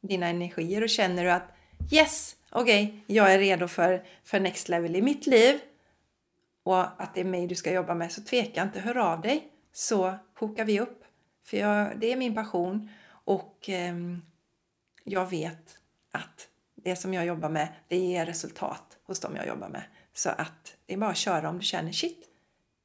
dina 0.00 0.26
energier 0.26 0.82
och 0.82 0.88
känner 0.88 1.24
du 1.24 1.30
att 1.30 1.54
yes, 1.92 2.36
okej, 2.50 2.84
okay, 2.84 3.16
jag 3.16 3.34
är 3.34 3.38
redo 3.38 3.68
för, 3.68 4.04
för 4.24 4.40
next 4.40 4.68
level 4.68 4.96
i 4.96 5.02
mitt 5.02 5.26
liv 5.26 5.60
och 6.68 7.02
att 7.02 7.14
det 7.14 7.20
är 7.20 7.24
mig 7.24 7.46
du 7.46 7.54
ska 7.54 7.72
jobba 7.72 7.94
med 7.94 8.12
så 8.12 8.22
tveka 8.22 8.62
inte, 8.62 8.80
hör 8.80 8.96
av 8.96 9.20
dig 9.20 9.48
så 9.72 10.14
hokar 10.38 10.64
vi 10.64 10.80
upp. 10.80 11.04
För 11.44 11.56
jag, 11.56 12.00
det 12.00 12.12
är 12.12 12.16
min 12.16 12.34
passion 12.34 12.90
Och 13.24 13.68
eh, 13.68 13.94
jag 15.04 15.30
vet 15.30 15.78
att 16.12 16.48
det 16.74 16.96
som 16.96 17.14
jag 17.14 17.26
jobbar 17.26 17.48
med, 17.48 17.68
det 17.88 17.96
ger 17.96 18.26
resultat 18.26 18.98
hos 19.04 19.20
dem 19.20 19.36
jag 19.36 19.46
jobbar 19.46 19.68
med. 19.68 19.82
Så 20.14 20.30
att 20.30 20.76
det 20.86 20.94
är 20.94 20.98
bara 20.98 21.10
att 21.10 21.16
köra 21.16 21.48
om 21.48 21.58
du 21.58 21.64
känner 21.64 21.92
shit, 21.92 22.28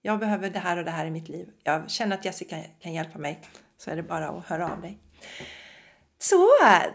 jag 0.01 0.19
behöver 0.19 0.49
det 0.49 0.59
här 0.59 0.77
och 0.77 0.85
det 0.85 0.91
här 0.91 1.05
i 1.05 1.11
mitt 1.11 1.29
liv. 1.29 1.49
Jag 1.63 1.89
känner 1.89 2.17
att 2.17 2.25
Jessica 2.25 2.57
kan 2.79 2.93
hjälpa 2.93 3.19
mig. 3.19 3.41
Så 3.77 3.91
är 3.91 3.95
det 3.95 4.03
bara 4.03 4.29
att 4.29 4.45
höra 4.45 4.71
av 4.71 4.81
dig. 4.81 4.97
Så, 6.17 6.49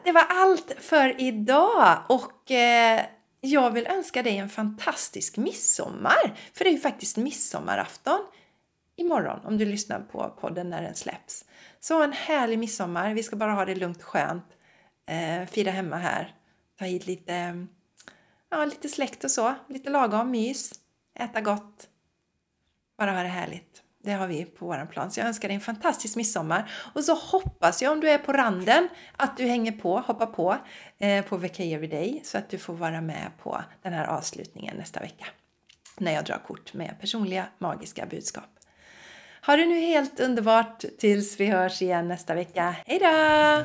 det 0.05 0.13
var 0.13 0.27
allt 0.29 0.75
för 0.79 1.21
idag 1.21 1.99
och 2.09 2.51
eh, 2.51 3.01
jag 3.41 3.71
vill 3.71 3.87
önska 3.87 4.23
dig 4.23 4.37
en 4.37 4.49
fantastisk 4.49 5.37
midsommar. 5.37 6.35
För 6.53 6.65
det 6.65 6.71
är 6.71 6.75
ju 6.75 6.81
faktiskt 6.81 7.17
midsommarafton 7.17 8.21
imorgon 8.97 9.41
om 9.45 9.59
du 9.59 9.65
lyssnar 9.65 10.01
på 10.01 10.37
podden 10.41 10.71
när 10.71 10.83
den 10.83 10.95
släpps. 10.95 11.45
Så 11.81 12.03
en 12.03 12.13
härlig 12.13 12.59
midsommar. 12.59 13.15
Vi 13.15 13.23
ska 13.23 13.37
bara 13.37 13.53
ha 13.53 13.65
det 13.65 13.75
lugnt 13.75 13.99
och 13.99 14.05
skönt. 14.05 14.45
Eh, 15.07 15.47
fira 15.47 15.71
hemma 15.71 15.97
här. 15.97 16.35
Ta 16.79 16.85
hit 16.85 17.07
lite, 17.07 17.67
ja, 18.51 18.65
lite 18.65 18.89
släkt 18.89 19.25
och 19.25 19.31
så. 19.31 19.55
Lite 19.69 19.91
lagom 19.91 20.31
mys. 20.31 20.73
Äta 21.15 21.41
gott. 21.41 21.89
Bara 22.99 23.13
ha 23.13 23.23
det 23.23 23.29
härligt. 23.29 23.83
Det 24.09 24.15
har 24.15 24.27
vi 24.27 24.45
på 24.45 24.67
vår 24.67 24.87
plan. 24.87 25.11
Så 25.11 25.21
jag 25.21 25.27
önskar 25.27 25.49
dig 25.49 25.55
en 25.55 25.61
fantastisk 25.61 26.17
midsommar. 26.17 26.71
Och 26.95 27.05
så 27.05 27.15
hoppas 27.15 27.83
jag 27.83 27.93
om 27.93 28.01
du 28.01 28.11
är 28.11 28.19
på 28.19 28.33
randen 28.33 28.89
att 29.17 29.37
du 29.37 29.45
hänger 29.45 29.73
på, 29.73 29.99
hoppar 29.99 30.27
på 30.27 30.57
eh, 30.99 31.25
på 31.25 31.37
VK 31.37 31.61
Everyday 31.61 32.21
så 32.25 32.39
att 32.39 32.51
du 32.51 32.59
får 32.59 32.75
vara 32.75 33.01
med 33.01 33.31
på 33.43 33.63
den 33.83 33.93
här 33.93 34.07
avslutningen 34.07 34.77
nästa 34.77 35.01
vecka. 35.01 35.27
När 35.99 36.13
jag 36.13 36.25
drar 36.25 36.43
kort 36.47 36.75
med 36.75 36.97
personliga 37.01 37.45
magiska 37.59 38.07
budskap. 38.07 38.49
Ha 39.47 39.57
det 39.57 39.67
nu 39.67 39.81
helt 39.81 40.21
underbart 40.21 40.85
tills 40.99 41.41
vi 41.41 41.47
hörs 41.47 41.83
igen 41.83 42.09
nästa 42.09 42.35
vecka. 42.35 42.75
Hejdå! 42.87 43.65